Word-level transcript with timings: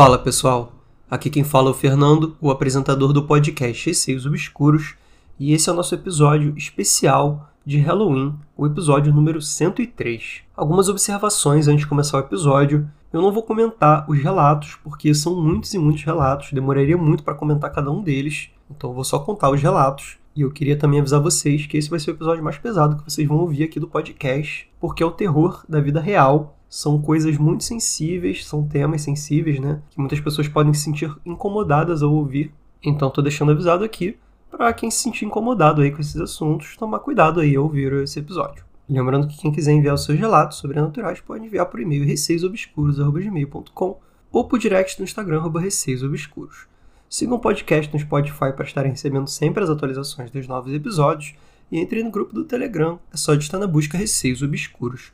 Fala 0.00 0.16
pessoal, 0.16 0.72
aqui 1.10 1.28
quem 1.28 1.44
fala 1.44 1.68
é 1.68 1.72
o 1.72 1.74
Fernando, 1.74 2.34
o 2.40 2.50
apresentador 2.50 3.12
do 3.12 3.24
podcast 3.24 3.84
Receios 3.84 4.24
Obscuros, 4.24 4.94
e 5.38 5.52
esse 5.52 5.68
é 5.68 5.72
o 5.74 5.76
nosso 5.76 5.94
episódio 5.94 6.54
especial 6.56 7.50
de 7.66 7.76
Halloween, 7.76 8.34
o 8.56 8.64
episódio 8.64 9.12
número 9.12 9.42
103. 9.42 10.40
Algumas 10.56 10.88
observações 10.88 11.68
antes 11.68 11.80
de 11.80 11.86
começar 11.86 12.16
o 12.16 12.20
episódio. 12.20 12.90
Eu 13.12 13.20
não 13.20 13.30
vou 13.30 13.42
comentar 13.42 14.10
os 14.10 14.18
relatos, 14.18 14.74
porque 14.82 15.14
são 15.14 15.36
muitos 15.36 15.74
e 15.74 15.78
muitos 15.78 16.02
relatos, 16.02 16.50
demoraria 16.50 16.96
muito 16.96 17.22
para 17.22 17.34
comentar 17.34 17.70
cada 17.70 17.90
um 17.90 18.02
deles, 18.02 18.48
então 18.70 18.88
eu 18.88 18.94
vou 18.94 19.04
só 19.04 19.18
contar 19.18 19.50
os 19.50 19.60
relatos. 19.60 20.16
E 20.34 20.40
eu 20.40 20.50
queria 20.50 20.78
também 20.78 21.00
avisar 21.00 21.20
vocês 21.20 21.66
que 21.66 21.76
esse 21.76 21.90
vai 21.90 22.00
ser 22.00 22.12
o 22.12 22.14
episódio 22.14 22.42
mais 22.42 22.56
pesado 22.56 22.96
que 22.96 23.04
vocês 23.04 23.28
vão 23.28 23.36
ouvir 23.36 23.64
aqui 23.64 23.78
do 23.78 23.86
podcast, 23.86 24.66
porque 24.80 25.02
é 25.02 25.06
o 25.06 25.10
terror 25.10 25.62
da 25.68 25.78
vida 25.78 26.00
real 26.00 26.56
são 26.70 27.02
coisas 27.02 27.36
muito 27.36 27.64
sensíveis, 27.64 28.46
são 28.46 28.64
temas 28.66 29.02
sensíveis, 29.02 29.58
né? 29.58 29.82
Que 29.90 29.98
muitas 29.98 30.20
pessoas 30.20 30.46
podem 30.46 30.72
se 30.72 30.84
sentir 30.84 31.12
incomodadas 31.26 32.00
ao 32.00 32.12
ouvir. 32.14 32.54
Então 32.80 33.10
tô 33.10 33.20
deixando 33.20 33.50
avisado 33.50 33.82
aqui 33.82 34.16
para 34.48 34.72
quem 34.72 34.88
se 34.88 35.02
sentir 35.02 35.24
incomodado 35.24 35.82
aí 35.82 35.90
com 35.90 36.00
esses 36.00 36.20
assuntos, 36.20 36.76
tomar 36.76 37.00
cuidado 37.00 37.40
aí 37.40 37.56
ao 37.56 37.64
ouvir 37.64 37.92
esse 37.94 38.20
episódio. 38.20 38.64
Lembrando 38.88 39.26
que 39.26 39.36
quem 39.36 39.50
quiser 39.50 39.72
enviar 39.72 39.96
os 39.96 40.04
seus 40.04 40.18
relatos 40.18 40.58
sobrenaturais 40.58 41.20
pode 41.20 41.44
enviar 41.44 41.66
por 41.66 41.80
e-mail 41.80 42.04
receiosobscuros.gmail.com 42.04 43.98
ou 44.30 44.44
por 44.44 44.58
direct 44.58 44.98
no 44.98 45.04
Instagram, 45.04 45.50
receiosobscuros. 45.50 46.66
Sigam 47.08 47.36
o 47.36 47.40
podcast 47.40 47.92
no 47.92 47.98
Spotify 47.98 48.52
para 48.54 48.64
estarem 48.64 48.92
recebendo 48.92 49.26
sempre 49.26 49.64
as 49.64 49.70
atualizações 49.70 50.30
dos 50.30 50.46
novos 50.46 50.72
episódios 50.72 51.34
e 51.70 51.78
entre 51.78 52.02
no 52.04 52.10
grupo 52.10 52.32
do 52.32 52.44
Telegram, 52.44 53.00
é 53.12 53.16
só 53.16 53.34
digitar 53.34 53.58
na 53.58 53.66
busca 53.66 53.98
Receios 53.98 54.42
Obscuros. 54.42 55.12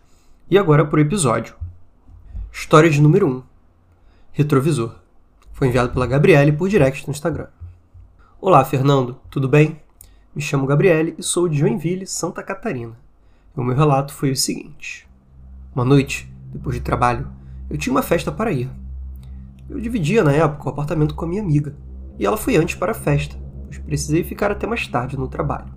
E 0.48 0.56
agora 0.56 0.89
o 0.89 0.98
episódio. 1.00 1.56
História 2.52 2.89
de 2.89 3.02
número 3.02 3.27
1. 3.27 3.42
Retrovisor. 4.30 4.94
Foi 5.53 5.66
enviado 5.66 5.92
pela 5.92 6.06
Gabriele 6.06 6.53
por 6.53 6.69
direct 6.69 7.05
no 7.05 7.11
Instagram. 7.11 7.48
Olá, 8.41 8.64
Fernando, 8.64 9.19
tudo 9.28 9.48
bem? 9.48 9.80
Me 10.33 10.41
chamo 10.41 10.64
Gabriele 10.64 11.16
e 11.19 11.22
sou 11.25 11.48
de 11.48 11.58
Joinville, 11.58 12.06
Santa 12.06 12.44
Catarina. 12.44 12.97
O 13.56 13.64
meu 13.64 13.75
relato 13.75 14.12
foi 14.12 14.30
o 14.30 14.36
seguinte: 14.36 15.08
Uma 15.75 15.84
noite, 15.84 16.33
depois 16.53 16.77
de 16.77 16.81
trabalho, 16.81 17.28
eu 17.69 17.77
tinha 17.77 17.92
uma 17.92 18.00
festa 18.00 18.31
para 18.31 18.53
ir. 18.53 18.70
Eu 19.69 19.81
dividia 19.81 20.22
na 20.22 20.31
época 20.31 20.69
o 20.69 20.70
apartamento 20.70 21.16
com 21.16 21.25
a 21.25 21.28
minha 21.28 21.42
amiga, 21.42 21.75
e 22.20 22.25
ela 22.25 22.36
foi 22.36 22.55
antes 22.56 22.77
para 22.77 22.92
a 22.92 22.94
festa, 22.94 23.36
pois 23.64 23.78
precisei 23.78 24.22
ficar 24.22 24.53
até 24.53 24.64
mais 24.64 24.86
tarde 24.86 25.19
no 25.19 25.27
trabalho. 25.27 25.75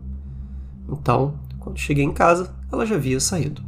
Então, 0.87 1.39
quando 1.57 1.79
cheguei 1.79 2.03
em 2.03 2.13
casa, 2.13 2.53
ela 2.71 2.85
já 2.85 2.93
havia 2.93 3.19
saído. 3.19 3.67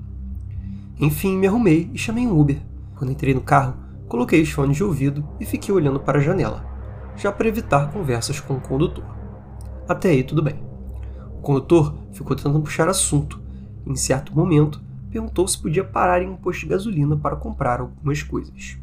Enfim, 1.02 1.36
me 1.36 1.48
arrumei 1.48 1.90
e 1.92 1.98
chamei 1.98 2.28
um 2.28 2.40
Uber. 2.40 2.62
Quando 2.96 3.12
entrei 3.12 3.34
no 3.34 3.42
carro, 3.42 3.74
coloquei 4.08 4.40
os 4.40 4.52
fones 4.52 4.78
de 4.78 4.84
ouvido 4.84 5.28
e 5.40 5.46
fiquei 5.48 5.74
olhando 5.74 6.00
para 6.00 6.20
a 6.20 6.22
janela, 6.22 6.64
já 7.18 7.32
para 7.32 7.48
evitar 7.48 7.92
conversas 7.92 8.40
com 8.40 8.54
o 8.54 8.62
condutor. 8.62 9.04
Até 9.90 10.12
aí 10.12 10.24
tudo 10.24 10.44
bem. 10.44 10.64
O 11.34 11.42
condutor 11.42 11.96
ficou 12.14 12.36
tentando 12.36 12.62
puxar 12.62 12.88
assunto 12.88 13.42
em 13.84 13.96
certo 13.96 14.36
momento, 14.36 14.80
perguntou 15.10 15.48
se 15.48 15.60
podia 15.60 15.84
parar 15.84 16.22
em 16.22 16.30
um 16.30 16.36
posto 16.36 16.62
de 16.62 16.68
gasolina 16.68 17.18
para 17.18 17.36
comprar 17.36 17.80
algumas 17.80 18.22
coisas. 18.22 18.78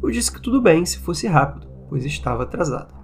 Eu 0.00 0.12
disse 0.12 0.30
que 0.30 0.40
tudo 0.40 0.62
bem 0.62 0.86
se 0.86 0.98
fosse 0.98 1.26
rápido, 1.26 1.66
pois 1.88 2.04
estava 2.04 2.44
atrasado. 2.44 2.94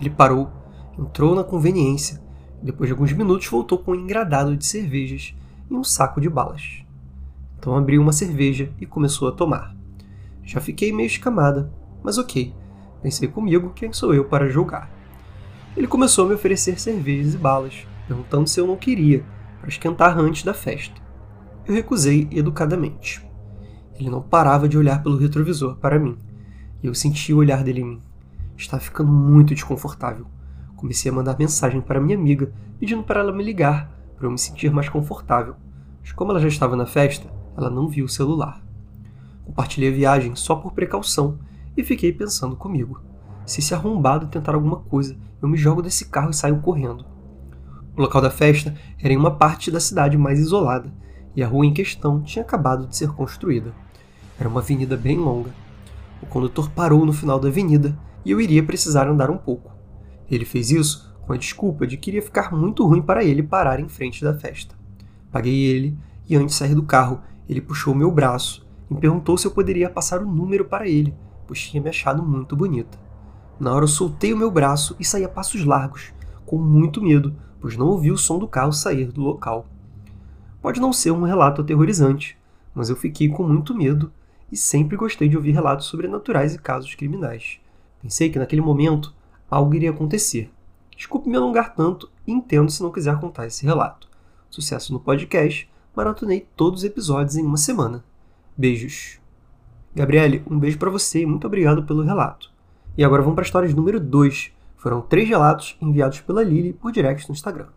Ele 0.00 0.10
parou, 0.10 0.48
entrou 0.96 1.34
na 1.34 1.42
conveniência 1.42 2.22
e, 2.62 2.66
depois 2.66 2.86
de 2.86 2.92
alguns 2.92 3.12
minutos, 3.12 3.48
voltou 3.48 3.78
com 3.78 3.90
um 3.90 3.96
engradado 3.96 4.56
de 4.56 4.64
cervejas 4.64 5.34
e 5.68 5.74
um 5.74 5.82
saco 5.82 6.20
de 6.20 6.30
balas. 6.30 6.85
Então 7.58 7.76
abriu 7.76 8.00
uma 8.00 8.12
cerveja 8.12 8.70
e 8.80 8.86
começou 8.86 9.28
a 9.28 9.32
tomar. 9.32 9.74
Já 10.42 10.60
fiquei 10.60 10.92
meio 10.92 11.06
escamada, 11.06 11.72
mas 12.02 12.18
ok. 12.18 12.54
Pensei 13.02 13.28
comigo, 13.28 13.72
quem 13.74 13.92
sou 13.92 14.14
eu 14.14 14.24
para 14.24 14.48
julgar? 14.48 14.90
Ele 15.76 15.86
começou 15.86 16.24
a 16.24 16.28
me 16.28 16.34
oferecer 16.34 16.80
cervejas 16.80 17.34
e 17.34 17.38
balas, 17.38 17.86
perguntando 18.06 18.48
se 18.48 18.60
eu 18.60 18.66
não 18.66 18.76
queria, 18.76 19.24
para 19.60 19.68
esquentar 19.68 20.18
antes 20.18 20.42
da 20.42 20.54
festa. 20.54 21.00
Eu 21.66 21.74
recusei 21.74 22.28
educadamente. 22.30 23.26
Ele 23.98 24.08
não 24.08 24.22
parava 24.22 24.68
de 24.68 24.78
olhar 24.78 25.02
pelo 25.02 25.18
retrovisor 25.18 25.76
para 25.76 25.98
mim, 25.98 26.16
e 26.82 26.86
eu 26.86 26.94
senti 26.94 27.34
o 27.34 27.38
olhar 27.38 27.64
dele 27.64 27.80
em 27.80 27.84
mim. 27.84 28.02
Estava 28.56 28.82
ficando 28.82 29.10
muito 29.10 29.54
desconfortável. 29.54 30.26
Comecei 30.76 31.10
a 31.10 31.14
mandar 31.14 31.38
mensagem 31.38 31.80
para 31.80 32.00
minha 32.00 32.16
amiga, 32.16 32.52
pedindo 32.78 33.02
para 33.02 33.20
ela 33.20 33.32
me 33.32 33.42
ligar, 33.42 33.90
para 34.16 34.26
eu 34.26 34.30
me 34.30 34.38
sentir 34.38 34.70
mais 34.70 34.88
confortável. 34.88 35.56
Mas 36.00 36.12
como 36.12 36.30
ela 36.30 36.40
já 36.40 36.48
estava 36.48 36.76
na 36.76 36.86
festa, 36.86 37.28
ela 37.56 37.70
não 37.70 37.88
viu 37.88 38.04
o 38.04 38.08
celular. 38.08 38.62
Compartilhei 39.44 39.90
a 39.90 39.94
viagem 39.94 40.34
só 40.34 40.56
por 40.56 40.72
precaução 40.72 41.38
e 41.76 41.82
fiquei 41.82 42.12
pensando 42.12 42.56
comigo. 42.56 43.00
Se 43.44 43.60
esse 43.60 43.74
arrombado 43.74 44.26
tentar 44.26 44.54
alguma 44.54 44.76
coisa, 44.76 45.16
eu 45.40 45.48
me 45.48 45.56
jogo 45.56 45.80
desse 45.80 46.06
carro 46.06 46.30
e 46.30 46.34
saio 46.34 46.60
correndo. 46.60 47.04
O 47.96 48.02
local 48.02 48.20
da 48.20 48.30
festa 48.30 48.74
era 49.00 49.12
em 49.12 49.16
uma 49.16 49.30
parte 49.30 49.70
da 49.70 49.80
cidade 49.80 50.18
mais 50.18 50.38
isolada, 50.38 50.92
e 51.34 51.42
a 51.42 51.46
rua 51.46 51.64
em 51.64 51.72
questão 51.72 52.22
tinha 52.22 52.44
acabado 52.44 52.86
de 52.86 52.96
ser 52.96 53.10
construída. 53.10 53.72
Era 54.38 54.48
uma 54.48 54.60
avenida 54.60 54.96
bem 54.96 55.16
longa. 55.16 55.50
O 56.22 56.26
condutor 56.26 56.70
parou 56.70 57.06
no 57.06 57.12
final 57.12 57.38
da 57.38 57.48
avenida 57.48 57.96
e 58.24 58.30
eu 58.30 58.40
iria 58.40 58.62
precisar 58.62 59.08
andar 59.08 59.30
um 59.30 59.38
pouco. 59.38 59.72
Ele 60.30 60.44
fez 60.44 60.70
isso 60.70 61.14
com 61.26 61.32
a 61.32 61.36
desculpa 61.36 61.86
de 61.86 61.96
que 61.96 62.10
iria 62.10 62.22
ficar 62.22 62.52
muito 62.52 62.86
ruim 62.86 63.02
para 63.02 63.24
ele 63.24 63.42
parar 63.42 63.80
em 63.80 63.88
frente 63.88 64.24
da 64.24 64.34
festa. 64.34 64.74
Paguei 65.30 65.64
ele 65.64 65.96
e 66.28 66.36
antes 66.36 66.54
de 66.54 66.58
sair 66.58 66.74
do 66.74 66.82
carro, 66.82 67.20
ele 67.48 67.60
puxou 67.60 67.94
meu 67.94 68.10
braço 68.10 68.66
e 68.90 68.94
perguntou 68.94 69.36
se 69.36 69.46
eu 69.46 69.50
poderia 69.50 69.90
passar 69.90 70.22
o 70.22 70.26
número 70.26 70.64
para 70.64 70.88
ele, 70.88 71.14
pois 71.46 71.60
tinha 71.60 71.82
me 71.82 71.88
achado 71.88 72.22
muito 72.22 72.56
bonita. 72.56 72.98
Na 73.58 73.72
hora 73.74 73.84
eu 73.84 73.88
soltei 73.88 74.32
o 74.32 74.36
meu 74.36 74.50
braço 74.50 74.96
e 74.98 75.04
saí 75.04 75.24
a 75.24 75.28
passos 75.28 75.64
largos, 75.64 76.12
com 76.44 76.58
muito 76.58 77.02
medo, 77.02 77.34
pois 77.60 77.76
não 77.76 77.86
ouvi 77.88 78.10
o 78.10 78.18
som 78.18 78.38
do 78.38 78.46
carro 78.46 78.72
sair 78.72 79.10
do 79.10 79.22
local. 79.22 79.66
Pode 80.60 80.80
não 80.80 80.92
ser 80.92 81.10
um 81.10 81.22
relato 81.22 81.62
aterrorizante, 81.62 82.38
mas 82.74 82.90
eu 82.90 82.96
fiquei 82.96 83.28
com 83.28 83.42
muito 83.42 83.74
medo 83.74 84.12
e 84.50 84.56
sempre 84.56 84.96
gostei 84.96 85.28
de 85.28 85.36
ouvir 85.36 85.52
relatos 85.52 85.86
sobrenaturais 85.86 86.54
e 86.54 86.58
casos 86.58 86.94
criminais. 86.94 87.58
Pensei 88.02 88.30
que 88.30 88.38
naquele 88.38 88.60
momento 88.60 89.14
algo 89.50 89.74
iria 89.74 89.90
acontecer. 89.90 90.50
Desculpe 90.96 91.28
me 91.28 91.36
alongar 91.36 91.74
tanto 91.74 92.10
e 92.26 92.32
entendo 92.32 92.70
se 92.70 92.82
não 92.82 92.92
quiser 92.92 93.18
contar 93.18 93.46
esse 93.46 93.64
relato. 93.64 94.08
Sucesso 94.50 94.92
no 94.92 95.00
podcast 95.00 95.68
maratonei 95.96 96.46
todos 96.54 96.80
os 96.80 96.84
episódios 96.84 97.36
em 97.36 97.42
uma 97.42 97.56
semana. 97.56 98.04
Beijos. 98.54 99.18
Gabriele, 99.94 100.44
um 100.48 100.58
beijo 100.58 100.76
para 100.76 100.90
você 100.90 101.22
e 101.22 101.26
muito 101.26 101.46
obrigado 101.46 101.84
pelo 101.84 102.02
relato. 102.02 102.52
E 102.98 103.02
agora 103.02 103.22
vamos 103.22 103.34
para 103.34 103.44
a 103.44 103.46
história 103.46 103.74
número 103.74 103.98
2. 103.98 104.52
Foram 104.76 105.00
três 105.00 105.26
relatos 105.26 105.74
enviados 105.80 106.20
pela 106.20 106.42
Lily 106.42 106.74
por 106.74 106.92
direct 106.92 107.26
no 107.30 107.32
Instagram. 107.32 107.68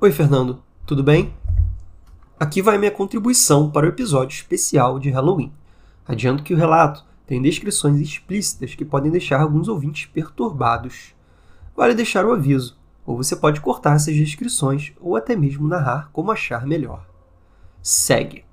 Oi, 0.00 0.10
Fernando, 0.10 0.60
tudo 0.84 1.04
bem? 1.04 1.32
Aqui 2.40 2.60
vai 2.60 2.76
minha 2.76 2.90
contribuição 2.90 3.70
para 3.70 3.86
o 3.86 3.88
episódio 3.88 4.34
especial 4.34 4.98
de 4.98 5.08
Halloween. 5.10 5.52
Adianto 6.08 6.42
que 6.42 6.54
o 6.54 6.56
relato 6.56 7.04
tem 7.24 7.40
descrições 7.40 8.00
explícitas 8.00 8.74
que 8.74 8.84
podem 8.84 9.12
deixar 9.12 9.40
alguns 9.40 9.68
ouvintes 9.68 10.06
perturbados. 10.06 11.14
Vale 11.76 11.94
deixar 11.94 12.24
o 12.24 12.32
aviso, 12.32 12.76
ou 13.06 13.16
você 13.16 13.36
pode 13.36 13.60
cortar 13.60 13.94
essas 13.94 14.16
descrições 14.16 14.92
ou 15.00 15.14
até 15.14 15.36
mesmo 15.36 15.68
narrar 15.68 16.10
como 16.12 16.32
achar 16.32 16.66
melhor. 16.66 17.06
Segue. 17.80 18.44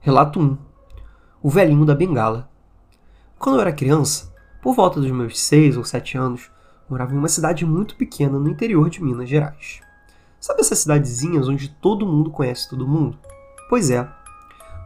Relato 0.00 0.40
1. 0.40 0.56
O 1.42 1.50
velhinho 1.50 1.84
da 1.84 1.94
bengala. 1.94 2.50
Quando 3.38 3.56
eu 3.56 3.60
era 3.60 3.72
criança, 3.72 4.34
por 4.62 4.74
volta 4.74 4.98
dos 5.00 5.10
meus 5.10 5.38
6 5.38 5.76
ou 5.76 5.84
7 5.84 6.16
anos, 6.16 6.50
morava 6.88 7.14
em 7.14 7.18
uma 7.18 7.28
cidade 7.28 7.66
muito 7.66 7.94
pequena 7.94 8.38
no 8.38 8.48
interior 8.48 8.88
de 8.88 9.02
Minas 9.02 9.28
Gerais. 9.28 9.80
Sabe 10.40 10.62
essas 10.62 10.78
cidadezinhas 10.78 11.46
onde 11.46 11.68
todo 11.68 12.06
mundo 12.06 12.30
conhece 12.30 12.68
todo 12.68 12.88
mundo? 12.88 13.18
Pois 13.68 13.90
é. 13.90 14.08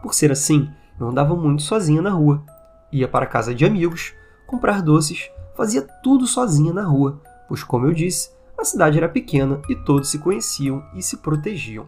Por 0.03 0.13
ser 0.13 0.31
assim, 0.31 0.69
eu 0.99 1.07
andava 1.07 1.33
muito 1.35 1.61
sozinha 1.61 2.01
na 2.01 2.11
rua. 2.11 2.43
Ia 2.91 3.07
para 3.07 3.23
a 3.23 3.29
casa 3.29 3.55
de 3.55 3.65
amigos, 3.65 4.13
comprar 4.45 4.81
doces, 4.81 5.31
fazia 5.55 5.81
tudo 6.03 6.27
sozinha 6.27 6.73
na 6.73 6.83
rua, 6.83 7.21
pois, 7.47 7.63
como 7.63 7.85
eu 7.85 7.93
disse, 7.93 8.29
a 8.57 8.65
cidade 8.65 8.97
era 8.97 9.07
pequena 9.07 9.61
e 9.69 9.75
todos 9.75 10.09
se 10.09 10.19
conheciam 10.19 10.83
e 10.93 11.01
se 11.01 11.17
protegiam. 11.17 11.87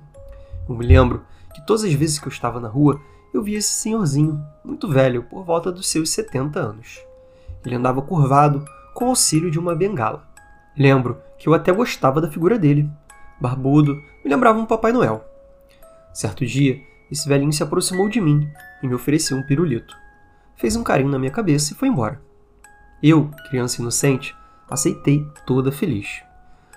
Eu 0.69 0.75
me 0.75 0.85
lembro 0.85 1.25
que 1.53 1.65
todas 1.65 1.83
as 1.83 1.93
vezes 1.93 2.19
que 2.19 2.27
eu 2.27 2.31
estava 2.31 2.59
na 2.59 2.67
rua, 2.67 2.99
eu 3.33 3.41
via 3.41 3.57
esse 3.57 3.69
senhorzinho, 3.69 4.43
muito 4.63 4.87
velho, 4.87 5.23
por 5.23 5.43
volta 5.43 5.71
dos 5.71 5.87
seus 5.87 6.09
70 6.09 6.59
anos. 6.59 6.99
Ele 7.65 7.75
andava 7.75 8.01
curvado, 8.01 8.65
com 8.93 9.05
auxílio 9.05 9.49
de 9.49 9.59
uma 9.59 9.75
bengala. 9.75 10.27
Lembro 10.77 11.21
que 11.37 11.47
eu 11.47 11.53
até 11.53 11.71
gostava 11.71 12.19
da 12.19 12.29
figura 12.29 12.57
dele. 12.57 12.89
Barbudo, 13.39 13.95
me 14.23 14.29
lembrava 14.29 14.59
um 14.59 14.65
Papai 14.65 14.91
Noel. 14.91 15.25
Certo 16.13 16.45
dia, 16.45 16.79
esse 17.09 17.27
velhinho 17.27 17.53
se 17.53 17.63
aproximou 17.63 18.09
de 18.09 18.19
mim 18.19 18.49
e 18.81 18.87
me 18.87 18.93
ofereceu 18.93 19.37
um 19.37 19.43
pirulito. 19.43 19.95
Fez 20.55 20.75
um 20.75 20.83
carinho 20.83 21.09
na 21.09 21.19
minha 21.19 21.31
cabeça 21.31 21.73
e 21.73 21.75
foi 21.75 21.87
embora. 21.87 22.21
Eu, 23.01 23.31
criança 23.49 23.81
inocente, 23.81 24.35
aceitei 24.69 25.25
toda 25.45 25.71
feliz. 25.71 26.21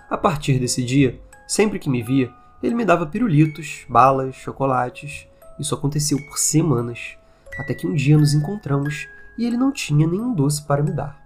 A 0.09 0.17
partir 0.17 0.59
desse 0.59 0.83
dia, 0.83 1.21
sempre 1.47 1.79
que 1.79 1.91
me 1.91 2.03
via, 2.03 2.33
ele 2.65 2.75
me 2.75 2.85
dava 2.85 3.07
pirulitos, 3.07 3.85
balas, 3.89 4.35
chocolates. 4.37 5.29
Isso 5.59 5.75
aconteceu 5.75 6.19
por 6.27 6.39
semanas, 6.39 7.19
até 7.59 7.75
que 7.75 7.87
um 7.87 7.95
dia 7.95 8.17
nos 8.17 8.33
encontramos 8.33 9.07
e 9.37 9.45
ele 9.45 9.57
não 9.57 9.71
tinha 9.71 10.07
nenhum 10.07 10.33
doce 10.33 10.67
para 10.67 10.83
me 10.83 10.91
dar. 10.91 11.23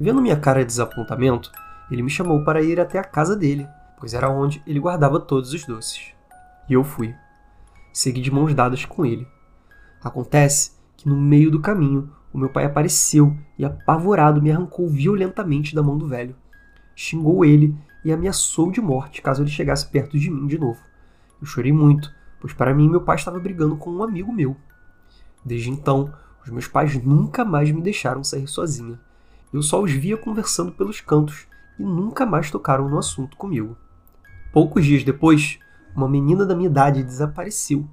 Vendo 0.00 0.20
minha 0.20 0.36
cara 0.36 0.60
de 0.60 0.66
desapontamento, 0.66 1.52
ele 1.90 2.02
me 2.02 2.10
chamou 2.10 2.42
para 2.42 2.60
ir 2.60 2.80
até 2.80 2.98
a 2.98 3.04
casa 3.04 3.36
dele, 3.36 3.68
pois 3.98 4.14
era 4.14 4.28
onde 4.28 4.60
ele 4.66 4.80
guardava 4.80 5.20
todos 5.20 5.52
os 5.52 5.64
doces. 5.64 6.12
E 6.68 6.72
eu 6.72 6.82
fui. 6.82 7.14
Segui 7.92 8.20
de 8.20 8.30
mãos 8.30 8.52
dadas 8.52 8.84
com 8.84 9.06
ele. 9.06 9.26
Acontece 10.02 10.72
que 10.96 11.08
no 11.08 11.16
meio 11.16 11.52
do 11.52 11.60
caminho, 11.60 12.12
o 12.32 12.38
meu 12.38 12.48
pai 12.48 12.64
apareceu 12.64 13.36
e, 13.56 13.64
apavorado, 13.64 14.42
me 14.42 14.50
arrancou 14.50 14.88
violentamente 14.88 15.74
da 15.74 15.82
mão 15.82 15.96
do 15.96 16.08
velho. 16.08 16.34
Xingou 16.96 17.44
ele 17.44 17.76
e 18.04 18.12
ameaçou 18.12 18.70
de 18.70 18.80
morte 18.80 19.22
caso 19.22 19.42
ele 19.42 19.50
chegasse 19.50 19.86
perto 19.86 20.18
de 20.18 20.30
mim 20.30 20.46
de 20.46 20.58
novo. 20.58 20.80
Eu 21.40 21.46
chorei 21.46 21.72
muito, 21.72 22.12
pois 22.40 22.52
para 22.52 22.74
mim 22.74 22.88
meu 22.88 23.00
pai 23.00 23.16
estava 23.16 23.38
brigando 23.38 23.76
com 23.76 23.90
um 23.90 24.02
amigo 24.02 24.32
meu. 24.32 24.56
Desde 25.44 25.70
então, 25.70 26.12
os 26.44 26.50
meus 26.50 26.66
pais 26.66 27.02
nunca 27.02 27.44
mais 27.44 27.70
me 27.70 27.80
deixaram 27.80 28.24
sair 28.24 28.46
sozinha. 28.46 28.98
Eu 29.52 29.62
só 29.62 29.82
os 29.82 29.92
via 29.92 30.16
conversando 30.16 30.72
pelos 30.72 31.00
cantos 31.00 31.46
e 31.78 31.82
nunca 31.82 32.26
mais 32.26 32.50
tocaram 32.50 32.88
no 32.88 32.98
assunto 32.98 33.36
comigo. 33.36 33.76
Poucos 34.52 34.84
dias 34.84 35.04
depois, 35.04 35.58
uma 35.94 36.08
menina 36.08 36.44
da 36.44 36.54
minha 36.54 36.68
idade 36.68 37.02
desapareceu. 37.02 37.86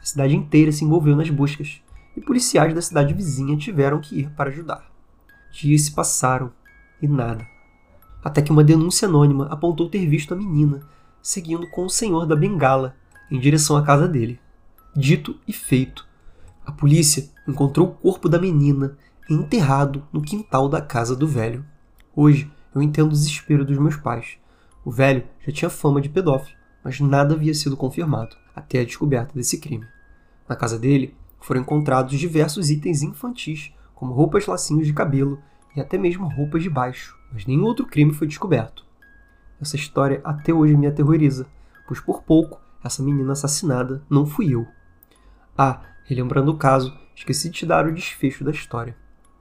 A 0.00 0.04
cidade 0.06 0.36
inteira 0.36 0.72
se 0.72 0.84
envolveu 0.84 1.14
nas 1.16 1.30
buscas 1.30 1.82
e 2.16 2.20
policiais 2.20 2.74
da 2.74 2.82
cidade 2.82 3.14
vizinha 3.14 3.56
tiveram 3.56 4.00
que 4.00 4.18
ir 4.18 4.30
para 4.30 4.50
ajudar. 4.50 4.90
Dias 5.52 5.82
se 5.82 5.92
passaram 5.92 6.52
e 7.00 7.08
nada. 7.08 7.57
Até 8.22 8.42
que 8.42 8.50
uma 8.50 8.64
denúncia 8.64 9.06
anônima 9.06 9.46
apontou 9.46 9.88
ter 9.88 10.06
visto 10.06 10.34
a 10.34 10.36
menina 10.36 10.82
seguindo 11.22 11.68
com 11.68 11.84
o 11.84 11.90
senhor 11.90 12.26
da 12.26 12.34
bengala 12.34 12.96
em 13.30 13.38
direção 13.38 13.76
à 13.76 13.82
casa 13.82 14.08
dele. 14.08 14.40
Dito 14.96 15.38
e 15.46 15.52
feito. 15.52 16.06
A 16.64 16.72
polícia 16.72 17.28
encontrou 17.46 17.88
o 17.88 17.92
corpo 17.92 18.28
da 18.28 18.38
menina 18.38 18.96
enterrado 19.28 20.06
no 20.12 20.22
quintal 20.22 20.68
da 20.68 20.80
casa 20.80 21.14
do 21.14 21.26
velho. 21.26 21.64
Hoje 22.16 22.50
eu 22.74 22.82
entendo 22.82 23.08
o 23.08 23.12
desespero 23.12 23.64
dos 23.64 23.78
meus 23.78 23.96
pais. 23.96 24.38
O 24.84 24.90
velho 24.90 25.24
já 25.46 25.52
tinha 25.52 25.70
fama 25.70 26.00
de 26.00 26.08
pedófilo, 26.08 26.56
mas 26.82 26.98
nada 27.00 27.34
havia 27.34 27.52
sido 27.52 27.76
confirmado 27.76 28.36
até 28.54 28.80
a 28.80 28.84
descoberta 28.84 29.34
desse 29.34 29.58
crime. 29.58 29.86
Na 30.48 30.56
casa 30.56 30.78
dele 30.78 31.14
foram 31.40 31.60
encontrados 31.60 32.18
diversos 32.18 32.70
itens 32.70 33.02
infantis, 33.02 33.72
como 33.94 34.14
roupas, 34.14 34.46
lacinhos 34.46 34.86
de 34.86 34.94
cabelo 34.94 35.38
e 35.76 35.80
até 35.80 35.98
mesmo 35.98 36.26
roupas 36.26 36.62
de 36.62 36.70
baixo, 36.70 37.17
mas 37.32 37.46
nenhum 37.46 37.64
outro 37.64 37.86
crime 37.86 38.12
foi 38.12 38.26
descoberto. 38.26 38.84
Essa 39.60 39.76
história 39.76 40.20
até 40.24 40.52
hoje 40.52 40.76
me 40.76 40.86
aterroriza, 40.86 41.46
pois 41.86 42.00
por 42.00 42.22
pouco 42.22 42.60
essa 42.82 43.02
menina 43.02 43.32
assassinada 43.32 44.02
não 44.08 44.24
fui 44.24 44.54
eu. 44.54 44.66
Ah, 45.56 45.82
relembrando 46.04 46.52
o 46.52 46.56
caso, 46.56 46.96
esqueci 47.14 47.50
de 47.50 47.58
te 47.58 47.66
dar 47.66 47.86
o 47.86 47.92
desfecho 47.92 48.44
da 48.44 48.50
história. 48.50 48.96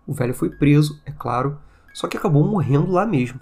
O 0.05 0.13
velho 0.13 0.33
foi 0.33 0.49
preso, 0.49 1.01
é 1.05 1.11
claro, 1.11 1.59
só 1.93 2.07
que 2.07 2.17
acabou 2.17 2.45
morrendo 2.47 2.91
lá 2.91 3.05
mesmo. 3.05 3.39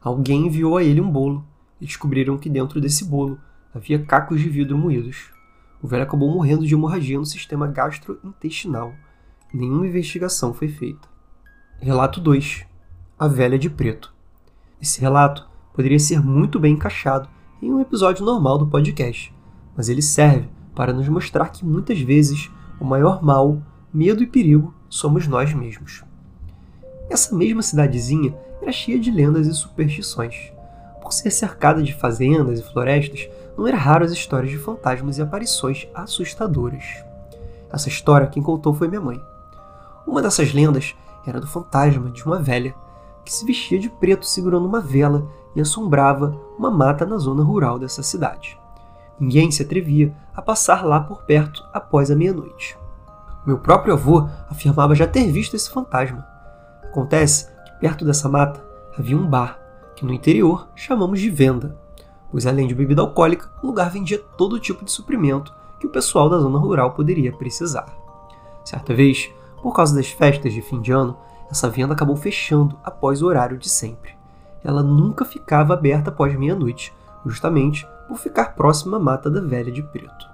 Alguém 0.00 0.46
enviou 0.46 0.76
a 0.76 0.82
ele 0.82 1.00
um 1.00 1.10
bolo 1.10 1.46
e 1.80 1.86
descobriram 1.86 2.36
que 2.36 2.50
dentro 2.50 2.80
desse 2.80 3.04
bolo 3.04 3.40
havia 3.74 4.04
cacos 4.04 4.40
de 4.40 4.48
vidro 4.48 4.76
moídos. 4.76 5.30
O 5.80 5.88
velho 5.88 6.02
acabou 6.02 6.30
morrendo 6.32 6.66
de 6.66 6.74
hemorragia 6.74 7.18
no 7.18 7.26
sistema 7.26 7.66
gastrointestinal. 7.66 8.94
Nenhuma 9.52 9.86
investigação 9.86 10.52
foi 10.52 10.68
feita. 10.68 11.08
Relato 11.80 12.20
2. 12.20 12.71
A 13.22 13.28
velha 13.28 13.56
de 13.56 13.70
preto. 13.70 14.12
Esse 14.80 15.00
relato 15.00 15.48
poderia 15.72 16.00
ser 16.00 16.20
muito 16.20 16.58
bem 16.58 16.72
encaixado 16.72 17.28
em 17.62 17.72
um 17.72 17.78
episódio 17.78 18.26
normal 18.26 18.58
do 18.58 18.66
podcast, 18.66 19.32
mas 19.76 19.88
ele 19.88 20.02
serve 20.02 20.48
para 20.74 20.92
nos 20.92 21.08
mostrar 21.08 21.50
que 21.50 21.64
muitas 21.64 22.00
vezes 22.00 22.50
o 22.80 22.84
maior 22.84 23.22
mal, 23.22 23.62
medo 23.94 24.24
e 24.24 24.26
perigo 24.26 24.74
somos 24.88 25.28
nós 25.28 25.54
mesmos. 25.54 26.02
Essa 27.08 27.32
mesma 27.32 27.62
cidadezinha 27.62 28.34
era 28.60 28.72
cheia 28.72 28.98
de 28.98 29.12
lendas 29.12 29.46
e 29.46 29.54
superstições. 29.54 30.52
Por 31.00 31.12
ser 31.12 31.30
cercada 31.30 31.80
de 31.80 31.94
fazendas 31.94 32.58
e 32.58 32.72
florestas, 32.72 33.28
não 33.56 33.68
era 33.68 33.76
raro 33.76 34.04
as 34.04 34.10
histórias 34.10 34.50
de 34.50 34.58
fantasmas 34.58 35.18
e 35.18 35.22
aparições 35.22 35.86
assustadoras. 35.94 37.04
Essa 37.72 37.88
história 37.88 38.26
quem 38.26 38.42
contou 38.42 38.74
foi 38.74 38.88
minha 38.88 39.00
mãe. 39.00 39.22
Uma 40.08 40.20
dessas 40.20 40.52
lendas 40.52 40.96
era 41.24 41.40
do 41.40 41.46
fantasma 41.46 42.10
de 42.10 42.24
uma 42.24 42.40
velha 42.40 42.74
que 43.24 43.32
se 43.32 43.44
vestia 43.44 43.78
de 43.78 43.88
preto 43.88 44.26
segurando 44.26 44.66
uma 44.66 44.80
vela 44.80 45.28
e 45.54 45.60
assombrava 45.60 46.36
uma 46.58 46.70
mata 46.70 47.04
na 47.04 47.18
zona 47.18 47.42
rural 47.42 47.78
dessa 47.78 48.02
cidade. 48.02 48.58
Ninguém 49.18 49.50
se 49.50 49.62
atrevia 49.62 50.14
a 50.34 50.42
passar 50.42 50.84
lá 50.84 51.00
por 51.00 51.22
perto 51.22 51.64
após 51.72 52.10
a 52.10 52.16
meia-noite. 52.16 52.76
Meu 53.46 53.58
próprio 53.58 53.94
avô 53.94 54.28
afirmava 54.48 54.94
já 54.94 55.06
ter 55.06 55.30
visto 55.30 55.54
esse 55.54 55.70
fantasma. 55.70 56.26
Acontece 56.84 57.46
que 57.64 57.80
perto 57.80 58.04
dessa 58.04 58.28
mata 58.28 58.64
havia 58.96 59.16
um 59.16 59.26
bar, 59.26 59.58
que 59.94 60.04
no 60.04 60.12
interior 60.12 60.68
chamamos 60.74 61.20
de 61.20 61.28
venda, 61.28 61.76
pois 62.30 62.46
além 62.46 62.66
de 62.66 62.74
bebida 62.74 63.02
alcoólica, 63.02 63.50
o 63.62 63.66
lugar 63.66 63.90
vendia 63.90 64.18
todo 64.36 64.58
tipo 64.58 64.84
de 64.84 64.90
suprimento 64.90 65.52
que 65.78 65.86
o 65.86 65.90
pessoal 65.90 66.30
da 66.30 66.38
zona 66.38 66.58
rural 66.58 66.92
poderia 66.92 67.32
precisar. 67.32 67.86
Certa 68.64 68.94
vez, 68.94 69.30
por 69.60 69.74
causa 69.74 69.94
das 69.94 70.08
festas 70.08 70.52
de 70.52 70.62
fim 70.62 70.80
de 70.80 70.92
ano, 70.92 71.16
essa 71.52 71.68
venda 71.68 71.92
acabou 71.92 72.16
fechando 72.16 72.78
após 72.82 73.20
o 73.20 73.26
horário 73.26 73.58
de 73.58 73.68
sempre. 73.68 74.12
Ela 74.64 74.82
nunca 74.82 75.22
ficava 75.22 75.74
aberta 75.74 76.08
após 76.08 76.34
meia-noite, 76.34 76.94
justamente 77.26 77.86
por 78.08 78.16
ficar 78.16 78.54
próxima 78.54 78.96
à 78.96 79.00
mata 79.00 79.30
da 79.30 79.42
velha 79.42 79.70
de 79.70 79.82
preto. 79.82 80.26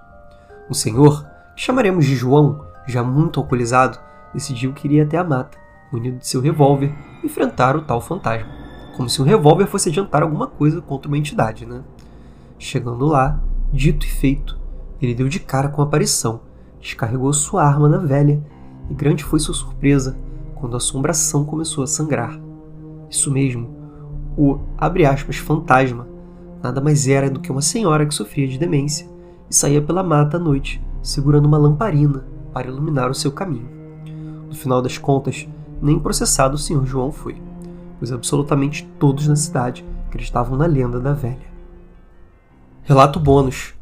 Um 0.69 0.73
senhor, 0.73 1.25
que 1.57 1.61
chamaremos 1.61 2.05
de 2.05 2.15
João, 2.15 2.63
já 2.87 3.03
muito 3.03 3.41
alcoolizado, 3.41 3.99
decidiu 4.33 4.71
que 4.71 4.87
iria 4.87 5.03
até 5.03 5.17
a 5.17 5.23
mata, 5.23 5.57
munido 5.91 6.19
de 6.19 6.27
seu 6.27 6.39
revólver, 6.39 6.95
enfrentar 7.21 7.75
o 7.75 7.81
tal 7.81 7.99
fantasma. 7.99 8.47
Como 8.95 9.09
se 9.09 9.21
um 9.21 9.25
revólver 9.25 9.65
fosse 9.65 9.89
adiantar 9.89 10.23
alguma 10.23 10.47
coisa 10.47 10.79
contra 10.79 11.09
uma 11.09 11.17
entidade, 11.17 11.65
né? 11.65 11.81
Chegando 12.57 13.05
lá, 13.05 13.41
dito 13.73 14.05
e 14.05 14.09
feito, 14.09 14.57
ele 15.01 15.13
deu 15.13 15.27
de 15.27 15.41
cara 15.41 15.67
com 15.67 15.81
a 15.81 15.85
aparição, 15.85 16.39
descarregou 16.79 17.33
sua 17.33 17.65
arma 17.65 17.89
na 17.89 17.97
velha, 17.97 18.41
e 18.89 18.93
grande 18.93 19.25
foi 19.25 19.39
sua 19.41 19.53
surpresa 19.53 20.15
quando 20.59 20.73
a 20.73 20.77
assombração 20.77 21.45
começou 21.45 21.83
a 21.83 21.87
sangrar. 21.87 22.39
Isso 23.09 23.31
mesmo, 23.31 23.69
o, 24.37 24.59
aspas, 24.77 25.37
fantasma, 25.37 26.07
nada 26.61 26.79
mais 26.79 27.07
era 27.07 27.29
do 27.29 27.39
que 27.39 27.51
uma 27.51 27.61
senhora 27.61 28.05
que 28.05 28.13
sofria 28.13 28.47
de 28.47 28.57
demência 28.57 29.09
e 29.49 29.55
saía 29.55 29.81
pela 29.81 30.03
mata 30.03 30.37
à 30.37 30.39
noite, 30.39 30.81
segurando 31.01 31.45
uma 31.45 31.57
lamparina 31.57 32.25
para 32.53 32.67
iluminar 32.67 33.09
o 33.09 33.15
seu 33.15 33.31
caminho. 33.31 33.69
No 34.47 34.55
final 34.55 34.81
das 34.81 34.97
contas, 34.97 35.47
nem 35.81 35.99
processado 35.99 36.55
o 36.55 36.57
senhor 36.57 36.85
João 36.85 37.11
foi, 37.11 37.41
pois 37.97 38.11
absolutamente 38.11 38.87
todos 38.99 39.27
na 39.27 39.35
cidade 39.35 39.85
acreditavam 40.07 40.57
na 40.57 40.65
lenda 40.65 40.99
da 40.99 41.13
velha. 41.13 41.49
Relato 42.83 43.19
bônus: 43.19 43.73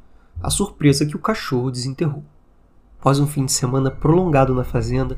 a 0.42 0.50
surpresa 0.50 1.06
que 1.06 1.16
o 1.16 1.20
cachorro 1.20 1.72
desenterrou. 1.72 2.24
Após 3.00 3.20
um 3.20 3.28
fim 3.28 3.46
de 3.46 3.52
semana 3.52 3.90
prolongado 3.90 4.54
na 4.54 4.64
fazenda, 4.64 5.18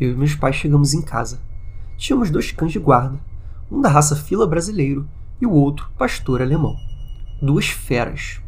eu 0.00 0.12
e 0.12 0.14
meus 0.14 0.34
pais 0.34 0.56
chegamos 0.56 0.94
em 0.94 1.02
casa. 1.02 1.40
Tínhamos 1.96 2.30
dois 2.30 2.50
cães 2.50 2.72
de 2.72 2.78
guarda, 2.78 3.18
um 3.70 3.80
da 3.80 3.88
raça 3.88 4.16
fila 4.16 4.46
brasileiro 4.46 5.08
e 5.40 5.46
o 5.46 5.52
outro 5.52 5.90
pastor 5.96 6.42
alemão. 6.42 6.76
Duas 7.40 7.68
feras. 7.68 8.40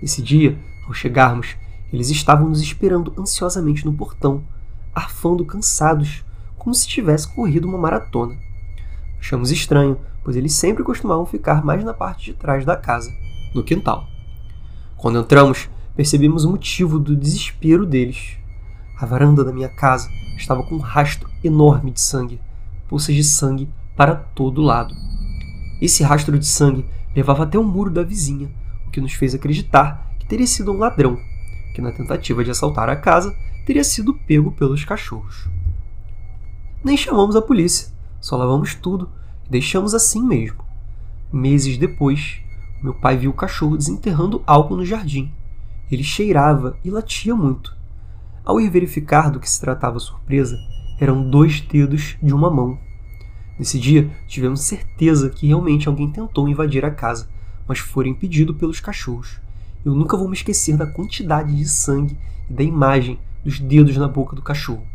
Nesse 0.00 0.22
dia, 0.22 0.58
ao 0.86 0.94
chegarmos, 0.94 1.56
eles 1.92 2.10
estavam 2.10 2.48
nos 2.48 2.60
esperando 2.60 3.14
ansiosamente 3.18 3.84
no 3.84 3.92
portão, 3.92 4.44
arfando 4.94 5.44
cansados, 5.44 6.24
como 6.56 6.74
se 6.74 6.86
tivesse 6.86 7.32
corrido 7.34 7.66
uma 7.66 7.78
maratona. 7.78 8.36
Achamos 9.18 9.50
estranho, 9.50 9.98
pois 10.22 10.36
eles 10.36 10.52
sempre 10.52 10.84
costumavam 10.84 11.24
ficar 11.24 11.64
mais 11.64 11.82
na 11.84 11.94
parte 11.94 12.26
de 12.26 12.34
trás 12.34 12.64
da 12.64 12.76
casa, 12.76 13.10
no 13.54 13.64
quintal. 13.64 14.06
Quando 14.96 15.18
entramos, 15.18 15.68
percebemos 15.96 16.44
o 16.44 16.50
motivo 16.50 16.98
do 16.98 17.16
desespero 17.16 17.86
deles. 17.86 18.36
A 19.00 19.06
varanda 19.06 19.44
da 19.44 19.52
minha 19.52 19.68
casa 19.68 20.10
estava 20.36 20.64
com 20.64 20.74
um 20.74 20.80
rastro 20.80 21.30
enorme 21.44 21.92
de 21.92 22.00
sangue, 22.00 22.40
poças 22.88 23.14
de 23.14 23.22
sangue 23.22 23.68
para 23.96 24.16
todo 24.16 24.60
lado. 24.60 24.92
Esse 25.80 26.02
rastro 26.02 26.36
de 26.36 26.44
sangue 26.44 26.84
levava 27.14 27.44
até 27.44 27.56
o 27.56 27.62
muro 27.62 27.92
da 27.92 28.02
vizinha, 28.02 28.50
o 28.88 28.90
que 28.90 29.00
nos 29.00 29.12
fez 29.12 29.36
acreditar 29.36 30.12
que 30.18 30.26
teria 30.26 30.48
sido 30.48 30.72
um 30.72 30.78
ladrão, 30.78 31.16
que 31.76 31.80
na 31.80 31.92
tentativa 31.92 32.42
de 32.42 32.50
assaltar 32.50 32.88
a 32.88 32.96
casa 32.96 33.32
teria 33.64 33.84
sido 33.84 34.14
pego 34.26 34.50
pelos 34.50 34.84
cachorros. 34.84 35.48
Nem 36.82 36.96
chamamos 36.96 37.36
a 37.36 37.42
polícia, 37.42 37.94
só 38.20 38.36
lavamos 38.36 38.74
tudo 38.74 39.08
e 39.46 39.48
deixamos 39.48 39.94
assim 39.94 40.26
mesmo. 40.26 40.64
Meses 41.32 41.78
depois, 41.78 42.40
meu 42.82 42.94
pai 42.94 43.16
viu 43.16 43.30
o 43.30 43.34
cachorro 43.34 43.76
desenterrando 43.76 44.42
algo 44.44 44.74
no 44.74 44.84
jardim. 44.84 45.32
Ele 45.88 46.02
cheirava 46.02 46.76
e 46.84 46.90
latia 46.90 47.36
muito. 47.36 47.77
Ao 48.48 48.58
ir 48.58 48.70
verificar 48.70 49.30
do 49.30 49.38
que 49.38 49.50
se 49.50 49.60
tratava 49.60 49.98
a 49.98 50.00
surpresa, 50.00 50.58
eram 50.98 51.28
dois 51.28 51.60
dedos 51.60 52.16
de 52.22 52.32
uma 52.32 52.50
mão. 52.50 52.78
Nesse 53.58 53.78
dia, 53.78 54.10
tivemos 54.26 54.62
certeza 54.62 55.28
que 55.28 55.48
realmente 55.48 55.86
alguém 55.86 56.10
tentou 56.10 56.48
invadir 56.48 56.82
a 56.82 56.90
casa, 56.90 57.28
mas 57.66 57.78
foi 57.78 58.08
impedido 58.08 58.54
pelos 58.54 58.80
cachorros. 58.80 59.38
Eu 59.84 59.94
nunca 59.94 60.16
vou 60.16 60.26
me 60.26 60.34
esquecer 60.34 60.78
da 60.78 60.86
quantidade 60.86 61.54
de 61.54 61.68
sangue 61.68 62.16
e 62.48 62.54
da 62.54 62.62
imagem 62.62 63.18
dos 63.44 63.60
dedos 63.60 63.98
na 63.98 64.08
boca 64.08 64.34
do 64.34 64.40
cachorro. 64.40 64.86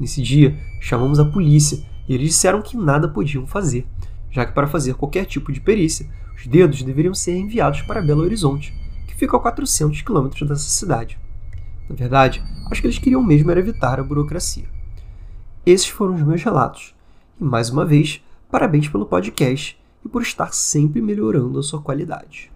Nesse 0.00 0.22
dia, 0.22 0.58
chamamos 0.80 1.18
a 1.18 1.24
polícia 1.26 1.84
e 2.08 2.14
eles 2.14 2.30
disseram 2.30 2.62
que 2.62 2.78
nada 2.78 3.10
podiam 3.10 3.46
fazer, 3.46 3.86
já 4.30 4.46
que 4.46 4.54
para 4.54 4.66
fazer 4.66 4.94
qualquer 4.94 5.26
tipo 5.26 5.52
de 5.52 5.60
perícia, 5.60 6.08
os 6.34 6.46
dedos 6.46 6.82
deveriam 6.82 7.12
ser 7.12 7.36
enviados 7.36 7.82
para 7.82 8.00
Belo 8.00 8.22
Horizonte, 8.22 8.72
que 9.06 9.14
fica 9.14 9.36
a 9.36 9.40
400 9.40 10.00
quilômetros 10.00 10.48
dessa 10.48 10.70
cidade. 10.70 11.18
Na 11.88 11.94
verdade, 11.94 12.42
acho 12.70 12.80
que 12.80 12.86
eles 12.86 12.98
queriam 12.98 13.22
mesmo 13.22 13.50
era 13.50 13.60
evitar 13.60 14.00
a 14.00 14.04
burocracia. 14.04 14.68
Esses 15.64 15.88
foram 15.88 16.14
os 16.14 16.22
meus 16.22 16.42
relatos. 16.42 16.94
E 17.40 17.44
mais 17.44 17.70
uma 17.70 17.84
vez, 17.84 18.22
parabéns 18.50 18.88
pelo 18.88 19.06
podcast 19.06 19.78
e 20.04 20.08
por 20.08 20.22
estar 20.22 20.52
sempre 20.52 21.00
melhorando 21.00 21.58
a 21.58 21.62
sua 21.62 21.80
qualidade. 21.80 22.50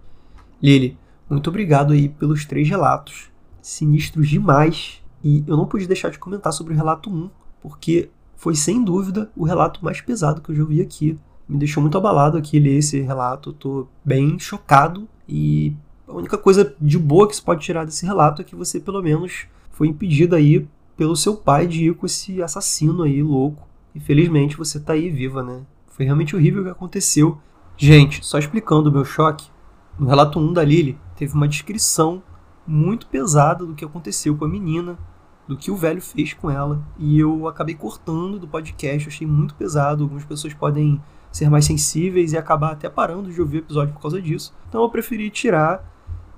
Lili, 0.62 0.96
muito 1.28 1.48
obrigado 1.48 1.92
aí 1.92 2.08
pelos 2.08 2.44
três 2.44 2.68
relatos. 2.68 3.30
Sinistros 3.62 4.28
demais. 4.28 5.02
E 5.22 5.44
eu 5.46 5.56
não 5.56 5.66
pude 5.66 5.86
deixar 5.86 6.10
de 6.10 6.18
comentar 6.18 6.52
sobre 6.52 6.72
o 6.72 6.76
relato 6.76 7.10
1, 7.10 7.30
porque 7.60 8.10
foi 8.36 8.54
sem 8.54 8.82
dúvida 8.82 9.30
o 9.36 9.44
relato 9.44 9.84
mais 9.84 10.00
pesado 10.00 10.40
que 10.40 10.50
eu 10.50 10.54
já 10.54 10.62
ouvi 10.62 10.80
aqui. 10.80 11.18
Me 11.48 11.58
deixou 11.58 11.82
muito 11.82 11.98
abalado 11.98 12.38
aqui 12.38 12.58
ler 12.58 12.78
esse 12.78 13.00
relato. 13.00 13.52
Tô 13.52 13.86
bem 14.04 14.38
chocado 14.38 15.08
e 15.28 15.76
a 16.10 16.16
única 16.16 16.36
coisa 16.36 16.74
de 16.80 16.98
boa 16.98 17.28
que 17.28 17.36
se 17.36 17.42
pode 17.42 17.64
tirar 17.64 17.84
desse 17.84 18.04
relato 18.04 18.42
é 18.42 18.44
que 18.44 18.56
você 18.56 18.80
pelo 18.80 19.02
menos 19.02 19.46
foi 19.70 19.86
impedido 19.86 20.34
aí 20.34 20.66
pelo 20.96 21.16
seu 21.16 21.36
pai 21.36 21.66
de 21.66 21.86
ir 21.86 21.94
com 21.94 22.04
esse 22.04 22.42
assassino 22.42 23.04
aí 23.04 23.22
louco. 23.22 23.66
E 23.94 24.00
felizmente 24.00 24.56
você 24.56 24.78
tá 24.78 24.92
aí 24.92 25.08
viva, 25.08 25.42
né? 25.42 25.62
Foi 25.88 26.04
realmente 26.04 26.34
horrível 26.34 26.62
o 26.62 26.64
que 26.64 26.70
aconteceu. 26.70 27.38
Gente, 27.76 28.24
só 28.24 28.38
explicando 28.38 28.90
o 28.90 28.92
meu 28.92 29.04
choque, 29.04 29.48
no 29.98 30.06
relato 30.06 30.38
1 30.38 30.52
da 30.52 30.64
Lily 30.64 30.98
teve 31.16 31.34
uma 31.34 31.48
descrição 31.48 32.22
muito 32.66 33.06
pesada 33.06 33.64
do 33.64 33.74
que 33.74 33.84
aconteceu 33.84 34.36
com 34.36 34.44
a 34.44 34.48
menina, 34.48 34.98
do 35.46 35.56
que 35.56 35.70
o 35.70 35.76
velho 35.76 36.00
fez 36.00 36.32
com 36.32 36.50
ela, 36.50 36.80
e 36.98 37.18
eu 37.18 37.48
acabei 37.48 37.74
cortando 37.74 38.38
do 38.38 38.46
podcast, 38.46 39.08
achei 39.08 39.26
muito 39.26 39.54
pesado. 39.54 40.04
Algumas 40.04 40.24
pessoas 40.24 40.54
podem 40.54 41.02
ser 41.32 41.48
mais 41.48 41.64
sensíveis 41.64 42.32
e 42.32 42.38
acabar 42.38 42.72
até 42.72 42.88
parando 42.88 43.32
de 43.32 43.40
ouvir 43.40 43.58
o 43.58 43.60
episódio 43.60 43.94
por 43.94 44.00
causa 44.00 44.20
disso. 44.20 44.54
Então 44.68 44.82
eu 44.82 44.88
preferi 44.88 45.30
tirar, 45.30 45.84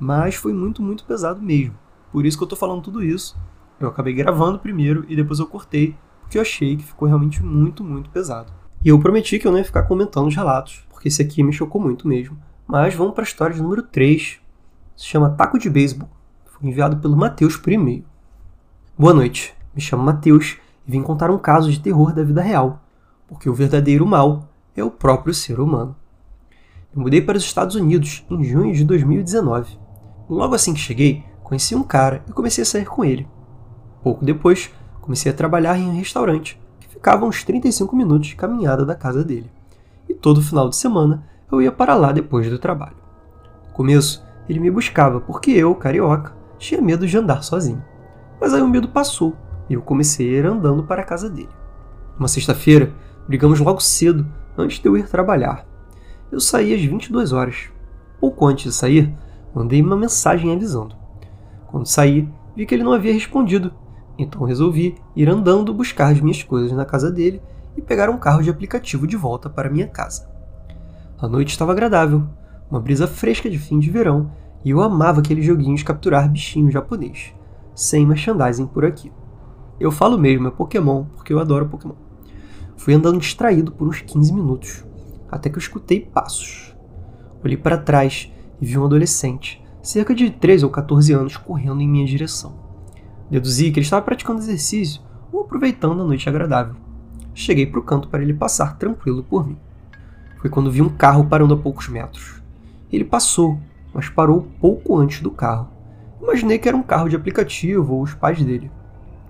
mas 0.02 0.34
foi 0.34 0.52
muito, 0.52 0.82
muito 0.82 1.04
pesado 1.04 1.40
mesmo. 1.40 1.76
Por 2.10 2.26
isso 2.26 2.36
que 2.36 2.42
eu 2.42 2.48
tô 2.48 2.56
falando 2.56 2.82
tudo 2.82 3.04
isso. 3.04 3.38
Eu 3.78 3.86
acabei 3.86 4.12
gravando 4.12 4.58
primeiro 4.58 5.04
e 5.08 5.14
depois 5.14 5.38
eu 5.38 5.46
cortei, 5.46 5.96
porque 6.20 6.36
eu 6.36 6.42
achei 6.42 6.76
que 6.76 6.82
ficou 6.82 7.06
realmente 7.06 7.40
muito, 7.40 7.84
muito 7.84 8.10
pesado. 8.10 8.52
E 8.84 8.88
eu 8.88 8.98
prometi 8.98 9.38
que 9.38 9.46
eu 9.46 9.52
não 9.52 9.58
ia 9.60 9.64
ficar 9.64 9.84
comentando 9.84 10.26
os 10.26 10.34
relatos, 10.34 10.84
porque 10.90 11.06
esse 11.06 11.22
aqui 11.22 11.40
me 11.44 11.52
chocou 11.52 11.80
muito 11.80 12.08
mesmo. 12.08 12.36
Mas 12.66 12.96
vamos 12.96 13.14
para 13.14 13.22
a 13.22 13.28
história 13.28 13.54
de 13.54 13.62
número 13.62 13.80
3. 13.80 14.40
Se 14.96 15.06
chama 15.06 15.30
Taco 15.30 15.56
de 15.56 15.70
Beisebol. 15.70 16.08
Foi 16.46 16.68
enviado 16.68 16.96
pelo 16.96 17.16
Matheus 17.16 17.56
por 17.56 17.72
e-mail. 17.72 18.04
Boa 18.98 19.14
noite, 19.14 19.54
me 19.72 19.80
chamo 19.80 20.02
Matheus 20.02 20.58
e 20.84 20.90
vim 20.90 21.00
contar 21.00 21.30
um 21.30 21.38
caso 21.38 21.70
de 21.70 21.78
terror 21.78 22.12
da 22.12 22.24
vida 22.24 22.42
real, 22.42 22.82
porque 23.28 23.48
o 23.48 23.54
verdadeiro 23.54 24.04
mal 24.04 24.48
é 24.74 24.82
o 24.82 24.90
próprio 24.90 25.32
ser 25.32 25.60
humano. 25.60 25.94
Eu 26.92 27.00
mudei 27.00 27.22
para 27.22 27.38
os 27.38 27.44
Estados 27.44 27.76
Unidos 27.76 28.24
em 28.28 28.42
junho 28.42 28.74
de 28.74 28.84
2019. 28.84 29.80
Logo 30.32 30.54
assim 30.54 30.72
que 30.72 30.80
cheguei, 30.80 31.22
conheci 31.42 31.74
um 31.74 31.82
cara 31.82 32.24
e 32.26 32.32
comecei 32.32 32.62
a 32.62 32.64
sair 32.64 32.86
com 32.86 33.04
ele. 33.04 33.28
Pouco 34.02 34.24
depois, 34.24 34.70
comecei 35.02 35.30
a 35.30 35.34
trabalhar 35.34 35.76
em 35.76 35.86
um 35.86 35.94
restaurante 35.94 36.58
que 36.80 36.88
ficava 36.88 37.26
uns 37.26 37.44
35 37.44 37.94
minutos 37.94 38.28
de 38.28 38.34
caminhada 38.34 38.82
da 38.86 38.94
casa 38.94 39.22
dele. 39.22 39.50
E 40.08 40.14
todo 40.14 40.40
final 40.40 40.70
de 40.70 40.76
semana 40.76 41.22
eu 41.52 41.60
ia 41.60 41.70
para 41.70 41.94
lá 41.94 42.12
depois 42.12 42.48
do 42.48 42.58
trabalho. 42.58 42.96
No 43.66 43.74
começo, 43.74 44.24
ele 44.48 44.58
me 44.58 44.70
buscava 44.70 45.20
porque 45.20 45.50
eu, 45.50 45.74
carioca, 45.74 46.32
tinha 46.58 46.80
medo 46.80 47.06
de 47.06 47.18
andar 47.18 47.42
sozinho. 47.42 47.84
Mas 48.40 48.54
aí 48.54 48.62
o 48.62 48.68
medo 48.68 48.88
passou 48.88 49.36
e 49.68 49.74
eu 49.74 49.82
comecei 49.82 50.34
a 50.34 50.38
ir 50.38 50.46
andando 50.46 50.82
para 50.84 51.02
a 51.02 51.04
casa 51.04 51.28
dele. 51.28 51.50
Uma 52.18 52.26
sexta-feira, 52.26 52.90
brigamos 53.28 53.60
logo 53.60 53.80
cedo, 53.80 54.26
antes 54.56 54.78
de 54.78 54.88
eu 54.88 54.96
ir 54.96 55.06
trabalhar. 55.06 55.66
Eu 56.30 56.40
saí 56.40 56.72
às 56.72 56.80
22 56.80 57.34
horas. 57.34 57.68
Pouco 58.18 58.46
antes 58.46 58.64
de 58.64 58.72
sair, 58.72 59.14
mandei 59.54 59.80
uma 59.82 59.96
mensagem 59.96 60.52
avisando. 60.52 60.96
Quando 61.66 61.86
saí, 61.86 62.28
vi 62.56 62.66
que 62.66 62.74
ele 62.74 62.84
não 62.84 62.92
havia 62.92 63.12
respondido, 63.12 63.72
então 64.18 64.44
resolvi 64.44 64.96
ir 65.16 65.28
andando 65.28 65.74
buscar 65.74 66.12
as 66.12 66.20
minhas 66.20 66.42
coisas 66.42 66.72
na 66.72 66.84
casa 66.84 67.10
dele 67.10 67.40
e 67.76 67.82
pegar 67.82 68.10
um 68.10 68.18
carro 68.18 68.42
de 68.42 68.50
aplicativo 68.50 69.06
de 69.06 69.16
volta 69.16 69.48
para 69.48 69.70
minha 69.70 69.86
casa. 69.86 70.30
A 71.20 71.28
noite 71.28 71.50
estava 71.50 71.72
agradável, 71.72 72.24
uma 72.70 72.80
brisa 72.80 73.06
fresca 73.06 73.48
de 73.48 73.58
fim 73.58 73.78
de 73.78 73.90
verão, 73.90 74.30
e 74.64 74.70
eu 74.70 74.80
amava 74.80 75.20
aquele 75.20 75.42
joguinho 75.42 75.76
de 75.76 75.84
capturar 75.84 76.28
bichinho 76.30 76.70
japonês 76.70 77.34
sem 77.74 78.06
merchandising 78.06 78.66
por 78.66 78.84
aqui. 78.84 79.12
Eu 79.80 79.90
falo 79.90 80.18
mesmo, 80.18 80.48
é 80.48 80.50
Pokémon, 80.50 81.04
porque 81.16 81.32
eu 81.32 81.38
adoro 81.38 81.68
Pokémon. 81.68 81.94
Fui 82.76 82.94
andando 82.94 83.18
distraído 83.18 83.72
por 83.72 83.86
uns 83.88 84.00
15 84.00 84.32
minutos, 84.32 84.84
até 85.30 85.48
que 85.48 85.56
eu 85.56 85.60
escutei 85.60 86.00
passos. 86.00 86.74
Olhei 87.44 87.56
para 87.56 87.78
trás 87.78 88.30
e 88.62 88.64
vi 88.64 88.78
um 88.78 88.84
adolescente, 88.86 89.62
cerca 89.82 90.14
de 90.14 90.30
13 90.30 90.64
ou 90.64 90.70
14 90.70 91.12
anos, 91.12 91.36
correndo 91.36 91.82
em 91.82 91.88
minha 91.88 92.06
direção. 92.06 92.54
Deduzi 93.30 93.70
que 93.70 93.78
ele 93.78 93.84
estava 93.84 94.00
praticando 94.00 94.38
exercício 94.38 95.02
ou 95.30 95.42
aproveitando 95.42 96.00
a 96.00 96.06
noite 96.06 96.28
agradável. 96.28 96.76
Cheguei 97.34 97.66
para 97.66 97.80
o 97.80 97.82
canto 97.82 98.08
para 98.08 98.22
ele 98.22 98.32
passar 98.32 98.78
tranquilo 98.78 99.22
por 99.22 99.46
mim. 99.46 99.58
Foi 100.40 100.48
quando 100.48 100.70
vi 100.70 100.80
um 100.80 100.88
carro 100.88 101.26
parando 101.26 101.52
a 101.52 101.58
poucos 101.58 101.88
metros. 101.88 102.42
Ele 102.90 103.04
passou, 103.04 103.58
mas 103.92 104.08
parou 104.08 104.48
pouco 104.58 104.96
antes 104.96 105.20
do 105.20 105.30
carro 105.30 105.72
Imaginei 106.22 106.56
que 106.56 106.68
era 106.68 106.76
um 106.76 106.84
carro 106.84 107.08
de 107.08 107.16
aplicativo 107.16 107.94
ou 107.94 108.02
os 108.02 108.14
pais 108.14 108.42
dele. 108.42 108.70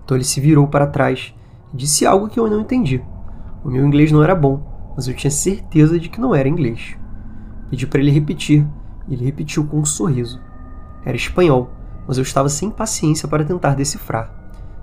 Então 0.05 0.15
ele 0.15 0.23
se 0.23 0.39
virou 0.39 0.67
para 0.67 0.85
trás 0.85 1.33
e 1.73 1.77
disse 1.77 2.05
algo 2.05 2.29
que 2.29 2.39
eu 2.39 2.47
não 2.47 2.61
entendi. 2.61 3.03
O 3.63 3.69
meu 3.69 3.83
inglês 3.83 4.11
não 4.11 4.23
era 4.23 4.35
bom, 4.35 4.93
mas 4.95 5.07
eu 5.07 5.15
tinha 5.15 5.31
certeza 5.31 5.99
de 5.99 6.07
que 6.07 6.21
não 6.21 6.35
era 6.35 6.47
inglês. 6.47 6.95
Pedi 7.71 7.87
para 7.87 7.99
ele 7.99 8.11
repetir 8.11 8.67
ele 9.09 9.25
repetiu 9.25 9.65
com 9.65 9.79
um 9.79 9.85
sorriso. 9.85 10.39
Era 11.05 11.15
espanhol, 11.15 11.71
mas 12.07 12.17
eu 12.17 12.23
estava 12.23 12.49
sem 12.49 12.69
paciência 12.69 13.27
para 13.27 13.43
tentar 13.43 13.75
decifrar. 13.75 14.33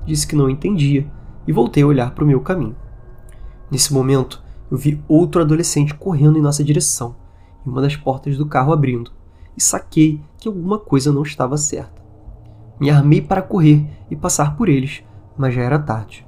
Disse 0.06 0.26
que 0.26 0.36
não 0.36 0.50
entendia 0.50 1.10
e 1.46 1.52
voltei 1.52 1.82
a 1.82 1.86
olhar 1.86 2.10
para 2.12 2.24
o 2.24 2.26
meu 2.26 2.40
caminho. 2.40 2.76
Nesse 3.70 3.92
momento, 3.92 4.42
eu 4.70 4.76
vi 4.76 5.02
outro 5.08 5.40
adolescente 5.40 5.94
correndo 5.94 6.38
em 6.38 6.42
nossa 6.42 6.62
direção 6.62 7.16
e 7.64 7.68
uma 7.68 7.82
das 7.82 7.96
portas 7.96 8.36
do 8.36 8.46
carro 8.46 8.72
abrindo, 8.72 9.12
e 9.56 9.62
saquei 9.62 10.22
que 10.38 10.48
alguma 10.48 10.78
coisa 10.78 11.12
não 11.12 11.22
estava 11.22 11.56
certa. 11.56 12.00
Me 12.78 12.88
armei 12.88 13.20
para 13.20 13.42
correr 13.42 13.86
e 14.10 14.16
passar 14.16 14.56
por 14.56 14.68
eles, 14.68 15.02
mas 15.36 15.54
já 15.54 15.62
era 15.62 15.78
tarde. 15.78 16.26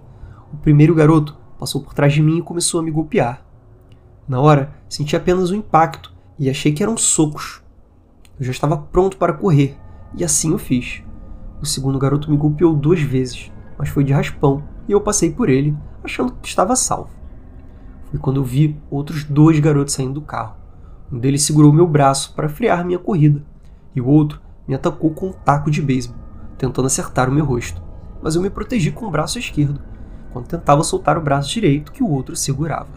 O 0.52 0.56
primeiro 0.56 0.94
garoto 0.94 1.37
passou 1.58 1.80
por 1.80 1.94
trás 1.94 2.12
de 2.12 2.20
mim 2.20 2.38
e 2.38 2.42
começou 2.42 2.80
a 2.80 2.82
me 2.82 2.90
golpear. 2.90 3.42
Na 4.28 4.40
hora, 4.40 4.75
senti 4.88 5.16
apenas 5.16 5.50
um 5.50 5.56
impacto 5.56 6.12
e 6.38 6.50
achei 6.50 6.72
que 6.72 6.82
eram 6.82 6.96
socos. 6.96 7.62
Eu 8.42 8.46
já 8.46 8.50
estava 8.50 8.76
pronto 8.76 9.18
para 9.18 9.32
correr, 9.32 9.78
e 10.16 10.25
assim 10.25 10.52
o 10.52 10.58
fiz. 10.58 11.00
O 11.61 11.64
segundo 11.64 11.96
garoto 11.96 12.28
me 12.28 12.37
golpeou 12.37 12.75
duas 12.75 13.00
vezes, 13.00 13.52
mas 13.78 13.88
foi 13.88 14.02
de 14.02 14.12
raspão, 14.12 14.64
e 14.88 14.90
eu 14.90 15.00
passei 15.00 15.30
por 15.30 15.49
ele, 15.49 15.76
achando 16.02 16.32
que 16.42 16.49
estava 16.49 16.75
salvo. 16.75 17.11
Foi 18.11 18.18
quando 18.18 18.38
eu 18.38 18.44
vi 18.44 18.76
outros 18.90 19.22
dois 19.22 19.61
garotos 19.61 19.94
saindo 19.94 20.14
do 20.14 20.22
carro. 20.22 20.56
Um 21.12 21.20
deles 21.20 21.44
segurou 21.44 21.72
meu 21.72 21.87
braço 21.87 22.34
para 22.34 22.49
frear 22.49 22.84
minha 22.84 22.99
corrida, 22.99 23.44
e 23.94 24.00
o 24.00 24.08
outro 24.08 24.40
me 24.66 24.75
atacou 24.75 25.11
com 25.11 25.28
um 25.28 25.32
taco 25.32 25.70
de 25.70 25.80
beisebol 25.80 26.18
tentando 26.58 26.87
acertar 26.87 27.28
o 27.28 27.32
meu 27.32 27.44
rosto, 27.44 27.80
mas 28.20 28.34
eu 28.34 28.42
me 28.42 28.50
protegi 28.50 28.90
com 28.90 29.06
o 29.06 29.11
braço 29.12 29.38
esquerdo, 29.38 29.80
quando 30.32 30.49
tentava 30.49 30.82
soltar 30.82 31.16
o 31.16 31.22
braço 31.22 31.49
direito 31.49 31.92
que 31.92 32.02
o 32.02 32.11
outro 32.11 32.34
segurava. 32.34 32.90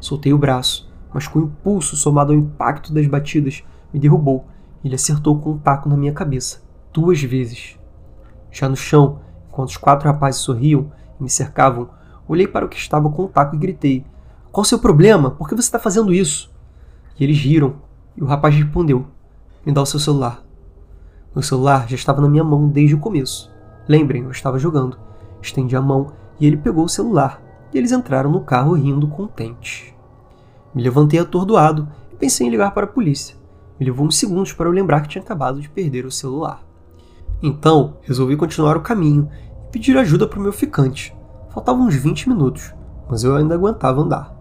Soltei 0.00 0.32
o 0.32 0.38
braço, 0.38 0.92
mas 1.14 1.28
com 1.28 1.38
o 1.38 1.42
impulso 1.44 1.96
somado 1.96 2.32
ao 2.32 2.38
impacto 2.38 2.92
das 2.92 3.06
batidas, 3.06 3.62
me 3.94 4.00
derrubou 4.00 4.44
ele 4.86 4.94
acertou 4.94 5.38
com 5.38 5.52
um 5.52 5.58
taco 5.58 5.88
na 5.88 5.96
minha 5.96 6.12
cabeça, 6.12 6.62
duas 6.92 7.20
vezes. 7.22 7.78
Já 8.50 8.68
no 8.68 8.76
chão, 8.76 9.20
enquanto 9.48 9.70
os 9.70 9.76
quatro 9.76 10.08
rapazes 10.08 10.40
sorriam 10.40 10.90
e 11.18 11.22
me 11.22 11.28
cercavam, 11.28 11.88
olhei 12.28 12.46
para 12.46 12.64
o 12.64 12.68
que 12.68 12.76
estava 12.76 13.10
com 13.10 13.24
o 13.24 13.28
taco 13.28 13.54
e 13.54 13.58
gritei: 13.58 14.04
Qual 14.50 14.62
o 14.62 14.66
seu 14.66 14.78
problema? 14.78 15.30
Por 15.30 15.48
que 15.48 15.54
você 15.54 15.68
está 15.68 15.78
fazendo 15.78 16.14
isso? 16.14 16.54
E 17.18 17.24
eles 17.24 17.38
riram, 17.38 17.76
e 18.16 18.22
o 18.22 18.26
rapaz 18.26 18.54
respondeu: 18.54 19.06
Me 19.64 19.72
dá 19.72 19.82
o 19.82 19.86
seu 19.86 20.00
celular. 20.00 20.42
Meu 21.34 21.42
celular 21.42 21.88
já 21.88 21.96
estava 21.96 22.22
na 22.22 22.28
minha 22.28 22.44
mão 22.44 22.68
desde 22.68 22.94
o 22.94 22.98
começo. 22.98 23.52
Lembrem, 23.86 24.22
eu 24.22 24.30
estava 24.30 24.58
jogando. 24.58 24.98
Estendi 25.42 25.76
a 25.76 25.82
mão 25.82 26.12
e 26.40 26.46
ele 26.46 26.56
pegou 26.56 26.84
o 26.84 26.88
celular, 26.88 27.42
e 27.72 27.78
eles 27.78 27.92
entraram 27.92 28.30
no 28.30 28.40
carro 28.40 28.72
rindo 28.72 29.06
contentes. 29.08 29.92
Me 30.74 30.82
levantei 30.82 31.18
atordoado 31.18 31.88
e 32.12 32.16
pensei 32.16 32.46
em 32.46 32.50
ligar 32.50 32.72
para 32.72 32.84
a 32.84 32.88
polícia. 32.88 33.35
Me 33.78 33.86
levou 33.86 34.06
uns 34.06 34.16
segundos 34.16 34.52
para 34.52 34.66
eu 34.68 34.72
lembrar 34.72 35.02
que 35.02 35.08
tinha 35.08 35.22
acabado 35.22 35.60
de 35.60 35.68
perder 35.68 36.06
o 36.06 36.10
celular. 36.10 36.64
Então, 37.42 37.98
resolvi 38.02 38.36
continuar 38.36 38.76
o 38.76 38.82
caminho 38.82 39.28
e 39.68 39.70
pedir 39.70 39.96
ajuda 39.98 40.26
para 40.26 40.38
o 40.38 40.42
meu 40.42 40.52
ficante. 40.52 41.14
Faltavam 41.50 41.86
uns 41.86 41.94
20 41.94 42.28
minutos, 42.28 42.74
mas 43.08 43.22
eu 43.22 43.36
ainda 43.36 43.54
aguentava 43.54 44.00
andar. 44.00 44.34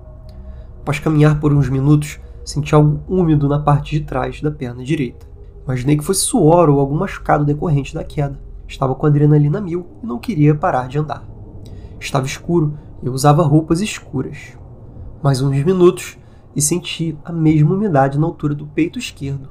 Após 0.79 0.99
caminhar 0.99 1.39
por 1.39 1.51
uns 1.51 1.67
minutos, 1.67 2.19
senti 2.43 2.73
algo 2.73 3.01
úmido 3.07 3.49
na 3.49 3.59
parte 3.59 3.99
de 3.99 4.05
trás 4.05 4.41
da 4.41 4.51
perna 4.51 4.83
direita. 4.83 5.25
Imaginei 5.65 5.97
que 5.97 6.03
fosse 6.03 6.21
suor 6.21 6.69
ou 6.69 6.79
algum 6.79 6.95
machucado 6.95 7.43
decorrente 7.43 7.93
da 7.93 8.03
queda. 8.03 8.39
Estava 8.67 8.95
com 8.95 9.05
adrenalina 9.05 9.59
mil 9.59 9.87
e 10.01 10.05
não 10.05 10.19
queria 10.19 10.55
parar 10.55 10.87
de 10.87 10.99
andar. 10.99 11.23
Estava 11.99 12.25
escuro 12.25 12.77
e 13.01 13.07
eu 13.07 13.13
usava 13.13 13.43
roupas 13.43 13.81
escuras. 13.81 14.57
Mais 15.23 15.41
uns 15.41 15.63
minutos 15.63 16.17
e 16.55 16.61
senti 16.61 17.17
a 17.25 17.31
mesma 17.31 17.75
umidade 17.75 18.17
na 18.17 18.25
altura 18.25 18.55
do 18.55 18.65
peito 18.65 18.97
esquerdo. 18.97 19.49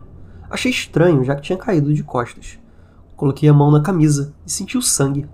Achei 0.49 0.71
estranho, 0.71 1.25
já 1.25 1.35
que 1.35 1.43
tinha 1.43 1.59
caído 1.59 1.93
de 1.93 2.03
costas. 2.03 2.59
Coloquei 3.17 3.49
a 3.49 3.53
mão 3.53 3.71
na 3.71 3.81
camisa 3.81 4.35
e 4.47 4.51
senti 4.51 4.79
o 4.79 4.83
sangue. 4.83 5.29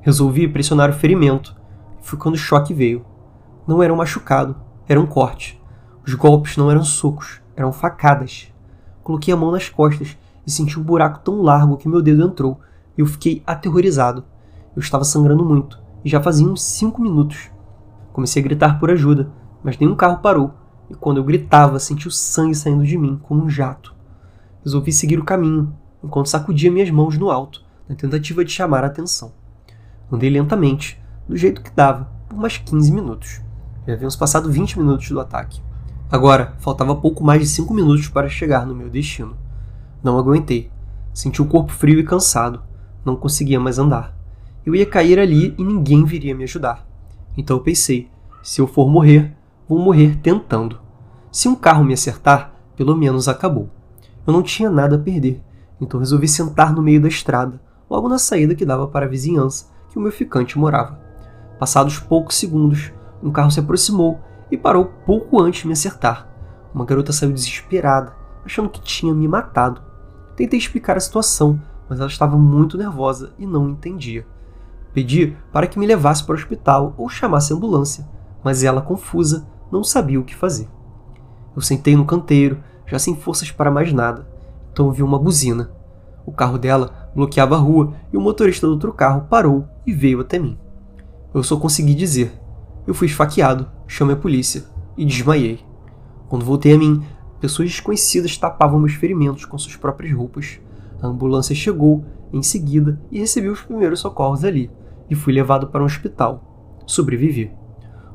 Resolvi 0.00 0.48
pressionar 0.48 0.90
o 0.90 0.94
ferimento. 0.94 1.56
E 2.00 2.06
foi 2.06 2.18
quando 2.18 2.34
o 2.34 2.38
choque 2.38 2.74
veio. 2.74 3.04
Não 3.66 3.82
era 3.82 3.92
um 3.92 3.96
machucado, 3.96 4.56
era 4.88 5.00
um 5.00 5.06
corte. 5.06 5.60
Os 6.06 6.14
golpes 6.14 6.56
não 6.56 6.70
eram 6.70 6.82
socos, 6.82 7.40
eram 7.54 7.72
facadas. 7.72 8.52
Coloquei 9.02 9.32
a 9.32 9.36
mão 9.36 9.50
nas 9.50 9.68
costas 9.68 10.16
e 10.46 10.50
senti 10.50 10.78
um 10.78 10.82
buraco 10.82 11.20
tão 11.20 11.42
largo 11.42 11.76
que 11.76 11.88
meu 11.88 12.02
dedo 12.02 12.24
entrou. 12.24 12.60
Eu 12.96 13.06
fiquei 13.06 13.42
aterrorizado. 13.46 14.24
Eu 14.74 14.80
estava 14.80 15.04
sangrando 15.04 15.44
muito 15.44 15.78
e 16.04 16.08
já 16.08 16.22
fazia 16.22 16.46
uns 16.46 16.62
cinco 16.62 17.02
minutos. 17.02 17.50
Comecei 18.12 18.42
a 18.42 18.44
gritar 18.44 18.78
por 18.78 18.90
ajuda, 18.90 19.30
mas 19.62 19.78
nenhum 19.78 19.94
carro 19.94 20.18
parou, 20.18 20.54
e 20.90 20.94
quando 20.94 21.18
eu 21.18 21.24
gritava, 21.24 21.78
senti 21.78 22.08
o 22.08 22.10
sangue 22.10 22.54
saindo 22.54 22.84
de 22.84 22.96
mim 22.96 23.18
como 23.22 23.44
um 23.44 23.50
jato. 23.50 23.94
Resolvi 24.64 24.92
seguir 24.92 25.18
o 25.18 25.24
caminho, 25.24 25.74
enquanto 26.02 26.28
sacudia 26.28 26.70
minhas 26.70 26.90
mãos 26.90 27.16
no 27.18 27.30
alto, 27.30 27.62
na 27.88 27.94
tentativa 27.94 28.44
de 28.44 28.50
chamar 28.50 28.84
a 28.84 28.86
atenção. 28.86 29.32
Andei 30.10 30.30
lentamente, 30.30 31.00
do 31.28 31.36
jeito 31.36 31.62
que 31.62 31.70
dava, 31.70 32.10
por 32.28 32.38
mais 32.38 32.56
15 32.56 32.92
minutos. 32.92 33.40
Já 33.86 33.94
havíamos 33.94 34.16
passado 34.16 34.50
20 34.50 34.78
minutos 34.78 35.08
do 35.10 35.20
ataque. 35.20 35.60
Agora, 36.10 36.54
faltava 36.58 36.96
pouco 36.96 37.22
mais 37.22 37.40
de 37.40 37.46
5 37.46 37.72
minutos 37.74 38.08
para 38.08 38.28
chegar 38.28 38.66
no 38.66 38.74
meu 38.74 38.88
destino. 38.88 39.36
Não 40.02 40.18
aguentei. 40.18 40.70
Senti 41.12 41.42
o 41.42 41.46
corpo 41.46 41.72
frio 41.72 42.00
e 42.00 42.04
cansado. 42.04 42.62
Não 43.04 43.16
conseguia 43.16 43.60
mais 43.60 43.78
andar. 43.78 44.16
Eu 44.64 44.74
ia 44.74 44.86
cair 44.86 45.18
ali 45.18 45.54
e 45.58 45.64
ninguém 45.64 46.04
viria 46.04 46.34
me 46.34 46.44
ajudar. 46.44 46.86
Então 47.36 47.56
eu 47.56 47.62
pensei: 47.62 48.10
se 48.42 48.60
eu 48.60 48.66
for 48.66 48.88
morrer, 48.88 49.34
vou 49.68 49.78
morrer 49.78 50.16
tentando. 50.22 50.80
Se 51.30 51.48
um 51.48 51.54
carro 51.54 51.84
me 51.84 51.92
acertar, 51.92 52.54
pelo 52.74 52.96
menos 52.96 53.28
acabou. 53.28 53.68
Eu 54.26 54.32
não 54.32 54.42
tinha 54.42 54.70
nada 54.70 54.96
a 54.96 54.98
perder, 54.98 55.42
então 55.80 56.00
resolvi 56.00 56.26
sentar 56.26 56.72
no 56.72 56.82
meio 56.82 57.00
da 57.00 57.08
estrada, 57.08 57.60
logo 57.88 58.08
na 58.08 58.18
saída 58.18 58.54
que 58.54 58.64
dava 58.64 58.86
para 58.88 59.06
a 59.06 59.08
vizinhança 59.08 59.66
que 59.90 59.98
o 59.98 60.00
meu 60.00 60.12
ficante 60.12 60.58
morava. 60.58 60.98
Passados 61.58 61.98
poucos 61.98 62.36
segundos, 62.36 62.92
um 63.22 63.30
carro 63.30 63.50
se 63.50 63.60
aproximou 63.60 64.20
e 64.50 64.56
parou 64.56 64.86
pouco 65.04 65.40
antes 65.40 65.62
de 65.62 65.66
me 65.66 65.72
acertar. 65.72 66.28
Uma 66.72 66.84
garota 66.84 67.12
saiu 67.12 67.32
desesperada, 67.32 68.14
achando 68.44 68.68
que 68.68 68.80
tinha 68.80 69.12
me 69.12 69.26
matado. 69.26 69.82
Tentei 70.36 70.58
explicar 70.58 70.96
a 70.96 71.00
situação, 71.00 71.60
mas 71.88 71.98
ela 71.98 72.08
estava 72.08 72.38
muito 72.38 72.78
nervosa 72.78 73.32
e 73.38 73.46
não 73.46 73.68
entendia. 73.68 74.26
Pedi 74.92 75.36
para 75.52 75.66
que 75.66 75.78
me 75.78 75.86
levasse 75.86 76.24
para 76.24 76.34
o 76.34 76.38
hospital 76.38 76.94
ou 76.96 77.08
chamasse 77.08 77.52
a 77.52 77.56
ambulância, 77.56 78.08
mas 78.42 78.62
ela, 78.62 78.80
confusa, 78.80 79.46
não 79.70 79.84
sabia 79.84 80.20
o 80.20 80.24
que 80.24 80.34
fazer. 80.34 80.68
Eu 81.54 81.62
sentei 81.62 81.96
no 81.96 82.04
canteiro, 82.04 82.62
já 82.86 82.98
sem 82.98 83.16
forças 83.16 83.50
para 83.50 83.70
mais 83.70 83.92
nada, 83.92 84.26
então 84.72 84.86
ouvi 84.86 85.02
uma 85.02 85.18
buzina. 85.18 85.70
O 86.24 86.32
carro 86.32 86.58
dela 86.58 87.10
bloqueava 87.14 87.56
a 87.56 87.58
rua 87.58 87.94
e 88.12 88.16
o 88.16 88.20
motorista 88.20 88.66
do 88.66 88.74
outro 88.74 88.92
carro 88.92 89.26
parou 89.28 89.66
e 89.86 89.92
veio 89.92 90.20
até 90.20 90.38
mim. 90.38 90.58
Eu 91.34 91.42
só 91.42 91.56
consegui 91.56 91.94
dizer: 91.94 92.32
Eu 92.86 92.94
fui 92.94 93.06
esfaqueado, 93.06 93.68
chame 93.86 94.12
a 94.12 94.16
polícia, 94.16 94.64
e 94.96 95.04
desmaiei. 95.04 95.60
Quando 96.28 96.44
voltei 96.44 96.74
a 96.74 96.78
mim, 96.78 97.02
pessoas 97.40 97.70
desconhecidas 97.70 98.36
tapavam 98.36 98.78
meus 98.78 98.94
ferimentos 98.94 99.44
com 99.44 99.58
suas 99.58 99.76
próprias 99.76 100.12
roupas. 100.14 100.60
A 101.00 101.06
ambulância 101.06 101.54
chegou 101.54 102.04
em 102.32 102.42
seguida 102.42 103.00
e 103.10 103.18
recebi 103.18 103.48
os 103.48 103.62
primeiros 103.62 104.00
socorros 104.00 104.44
ali, 104.44 104.70
e 105.08 105.14
fui 105.14 105.32
levado 105.32 105.68
para 105.68 105.82
um 105.82 105.86
hospital. 105.86 106.76
Sobrevivi. 106.86 107.50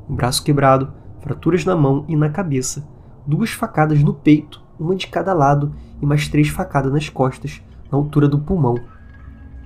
Um 0.10 0.16
braço 0.16 0.44
quebrado, 0.44 0.94
fraturas 1.24 1.64
na 1.64 1.76
mão 1.76 2.04
e 2.08 2.16
na 2.18 2.30
cabeça, 2.30 2.86
duas 3.26 3.52
facadas 3.52 4.04
no 4.04 4.14
peito, 4.14 4.62
uma 4.78 4.96
de 4.96 5.08
cada 5.08 5.34
lado, 5.34 5.74
e 6.02 6.06
mais 6.06 6.28
três 6.28 6.50
facadas 6.50 6.92
nas 6.92 7.08
costas, 7.08 7.62
na 7.90 7.98
altura 7.98 8.28
do 8.28 8.38
pulmão. 8.38 8.76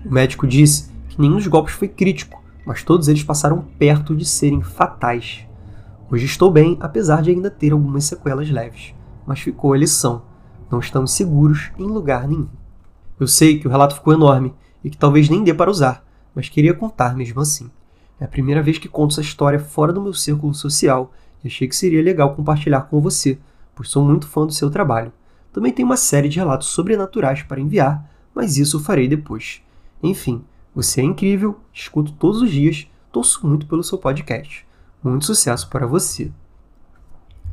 O 0.05 0.13
médico 0.13 0.45
disse 0.45 0.91
que 1.09 1.19
nenhum 1.19 1.37
dos 1.37 1.47
golpes 1.47 1.73
foi 1.73 1.87
crítico, 1.87 2.41
mas 2.63 2.83
todos 2.83 3.07
eles 3.07 3.23
passaram 3.23 3.65
perto 3.79 4.15
de 4.15 4.23
serem 4.23 4.61
fatais. 4.61 5.47
Hoje 6.11 6.25
estou 6.25 6.51
bem, 6.51 6.77
apesar 6.79 7.23
de 7.23 7.31
ainda 7.31 7.49
ter 7.49 7.73
algumas 7.73 8.05
sequelas 8.05 8.49
leves, 8.49 8.93
mas 9.25 9.39
ficou 9.39 9.73
a 9.73 9.77
lição: 9.77 10.21
não 10.69 10.79
estamos 10.79 11.11
seguros 11.11 11.71
em 11.79 11.87
lugar 11.87 12.27
nenhum. 12.27 12.47
Eu 13.19 13.27
sei 13.27 13.59
que 13.59 13.67
o 13.67 13.71
relato 13.71 13.95
ficou 13.95 14.13
enorme 14.13 14.53
e 14.83 14.91
que 14.91 14.97
talvez 14.97 15.27
nem 15.27 15.43
dê 15.43 15.55
para 15.55 15.71
usar, 15.71 16.05
mas 16.35 16.49
queria 16.49 16.73
contar 16.73 17.15
mesmo 17.15 17.41
assim. 17.41 17.71
É 18.19 18.25
a 18.25 18.27
primeira 18.27 18.61
vez 18.61 18.77
que 18.77 18.87
conto 18.87 19.13
essa 19.13 19.21
história 19.21 19.59
fora 19.59 19.91
do 19.91 20.01
meu 20.01 20.13
círculo 20.13 20.53
social 20.53 21.11
achei 21.47 21.67
que 21.67 21.75
seria 21.75 22.01
legal 22.01 22.35
compartilhar 22.35 22.81
com 22.81 23.01
você, 23.01 23.37
pois 23.75 23.89
sou 23.89 24.03
muito 24.03 24.27
fã 24.27 24.45
do 24.45 24.53
seu 24.53 24.69
trabalho. 24.69 25.11
Também 25.51 25.73
tenho 25.73 25.87
uma 25.87 25.97
série 25.97 26.29
de 26.29 26.37
relatos 26.37 26.67
sobrenaturais 26.67 27.43
para 27.43 27.59
enviar, 27.59 28.09
mas 28.33 28.57
isso 28.57 28.79
farei 28.79 29.07
depois. 29.07 29.61
Enfim, 30.03 30.43
você 30.75 31.01
é 31.01 31.03
incrível, 31.03 31.59
escuto 31.73 32.11
todos 32.11 32.41
os 32.41 32.51
dias, 32.51 32.87
torço 33.11 33.45
muito 33.47 33.65
pelo 33.65 33.83
seu 33.83 33.97
podcast. 33.97 34.67
Muito 35.03 35.25
sucesso 35.25 35.69
para 35.69 35.87
você. 35.87 36.31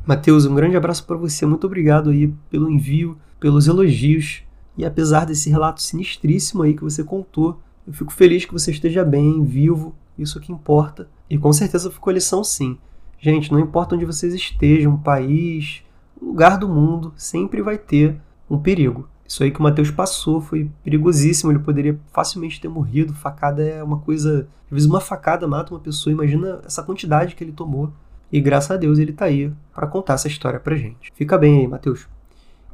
Matheus, 0.05 0.45
um 0.45 0.53
grande 0.53 0.77
abraço 0.77 1.03
para 1.05 1.17
você, 1.17 1.45
muito 1.45 1.65
obrigado 1.65 2.11
aí 2.11 2.31
pelo 2.49 2.69
envio, 2.69 3.17
pelos 3.39 3.67
elogios. 3.67 4.43
E 4.77 4.85
apesar 4.85 5.25
desse 5.25 5.49
relato 5.49 5.81
sinistríssimo 5.81 6.61
aí 6.61 6.75
que 6.75 6.83
você 6.83 7.03
contou, 7.03 7.59
eu 7.87 7.93
fico 7.93 8.13
feliz 8.13 8.45
que 8.45 8.53
você 8.53 8.69
esteja 8.69 9.03
bem, 9.03 9.43
vivo, 9.43 9.95
isso 10.17 10.37
é 10.37 10.41
que 10.41 10.51
importa. 10.51 11.09
E 11.29 11.37
com 11.37 11.51
certeza 11.51 11.89
ficou 11.89 12.13
lição 12.13 12.43
sim. 12.43 12.77
Gente, 13.25 13.51
não 13.51 13.59
importa 13.59 13.95
onde 13.95 14.05
vocês 14.05 14.35
estejam, 14.35 14.95
país, 14.95 15.81
lugar 16.21 16.59
do 16.59 16.69
mundo, 16.69 17.11
sempre 17.17 17.59
vai 17.59 17.75
ter 17.75 18.21
um 18.47 18.55
perigo. 18.55 19.09
Isso 19.27 19.41
aí 19.41 19.49
que 19.49 19.59
o 19.59 19.63
Matheus 19.63 19.89
passou 19.89 20.39
foi 20.39 20.69
perigosíssimo, 20.83 21.51
ele 21.51 21.57
poderia 21.57 21.99
facilmente 22.13 22.61
ter 22.61 22.67
morrido. 22.67 23.15
Facada 23.15 23.63
é 23.63 23.81
uma 23.81 23.97
coisa. 23.97 24.47
Às 24.65 24.71
vezes 24.71 24.87
uma 24.87 25.01
facada 25.01 25.47
mata 25.47 25.73
uma 25.73 25.79
pessoa, 25.79 26.13
imagina 26.13 26.61
essa 26.63 26.83
quantidade 26.83 27.33
que 27.33 27.43
ele 27.43 27.51
tomou. 27.51 27.91
E 28.31 28.39
graças 28.39 28.69
a 28.69 28.77
Deus 28.77 28.99
ele 28.99 29.11
tá 29.11 29.25
aí 29.25 29.51
para 29.73 29.87
contar 29.87 30.13
essa 30.13 30.27
história 30.27 30.59
pra 30.59 30.75
gente. 30.75 31.11
Fica 31.15 31.35
bem 31.35 31.61
aí, 31.61 31.67
Matheus. 31.67 32.07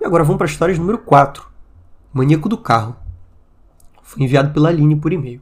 E 0.01 0.05
agora 0.05 0.25
vamos 0.25 0.37
para 0.37 0.47
a 0.47 0.51
história 0.51 0.75
número 0.75 0.97
4. 0.97 1.49
Maníaco 2.11 2.49
do 2.49 2.57
carro. 2.57 2.97
Foi 4.03 4.21
enviado 4.21 4.51
pela 4.51 4.67
Aline 4.67 4.97
por 4.97 5.13
e-mail. 5.13 5.39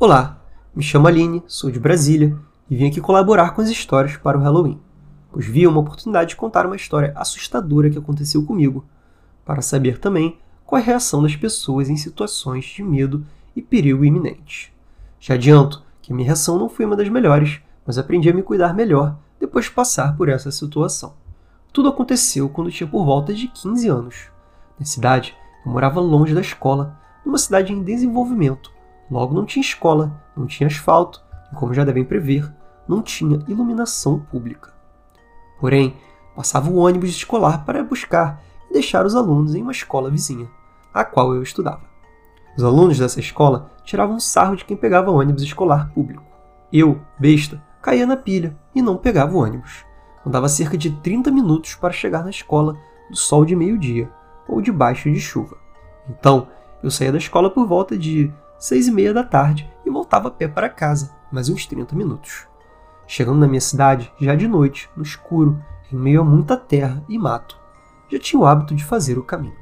Olá, 0.00 0.42
me 0.74 0.82
chamo 0.82 1.06
Aline, 1.06 1.42
sou 1.46 1.70
de 1.70 1.78
Brasília 1.78 2.34
e 2.68 2.76
vim 2.76 2.88
aqui 2.88 3.00
colaborar 3.00 3.50
com 3.50 3.60
as 3.60 3.68
histórias 3.68 4.16
para 4.16 4.38
o 4.38 4.40
Halloween, 4.40 4.80
pois 5.30 5.46
vi 5.46 5.66
uma 5.66 5.80
oportunidade 5.80 6.30
de 6.30 6.36
contar 6.36 6.66
uma 6.66 6.76
história 6.76 7.12
assustadora 7.14 7.90
que 7.90 7.98
aconteceu 7.98 8.44
comigo 8.44 8.84
para 9.44 9.62
saber 9.62 9.98
também 9.98 10.38
qual 10.64 10.78
é 10.78 10.82
a 10.82 10.86
reação 10.86 11.22
das 11.22 11.36
pessoas 11.36 11.88
em 11.88 11.96
situações 11.96 12.64
de 12.64 12.82
medo 12.82 13.24
e 13.54 13.62
perigo 13.62 14.04
iminente. 14.04 14.74
Já 15.20 15.34
adianto 15.34 15.82
que 16.02 16.12
minha 16.12 16.26
reação 16.26 16.58
não 16.58 16.68
foi 16.68 16.84
uma 16.84 16.96
das 16.96 17.08
melhores, 17.08 17.60
mas 17.86 17.98
aprendi 17.98 18.28
a 18.28 18.34
me 18.34 18.42
cuidar 18.42 18.74
melhor 18.74 19.16
depois 19.38 19.66
de 19.66 19.70
passar 19.70 20.16
por 20.16 20.28
essa 20.28 20.50
situação. 20.50 21.14
Tudo 21.72 21.88
aconteceu 21.88 22.48
quando 22.48 22.70
tinha 22.70 22.88
por 22.88 23.04
volta 23.04 23.32
de 23.32 23.48
15 23.48 23.88
anos. 23.88 24.16
Na 24.78 24.84
cidade, 24.84 25.34
eu 25.64 25.70
morava 25.70 26.00
longe 26.00 26.34
da 26.34 26.40
escola, 26.40 26.98
numa 27.24 27.38
cidade 27.38 27.72
em 27.72 27.82
desenvolvimento. 27.82 28.72
Logo 29.10 29.34
não 29.34 29.44
tinha 29.44 29.60
escola, 29.60 30.20
não 30.36 30.46
tinha 30.46 30.66
asfalto 30.66 31.22
e, 31.52 31.54
como 31.54 31.74
já 31.74 31.84
devem 31.84 32.04
prever, 32.04 32.52
não 32.88 33.02
tinha 33.02 33.42
iluminação 33.48 34.20
pública. 34.20 34.72
Porém, 35.60 35.96
passava 36.34 36.70
o 36.70 36.76
ônibus 36.76 37.10
escolar 37.10 37.64
para 37.64 37.82
buscar 37.82 38.42
e 38.70 38.74
deixar 38.74 39.04
os 39.06 39.14
alunos 39.14 39.54
em 39.54 39.62
uma 39.62 39.72
escola 39.72 40.10
vizinha, 40.10 40.48
a 40.92 41.04
qual 41.04 41.34
eu 41.34 41.42
estudava. 41.42 41.82
Os 42.56 42.64
alunos 42.64 42.98
dessa 42.98 43.20
escola 43.20 43.70
tiravam 43.84 44.18
sarro 44.18 44.56
de 44.56 44.64
quem 44.64 44.76
pegava 44.76 45.10
ônibus 45.10 45.42
escolar 45.42 45.90
público. 45.92 46.24
Eu, 46.72 47.00
besta, 47.18 47.62
caía 47.82 48.06
na 48.06 48.16
pilha 48.16 48.56
e 48.74 48.82
não 48.82 48.96
pegava 48.96 49.36
o 49.36 49.42
ônibus. 49.42 49.84
Andava 50.24 50.48
cerca 50.48 50.76
de 50.76 50.90
30 50.90 51.30
minutos 51.30 51.74
para 51.74 51.92
chegar 51.92 52.24
na 52.24 52.30
escola 52.30 52.76
do 53.10 53.16
sol 53.16 53.44
de 53.44 53.54
meio-dia 53.54 54.10
ou 54.48 54.60
debaixo 54.60 55.10
de 55.10 55.20
chuva. 55.20 55.56
Então, 56.08 56.48
eu 56.82 56.90
saía 56.90 57.12
da 57.12 57.18
escola 57.18 57.50
por 57.50 57.66
volta 57.66 57.96
de 57.96 58.32
seis 58.58 58.88
e 58.88 58.90
meia 58.90 59.12
da 59.12 59.22
tarde 59.22 59.70
e 59.84 59.90
voltava 59.90 60.28
a 60.28 60.30
pé 60.30 60.48
para 60.48 60.68
casa, 60.68 61.15
mais 61.30 61.48
uns 61.48 61.66
30 61.66 61.94
minutos. 61.96 62.46
Chegando 63.06 63.38
na 63.38 63.48
minha 63.48 63.60
cidade, 63.60 64.12
já 64.20 64.34
de 64.34 64.46
noite, 64.46 64.88
no 64.96 65.02
escuro, 65.02 65.62
em 65.92 65.96
meio 65.96 66.20
a 66.20 66.24
muita 66.24 66.56
terra 66.56 67.02
e 67.08 67.18
mato, 67.18 67.58
já 68.10 68.18
tinha 68.18 68.40
o 68.40 68.46
hábito 68.46 68.74
de 68.74 68.84
fazer 68.84 69.18
o 69.18 69.24
caminho. 69.24 69.56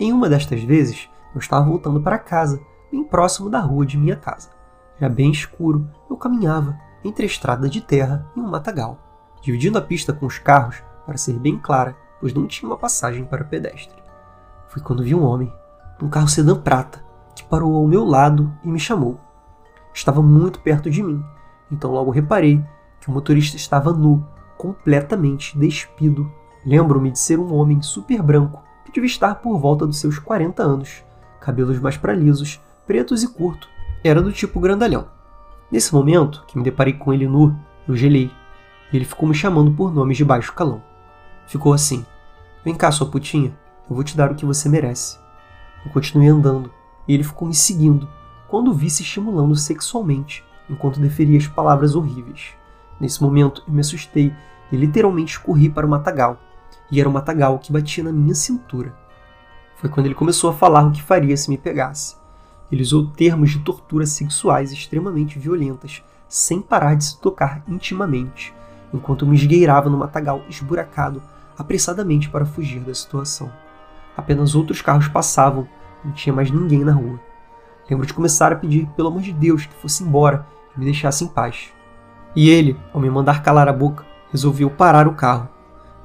Em 0.00 0.12
uma 0.12 0.28
destas 0.28 0.62
vezes, 0.62 1.08
eu 1.34 1.38
estava 1.38 1.66
voltando 1.66 2.00
para 2.00 2.18
casa, 2.18 2.60
bem 2.90 3.04
próximo 3.04 3.50
da 3.50 3.60
rua 3.60 3.84
de 3.84 3.98
minha 3.98 4.16
casa. 4.16 4.50
Já 4.98 5.08
bem 5.08 5.30
escuro, 5.30 5.88
eu 6.08 6.16
caminhava 6.16 6.78
entre 7.04 7.24
a 7.24 7.26
estrada 7.26 7.68
de 7.68 7.80
terra 7.80 8.26
e 8.34 8.40
um 8.40 8.48
matagal, 8.48 8.98
dividindo 9.42 9.78
a 9.78 9.82
pista 9.82 10.12
com 10.12 10.26
os 10.26 10.38
carros 10.38 10.82
para 11.04 11.18
ser 11.18 11.34
bem 11.34 11.58
clara, 11.58 11.96
pois 12.20 12.32
não 12.32 12.46
tinha 12.46 12.68
uma 12.68 12.78
passagem 12.78 13.24
para 13.24 13.44
pedestre. 13.44 13.96
Foi 14.68 14.82
quando 14.82 15.02
vi 15.02 15.14
um 15.14 15.24
homem, 15.24 15.52
num 16.00 16.08
carro 16.08 16.28
sedã 16.28 16.58
prata, 16.58 17.04
que 17.34 17.44
parou 17.44 17.76
ao 17.76 17.86
meu 17.86 18.04
lado 18.04 18.52
e 18.64 18.68
me 18.68 18.80
chamou. 18.80 19.27
Estava 19.98 20.22
muito 20.22 20.60
perto 20.60 20.88
de 20.88 21.02
mim, 21.02 21.24
então 21.72 21.90
logo 21.90 22.12
reparei 22.12 22.64
que 23.00 23.08
o 23.08 23.12
motorista 23.12 23.56
estava 23.56 23.92
nu, 23.92 24.24
completamente 24.56 25.58
despido. 25.58 26.30
Lembro-me 26.64 27.10
de 27.10 27.18
ser 27.18 27.36
um 27.40 27.52
homem 27.52 27.82
super 27.82 28.22
branco, 28.22 28.62
que 28.84 28.92
devia 28.92 29.08
estar 29.08 29.34
por 29.34 29.58
volta 29.58 29.84
dos 29.84 29.98
seus 29.98 30.16
40 30.20 30.62
anos, 30.62 31.02
cabelos 31.40 31.80
mais 31.80 31.96
para 31.96 32.14
lisos, 32.14 32.60
pretos 32.86 33.24
e 33.24 33.28
curto, 33.28 33.68
era 34.04 34.22
do 34.22 34.30
tipo 34.30 34.60
grandalhão. 34.60 35.08
Nesse 35.68 35.92
momento, 35.92 36.44
que 36.46 36.56
me 36.56 36.62
deparei 36.62 36.92
com 36.92 37.12
ele 37.12 37.26
nu, 37.26 37.58
eu 37.88 37.96
gelei, 37.96 38.30
e 38.92 38.96
ele 38.96 39.04
ficou 39.04 39.28
me 39.28 39.34
chamando 39.34 39.72
por 39.72 39.92
nomes 39.92 40.16
de 40.16 40.24
baixo 40.24 40.54
calão. 40.54 40.80
Ficou 41.48 41.72
assim: 41.72 42.06
Vem 42.64 42.76
cá, 42.76 42.92
sua 42.92 43.10
putinha, 43.10 43.52
eu 43.90 43.96
vou 43.96 44.04
te 44.04 44.16
dar 44.16 44.30
o 44.30 44.36
que 44.36 44.46
você 44.46 44.68
merece. 44.68 45.18
Eu 45.84 45.90
continuei 45.90 46.28
andando, 46.28 46.70
e 47.08 47.14
ele 47.14 47.24
ficou 47.24 47.48
me 47.48 47.54
seguindo, 47.54 48.08
quando 48.48 48.68
o 48.68 48.74
vi 48.74 48.88
se 48.88 49.02
estimulando 49.02 49.54
sexualmente, 49.54 50.44
enquanto 50.68 51.00
deferia 51.00 51.38
as 51.38 51.46
palavras 51.46 51.94
horríveis. 51.94 52.54
Nesse 52.98 53.22
momento, 53.22 53.62
eu 53.66 53.72
me 53.72 53.80
assustei 53.80 54.32
e 54.72 54.76
literalmente 54.76 55.38
corri 55.38 55.68
para 55.68 55.86
o 55.86 55.88
matagal, 55.88 56.38
e 56.90 56.98
era 56.98 57.08
o 57.08 57.12
matagal 57.12 57.58
que 57.58 57.72
batia 57.72 58.02
na 58.02 58.12
minha 58.12 58.34
cintura. 58.34 58.94
Foi 59.76 59.88
quando 59.88 60.06
ele 60.06 60.14
começou 60.14 60.50
a 60.50 60.54
falar 60.54 60.86
o 60.86 60.90
que 60.90 61.02
faria 61.02 61.36
se 61.36 61.50
me 61.50 61.58
pegasse. 61.58 62.16
Ele 62.72 62.82
usou 62.82 63.06
termos 63.06 63.50
de 63.50 63.60
tortura 63.60 64.04
sexuais 64.04 64.72
extremamente 64.72 65.38
violentas, 65.38 66.02
sem 66.28 66.60
parar 66.60 66.94
de 66.94 67.04
se 67.04 67.18
tocar 67.18 67.62
intimamente, 67.68 68.52
enquanto 68.92 69.24
eu 69.24 69.28
me 69.28 69.36
esgueirava 69.36 69.88
no 69.88 69.96
matagal 69.96 70.42
esburacado, 70.48 71.22
apressadamente 71.56 72.28
para 72.28 72.44
fugir 72.44 72.80
da 72.80 72.94
situação. 72.94 73.50
Apenas 74.16 74.54
outros 74.54 74.82
carros 74.82 75.08
passavam, 75.08 75.68
não 76.04 76.12
tinha 76.12 76.34
mais 76.34 76.50
ninguém 76.50 76.84
na 76.84 76.92
rua. 76.92 77.27
Lembro 77.88 78.06
de 78.06 78.12
começar 78.12 78.52
a 78.52 78.56
pedir, 78.56 78.86
pelo 78.96 79.08
amor 79.08 79.22
de 79.22 79.32
Deus, 79.32 79.66
que 79.66 79.74
fosse 79.74 80.04
embora 80.04 80.46
e 80.76 80.78
me 80.78 80.84
deixasse 80.84 81.24
em 81.24 81.28
paz. 81.28 81.72
E 82.36 82.50
ele, 82.50 82.76
ao 82.92 83.00
me 83.00 83.08
mandar 83.08 83.42
calar 83.42 83.68
a 83.68 83.72
boca, 83.72 84.04
resolveu 84.30 84.68
parar 84.68 85.08
o 85.08 85.14
carro. 85.14 85.48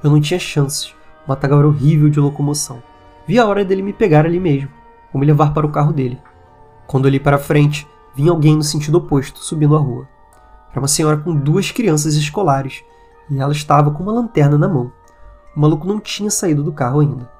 Eu 0.02 0.10
não 0.10 0.20
tinha 0.20 0.40
chances, 0.40 0.94
o 1.26 1.28
matagal 1.28 1.58
era 1.58 1.68
horrível 1.68 2.08
de 2.08 2.20
locomoção. 2.20 2.82
Vi 3.26 3.38
a 3.38 3.46
hora 3.46 3.64
dele 3.64 3.82
me 3.82 3.92
pegar 3.92 4.26
ali 4.26 4.40
mesmo, 4.40 4.70
ou 5.12 5.20
me 5.20 5.26
levar 5.26 5.52
para 5.52 5.66
o 5.66 5.70
carro 5.70 5.92
dele. 5.92 6.18
Quando 6.86 7.06
olhei 7.06 7.20
para 7.20 7.38
frente, 7.38 7.86
vi 8.14 8.28
alguém 8.28 8.56
no 8.56 8.62
sentido 8.62 8.98
oposto, 8.98 9.40
subindo 9.40 9.76
a 9.76 9.78
rua. 9.78 10.08
Era 10.70 10.80
uma 10.80 10.88
senhora 10.88 11.16
com 11.16 11.34
duas 11.34 11.70
crianças 11.70 12.14
escolares, 12.14 12.82
e 13.30 13.38
ela 13.38 13.52
estava 13.52 13.90
com 13.90 14.02
uma 14.02 14.12
lanterna 14.12 14.58
na 14.58 14.68
mão. 14.68 14.92
O 15.56 15.60
maluco 15.60 15.86
não 15.86 16.00
tinha 16.00 16.30
saído 16.30 16.62
do 16.62 16.72
carro 16.72 17.00
ainda. 17.00 17.30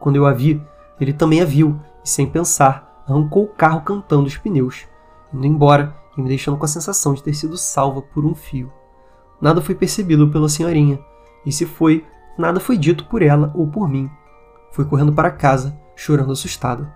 Quando 0.00 0.16
eu 0.16 0.26
a 0.26 0.32
vi, 0.32 0.60
ele 1.00 1.12
também 1.12 1.40
a 1.40 1.44
viu, 1.44 1.78
e 2.04 2.08
sem 2.08 2.26
pensar, 2.26 2.91
arrancou 3.06 3.44
o 3.44 3.48
carro 3.48 3.82
cantando 3.82 4.26
os 4.26 4.36
pneus, 4.36 4.86
indo 5.32 5.46
embora 5.46 5.94
e 6.16 6.22
me 6.22 6.28
deixando 6.28 6.56
com 6.56 6.64
a 6.64 6.68
sensação 6.68 7.14
de 7.14 7.22
ter 7.22 7.34
sido 7.34 7.56
salva 7.56 8.02
por 8.02 8.24
um 8.24 8.34
fio. 8.34 8.72
Nada 9.40 9.60
foi 9.60 9.74
percebido 9.74 10.28
pela 10.28 10.48
senhorinha, 10.48 11.00
e 11.44 11.50
se 11.50 11.66
foi, 11.66 12.04
nada 12.38 12.60
foi 12.60 12.76
dito 12.76 13.04
por 13.06 13.22
ela 13.22 13.52
ou 13.54 13.66
por 13.66 13.88
mim. 13.88 14.10
Fui 14.70 14.84
correndo 14.84 15.12
para 15.12 15.30
casa, 15.30 15.76
chorando 15.96 16.32
assustada. 16.32 16.92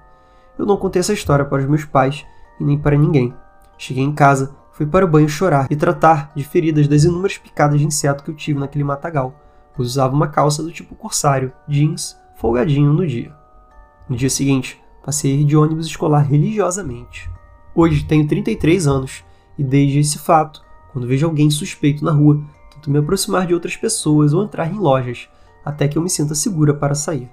Eu 0.59 0.65
não 0.65 0.77
contei 0.77 1.01
essa 1.01 1.13
história 1.13 1.45
para 1.45 1.63
os 1.63 1.69
meus 1.69 1.85
pais 1.85 2.25
e 2.59 2.65
nem 2.65 2.79
para 2.79 2.97
ninguém. 2.97 3.35
Cheguei 3.77 4.05
em 4.05 4.15
casa, 4.15 4.55
fui 4.73 4.87
para 4.87 5.05
o 5.05 5.09
banho 5.09 5.29
chorar 5.29 5.67
e 5.71 5.77
tratar 5.77 6.33
de 6.35 6.45
feridas 6.45 6.89
das 6.89 7.05
inúmeras 7.05 7.37
picadas 7.37 7.79
de 7.79 7.87
inseto 7.87 8.25
que 8.25 8.31
eu 8.31 8.35
tive 8.35 8.61
naquele 8.61 8.85
matagal, 8.85 9.35
pois 9.75 9.89
usava 9.89 10.15
uma 10.15 10.29
calça 10.29 10.63
do 10.63 10.73
tipo 10.73 10.95
corsário, 10.95 11.53
jeans, 11.69 12.17
folgadinho 12.37 12.93
no 12.93 13.07
dia. 13.07 13.35
No 14.09 14.17
dia 14.17 14.31
seguinte, 14.31 14.81
passei 15.07 15.45
de 15.45 15.57
ônibus 15.57 15.87
escolar 15.87 16.23
religiosamente. 16.23 17.31
Hoje 17.73 18.05
tenho 18.05 18.27
33 18.27 18.89
anos 18.89 19.25
e 19.57 19.63
desde 19.63 20.01
esse 20.01 20.19
fato, 20.19 20.65
quando 20.93 21.07
vejo 21.07 21.25
alguém 21.25 21.49
suspeito 21.49 22.05
na 22.05 22.11
rua, 22.11 22.43
tento 22.73 22.91
me 22.91 22.99
aproximar 22.99 23.47
de 23.47 23.55
outras 23.55 23.77
pessoas 23.77 24.35
ou 24.35 24.43
entrar 24.43 24.67
em 24.67 24.77
lojas, 24.77 25.29
até 25.65 25.87
que 25.87 25.97
eu 25.97 26.03
me 26.03 26.11
sinta 26.11 26.35
segura 26.35 26.75
para 26.75 26.97
sair. 26.97 27.31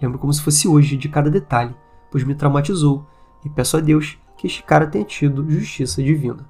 Lembro 0.00 0.16
como 0.16 0.32
se 0.32 0.40
fosse 0.40 0.68
hoje 0.68 0.96
de 0.96 1.08
cada 1.08 1.28
detalhe, 1.28 1.74
pois 2.08 2.22
me 2.22 2.36
traumatizou, 2.36 3.04
e 3.44 3.48
peço 3.48 3.76
a 3.76 3.80
Deus 3.80 4.16
que 4.36 4.46
este 4.46 4.62
cara 4.62 4.86
tenha 4.86 5.04
tido 5.04 5.50
justiça 5.50 6.00
divina. 6.00 6.46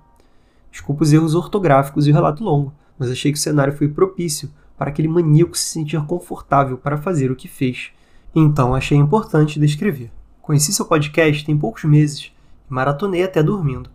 Desculpa 0.71 1.03
os 1.03 1.11
erros 1.15 1.35
ortográficos 1.35 2.07
e 2.07 2.11
o 2.11 2.15
relato 2.15 2.45
longo, 2.45 2.75
mas 2.99 3.11
achei 3.11 3.33
que 3.33 3.39
o 3.39 3.41
cenário 3.41 3.73
foi 3.73 3.89
propício 3.89 4.51
para 4.77 4.91
aquele 4.91 5.09
maníaco 5.09 5.57
se 5.57 5.65
sentir 5.65 5.99
confortável 6.05 6.77
para 6.77 6.99
fazer 6.99 7.31
o 7.31 7.37
que 7.37 7.49
fez. 7.49 7.91
Então 8.35 8.75
achei 8.75 8.99
importante 8.99 9.59
descrever. 9.59 10.11
Conheci 10.49 10.73
seu 10.73 10.87
podcast 10.87 11.45
tem 11.45 11.59
poucos 11.59 11.85
meses 11.85 12.33
e 12.71 12.73
maratonei 12.73 13.23
até 13.23 13.43
dormindo. 13.43 13.91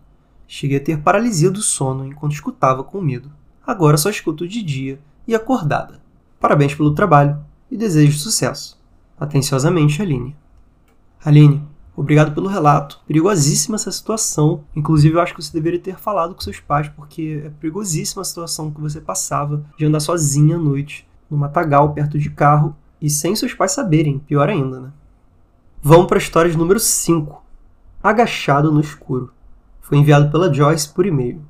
Cheguei 0.46 0.76
a 0.76 0.80
ter 0.80 1.00
paralisia 1.00 1.50
do 1.50 1.60
sono 1.60 2.06
enquanto 2.06 2.34
escutava 2.34 2.84
com 2.84 3.00
medo. 3.00 3.28
Agora 3.66 3.96
só 3.96 4.08
escuto 4.08 4.46
de 4.46 4.62
dia 4.62 5.00
e 5.26 5.34
acordada. 5.34 6.00
Parabéns 6.38 6.72
pelo 6.72 6.94
trabalho 6.94 7.44
e 7.68 7.76
desejo 7.76 8.16
sucesso. 8.16 8.80
Atenciosamente, 9.18 10.00
Aline. 10.00 10.36
Aline, 11.24 11.60
obrigado 11.96 12.32
pelo 12.32 12.46
relato. 12.46 13.00
Perigosíssima 13.04 13.74
essa 13.74 13.90
situação. 13.90 14.62
Inclusive, 14.76 15.16
eu 15.16 15.20
acho 15.20 15.34
que 15.34 15.42
você 15.42 15.52
deveria 15.52 15.80
ter 15.80 15.98
falado 15.98 16.36
com 16.36 16.40
seus 16.40 16.60
pais, 16.60 16.88
porque 16.88 17.42
é 17.46 17.50
perigosíssima 17.50 18.22
a 18.22 18.24
situação 18.24 18.70
que 18.70 18.80
você 18.80 19.00
passava 19.00 19.66
de 19.76 19.86
andar 19.86 19.98
sozinha 19.98 20.54
à 20.54 20.58
noite, 20.60 21.04
no 21.28 21.36
matagal, 21.36 21.92
perto 21.92 22.16
de 22.16 22.30
carro, 22.30 22.76
e 23.02 23.10
sem 23.10 23.34
seus 23.34 23.52
pais 23.52 23.72
saberem. 23.72 24.20
Pior 24.20 24.48
ainda, 24.48 24.78
né? 24.78 24.92
Vamos 25.86 26.06
para 26.06 26.16
a 26.16 26.18
história 26.18 26.50
de 26.50 26.56
número 26.56 26.80
5. 26.80 27.44
Agachado 28.02 28.72
no 28.72 28.80
escuro. 28.80 29.34
Foi 29.82 29.98
enviado 29.98 30.30
pela 30.30 30.50
Joyce 30.50 30.88
por 30.88 31.04
e-mail. 31.04 31.42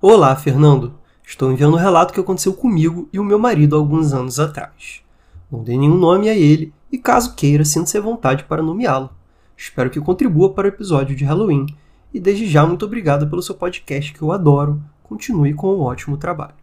Olá, 0.00 0.34
Fernando. 0.34 0.94
Estou 1.22 1.52
enviando 1.52 1.74
um 1.74 1.78
relato 1.78 2.14
que 2.14 2.20
aconteceu 2.20 2.54
comigo 2.54 3.10
e 3.12 3.18
o 3.18 3.24
meu 3.24 3.38
marido 3.38 3.76
alguns 3.76 4.14
anos 4.14 4.40
atrás. 4.40 5.02
Não 5.50 5.62
dei 5.62 5.76
nenhum 5.76 5.98
nome 5.98 6.30
a 6.30 6.34
ele 6.34 6.72
e 6.90 6.96
caso 6.96 7.34
queira, 7.34 7.62
sinta-se 7.62 7.98
à 7.98 8.00
vontade 8.00 8.44
para 8.44 8.62
nomeá-lo. 8.62 9.10
Espero 9.54 9.90
que 9.90 10.00
contribua 10.00 10.54
para 10.54 10.64
o 10.64 10.68
episódio 10.68 11.14
de 11.14 11.26
Halloween 11.26 11.66
e 12.14 12.18
desde 12.18 12.46
já 12.46 12.66
muito 12.66 12.86
obrigado 12.86 13.28
pelo 13.28 13.42
seu 13.42 13.54
podcast 13.54 14.14
que 14.14 14.22
eu 14.22 14.32
adoro. 14.32 14.82
Continue 15.02 15.52
com 15.52 15.66
o 15.66 15.80
um 15.80 15.82
ótimo 15.82 16.16
trabalho. 16.16 16.54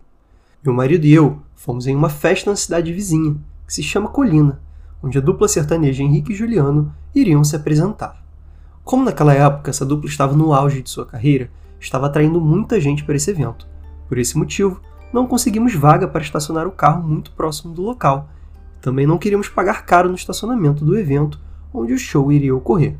Meu 0.63 0.73
marido 0.73 1.05
e 1.05 1.13
eu 1.13 1.39
fomos 1.53 1.85
em 1.85 1.95
uma 1.95 2.09
festa 2.09 2.49
na 2.49 2.55
cidade 2.55 2.91
vizinha, 2.91 3.37
que 3.67 3.75
se 3.75 3.83
chama 3.83 4.09
Colina, 4.09 4.59
onde 5.01 5.17
a 5.17 5.21
dupla 5.21 5.47
sertaneja 5.47 6.03
Henrique 6.03 6.33
e 6.33 6.35
Juliano 6.35 6.93
iriam 7.13 7.43
se 7.43 7.55
apresentar. 7.55 8.23
Como 8.83 9.03
naquela 9.03 9.33
época 9.33 9.69
essa 9.69 9.85
dupla 9.85 10.09
estava 10.09 10.35
no 10.35 10.53
auge 10.53 10.81
de 10.81 10.89
sua 10.89 11.05
carreira, 11.05 11.49
estava 11.79 12.07
atraindo 12.07 12.41
muita 12.41 12.79
gente 12.79 13.03
para 13.03 13.15
esse 13.15 13.31
evento. 13.31 13.67
Por 14.07 14.17
esse 14.17 14.37
motivo, 14.37 14.81
não 15.13 15.27
conseguimos 15.27 15.73
vaga 15.73 16.07
para 16.07 16.21
estacionar 16.21 16.67
o 16.67 16.71
carro 16.71 17.07
muito 17.07 17.31
próximo 17.31 17.73
do 17.73 17.81
local 17.81 18.29
também 18.81 19.05
não 19.05 19.17
queríamos 19.17 19.49
pagar 19.49 19.85
caro 19.85 20.09
no 20.09 20.15
estacionamento 20.15 20.85
do 20.85 20.97
evento 20.97 21.39
onde 21.73 21.93
o 21.93 21.99
show 21.99 22.31
iria 22.31 22.55
ocorrer. 22.55 22.95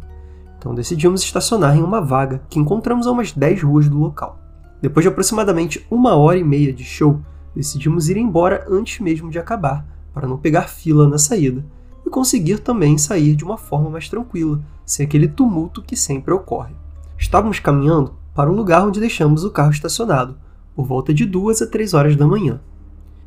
Então 0.57 0.75
decidimos 0.75 1.23
estacionar 1.23 1.77
em 1.77 1.81
uma 1.81 2.01
vaga 2.01 2.41
que 2.49 2.59
encontramos 2.59 3.07
a 3.07 3.11
umas 3.11 3.31
10 3.31 3.63
ruas 3.63 3.87
do 3.87 3.97
local. 3.97 4.39
Depois 4.81 5.03
de 5.03 5.07
aproximadamente 5.07 5.85
uma 5.89 6.15
hora 6.15 6.37
e 6.37 6.43
meia 6.43 6.73
de 6.73 6.83
show, 6.83 7.19
decidimos 7.55 8.09
ir 8.09 8.17
embora 8.17 8.65
antes 8.69 8.99
mesmo 8.99 9.31
de 9.31 9.39
acabar, 9.39 9.85
para 10.13 10.27
não 10.27 10.37
pegar 10.37 10.63
fila 10.63 11.07
na 11.07 11.17
saída, 11.17 11.65
e 12.09 12.11
conseguir 12.11 12.59
também 12.59 12.97
sair 12.97 13.35
de 13.35 13.43
uma 13.43 13.57
forma 13.57 13.89
mais 13.89 14.09
tranquila, 14.09 14.59
sem 14.85 15.05
aquele 15.05 15.27
tumulto 15.27 15.81
que 15.81 15.95
sempre 15.95 16.33
ocorre. 16.33 16.73
Estávamos 17.17 17.59
caminhando 17.59 18.15
para 18.33 18.51
o 18.51 18.55
lugar 18.55 18.85
onde 18.85 18.99
deixamos 18.99 19.43
o 19.43 19.51
carro 19.51 19.71
estacionado, 19.71 20.37
por 20.75 20.85
volta 20.85 21.13
de 21.13 21.25
duas 21.25 21.61
a 21.61 21.67
três 21.67 21.93
horas 21.93 22.15
da 22.15 22.27
manhã. 22.27 22.59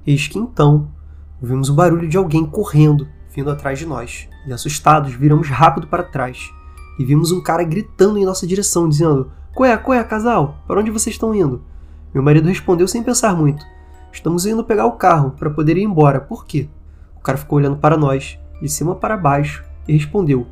Eis 0.07 0.27
que 0.27 0.39
então 0.39 0.89
Ouvimos 1.43 1.69
o 1.69 1.75
barulho 1.75 2.09
de 2.09 2.17
alguém 2.17 2.47
correndo, 2.47 3.09
vindo 3.35 3.51
atrás 3.51 3.77
de 3.77 3.85
nós. 3.85 4.29
E 4.47 4.53
assustados, 4.53 5.13
viramos 5.13 5.49
rápido 5.49 5.89
para 5.89 6.05
trás. 6.05 6.39
E 7.01 7.05
vimos 7.05 7.33
um 7.33 7.43
cara 7.43 7.65
gritando 7.65 8.17
em 8.17 8.25
nossa 8.25 8.47
direção, 8.47 8.89
dizendo: 8.89 9.33
Coé, 9.53 9.77
coé, 9.77 10.05
casal, 10.05 10.63
para 10.69 10.79
onde 10.79 10.93
vocês 10.93 11.17
estão 11.17 11.35
indo? 11.35 11.65
Meu 12.15 12.23
marido 12.23 12.47
respondeu 12.47 12.87
sem 12.87 13.03
pensar 13.03 13.35
muito: 13.35 13.65
Estamos 14.13 14.47
indo 14.47 14.63
pegar 14.63 14.87
o 14.87 14.93
carro 14.93 15.33
para 15.33 15.51
poder 15.51 15.77
ir 15.77 15.83
embora. 15.83 16.21
Por 16.21 16.47
quê? 16.47 16.69
O 17.17 17.21
cara 17.21 17.37
ficou 17.37 17.59
olhando 17.59 17.77
para 17.77 17.97
nós, 17.97 18.39
de 18.63 18.69
cima 18.69 18.95
para 18.95 19.17
baixo, 19.17 19.65
e 19.87 19.93
respondeu: 19.93 20.47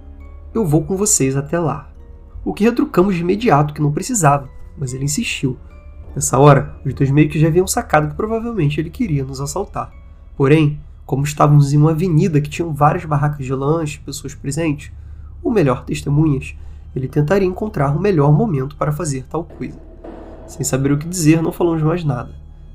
Eu 0.53 0.66
vou 0.66 0.85
com 0.85 0.96
vocês 0.96 1.37
até 1.37 1.59
lá. 1.59 1.88
O 2.44 2.53
que 2.53 2.64
retrucamos 2.64 3.14
de 3.14 3.20
imediato 3.20 3.73
que 3.73 3.83
não 3.83 3.92
precisava, 3.92 4.49
mas 4.77 4.92
ele 4.92 5.05
insistiu. 5.05 5.57
Nessa 6.14 6.38
hora, 6.38 6.75
os 6.85 6.92
dois 6.92 7.11
meio 7.11 7.29
que 7.29 7.38
já 7.38 7.46
haviam 7.46 7.66
sacado 7.66 8.09
que 8.09 8.14
provavelmente 8.14 8.81
ele 8.81 8.90
queria 8.90 9.25
nos 9.25 9.40
assaltar. 9.40 9.92
Porém, 10.37 10.81
como 11.07 11.25
estávamos 11.25 11.73
em 11.73 11.77
uma 11.77 11.90
avenida 11.90 12.40
que 12.40 12.51
tinha 12.51 12.66
várias 12.66 13.05
barracas 13.05 13.44
de 13.44 13.55
lanche, 13.55 14.01
pessoas 14.01 14.35
presentes, 14.35 14.90
ou 15.42 15.53
melhor, 15.53 15.85
testemunhas, 15.85 16.57
ele 16.94 17.09
tentaria 17.09 17.46
encontrar 17.46 17.96
o 17.96 18.01
melhor 18.01 18.33
momento 18.33 18.77
para 18.77 18.92
fazer 18.92 19.25
tal 19.25 19.44
coisa. 19.44 19.79
Sem 20.46 20.64
saber 20.64 20.90
o 20.92 20.99
que 20.99 21.09
dizer, 21.09 21.40
não 21.42 21.53
falamos 21.53 21.83
mais 21.83 22.05
nada. 22.05 22.35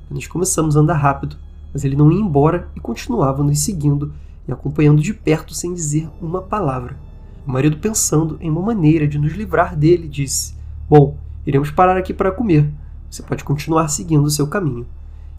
Nós 0.10 0.28
começamos 0.28 0.78
a 0.78 0.80
andar 0.80 0.96
rápido, 0.96 1.36
mas 1.74 1.84
ele 1.84 1.96
não 1.96 2.12
ia 2.12 2.20
embora 2.20 2.70
e 2.76 2.80
continuava 2.80 3.44
nos 3.44 3.60
seguindo 3.60 4.14
e 4.48 4.52
acompanhando 4.52 5.02
de 5.02 5.14
perto 5.14 5.54
sem 5.54 5.74
dizer 5.74 6.10
uma 6.22 6.42
palavra. 6.42 6.98
O 7.46 7.52
marido, 7.52 7.78
pensando 7.78 8.38
em 8.42 8.50
uma 8.50 8.62
maneira 8.62 9.08
de 9.08 9.20
nos 9.20 9.34
livrar 9.34 9.76
dele, 9.76 10.08
disse: 10.08 10.56
Bom, 10.90 11.18
iremos 11.46 11.72
parar 11.72 11.98
aqui 11.98 12.14
para 12.14 12.32
comer. 12.32 12.72
você 13.10 13.22
pode 13.22 13.44
continuar 13.44 13.88
seguindo 13.88 14.26
o 14.26 14.32
seu 14.32 14.48
caminho. 14.48 14.88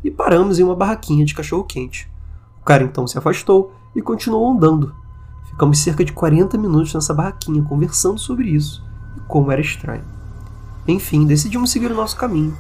E 0.05 0.11
paramos 0.11 0.59
em 0.59 0.63
uma 0.63 0.77
barraquinha 0.77 1.25
de 1.25 1.35
cachorro-quente. 1.35 2.09
O 2.61 2.65
cara 2.65 2.85
então 2.85 3.07
se 3.07 3.19
afastou 3.19 3.73
e 3.95 4.03
continuou 4.03 4.51
andando. 4.51 4.95
Ficamos 5.49 5.79
cerca 5.79 6.05
de 6.05 6.13
40 6.13 6.59
minutos 6.59 6.95
nessa 6.95 7.15
barraquinha 7.15 7.63
conversando 7.63 8.19
sobre 8.19 8.51
isso 8.51 8.85
e 9.17 9.21
como 9.21 9.51
era 9.51 9.61
estranho. 9.61 10.05
Enfim, 10.87 11.27
decidimos 11.27 11.71
seguir 11.71 11.91
o 11.91 11.95
nosso 11.95 12.17
caminho. 12.17 12.57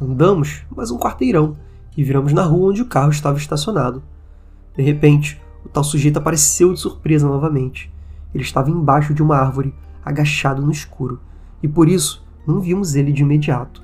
Andamos 0.00 0.62
mais 0.74 0.90
um 0.90 0.98
quarteirão 0.98 1.56
e 1.96 2.02
viramos 2.02 2.32
na 2.32 2.42
rua 2.42 2.70
onde 2.70 2.82
o 2.82 2.86
carro 2.86 3.10
estava 3.10 3.38
estacionado. 3.38 4.02
De 4.76 4.82
repente, 4.82 5.39
o 5.64 5.68
tal 5.68 5.84
sujeito 5.84 6.18
apareceu 6.18 6.72
de 6.72 6.80
surpresa 6.80 7.28
novamente. 7.28 7.92
Ele 8.34 8.44
estava 8.44 8.70
embaixo 8.70 9.12
de 9.12 9.22
uma 9.22 9.36
árvore, 9.36 9.74
agachado 10.04 10.62
no 10.62 10.70
escuro, 10.70 11.20
e 11.62 11.68
por 11.68 11.88
isso 11.88 12.24
não 12.46 12.60
vimos 12.60 12.94
ele 12.94 13.12
de 13.12 13.22
imediato. 13.22 13.82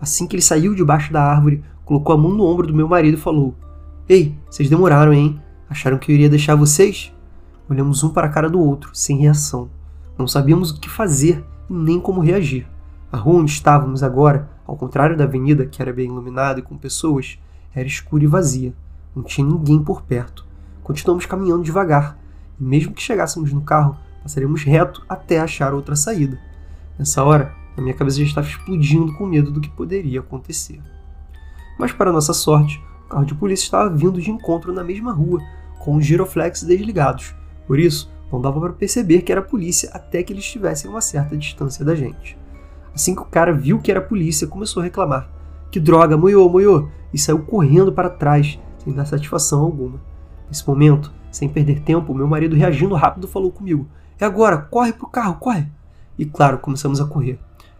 Assim 0.00 0.26
que 0.26 0.36
ele 0.36 0.42
saiu 0.42 0.74
debaixo 0.74 1.12
da 1.12 1.22
árvore, 1.22 1.62
colocou 1.84 2.14
a 2.14 2.18
mão 2.18 2.32
no 2.32 2.44
ombro 2.44 2.66
do 2.66 2.74
meu 2.74 2.88
marido 2.88 3.16
e 3.16 3.20
falou: 3.20 3.54
Ei, 4.08 4.36
vocês 4.50 4.68
demoraram, 4.68 5.12
hein? 5.12 5.40
Acharam 5.68 5.98
que 5.98 6.10
eu 6.10 6.14
iria 6.14 6.28
deixar 6.28 6.54
vocês? 6.54 7.12
Olhamos 7.68 8.02
um 8.04 8.10
para 8.10 8.26
a 8.26 8.30
cara 8.30 8.50
do 8.50 8.60
outro, 8.60 8.90
sem 8.92 9.18
reação. 9.18 9.70
Não 10.18 10.28
sabíamos 10.28 10.70
o 10.70 10.80
que 10.80 10.90
fazer 10.90 11.42
e 11.68 11.72
nem 11.72 11.98
como 11.98 12.20
reagir. 12.20 12.66
A 13.10 13.16
rua 13.16 13.40
onde 13.40 13.50
estávamos 13.50 14.02
agora, 14.02 14.50
ao 14.66 14.76
contrário 14.76 15.16
da 15.16 15.24
avenida, 15.24 15.66
que 15.66 15.80
era 15.80 15.92
bem 15.92 16.06
iluminada 16.06 16.60
e 16.60 16.62
com 16.62 16.76
pessoas, 16.76 17.38
era 17.74 17.86
escura 17.86 18.24
e 18.24 18.26
vazia. 18.26 18.74
Não 19.14 19.22
tinha 19.22 19.46
ninguém 19.46 19.82
por 19.82 20.02
perto. 20.02 20.44
Continuamos 20.84 21.24
caminhando 21.24 21.64
devagar, 21.64 22.18
e 22.60 22.62
mesmo 22.62 22.92
que 22.92 23.02
chegássemos 23.02 23.50
no 23.54 23.62
carro, 23.62 23.96
passaríamos 24.22 24.62
reto 24.64 25.02
até 25.08 25.40
achar 25.40 25.72
outra 25.72 25.96
saída. 25.96 26.38
Nessa 26.98 27.24
hora, 27.24 27.54
a 27.74 27.80
minha 27.80 27.94
cabeça 27.94 28.18
já 28.18 28.24
estava 28.24 28.46
explodindo 28.46 29.14
com 29.14 29.26
medo 29.26 29.50
do 29.50 29.62
que 29.62 29.70
poderia 29.70 30.20
acontecer. 30.20 30.80
Mas, 31.78 31.90
para 31.90 32.12
nossa 32.12 32.34
sorte, 32.34 32.84
o 33.06 33.08
carro 33.08 33.24
de 33.24 33.34
polícia 33.34 33.64
estava 33.64 33.88
vindo 33.88 34.20
de 34.20 34.30
encontro 34.30 34.74
na 34.74 34.84
mesma 34.84 35.10
rua, 35.10 35.40
com 35.78 35.96
os 35.96 36.04
giroflex 36.04 36.62
desligados. 36.62 37.34
Por 37.66 37.78
isso, 37.78 38.12
não 38.30 38.38
dava 38.38 38.60
para 38.60 38.72
perceber 38.74 39.22
que 39.22 39.32
era 39.32 39.40
polícia 39.40 39.90
até 39.90 40.22
que 40.22 40.34
eles 40.34 40.44
estivessem 40.44 40.88
a 40.88 40.92
uma 40.92 41.00
certa 41.00 41.34
distância 41.34 41.82
da 41.82 41.94
gente. 41.94 42.36
Assim 42.94 43.14
que 43.14 43.22
o 43.22 43.26
cara 43.26 43.54
viu 43.54 43.80
que 43.80 43.90
era 43.90 44.02
polícia, 44.02 44.46
começou 44.46 44.82
a 44.82 44.84
reclamar. 44.84 45.30
Que 45.70 45.80
droga, 45.80 46.14
moiô, 46.14 46.46
moiô! 46.46 46.88
E 47.10 47.18
saiu 47.18 47.40
correndo 47.40 47.90
para 47.90 48.10
trás, 48.10 48.58
sem 48.78 48.92
dar 48.92 49.06
satisfação 49.06 49.62
alguma. 49.62 49.98
Nesse 50.48 50.66
momento, 50.66 51.12
sem 51.30 51.48
perder 51.48 51.80
tempo, 51.80 52.14
meu 52.14 52.26
marido 52.26 52.56
reagindo 52.56 52.94
rápido 52.94 53.26
falou 53.28 53.50
comigo: 53.50 53.86
É 54.18 54.24
agora, 54.24 54.58
corre 54.58 54.92
pro 54.92 55.08
carro, 55.08 55.36
corre! 55.36 55.66
E 56.18 56.24
claro, 56.24 56.58
começamos 56.58 57.00
a 57.00 57.06
correr. 57.06 57.38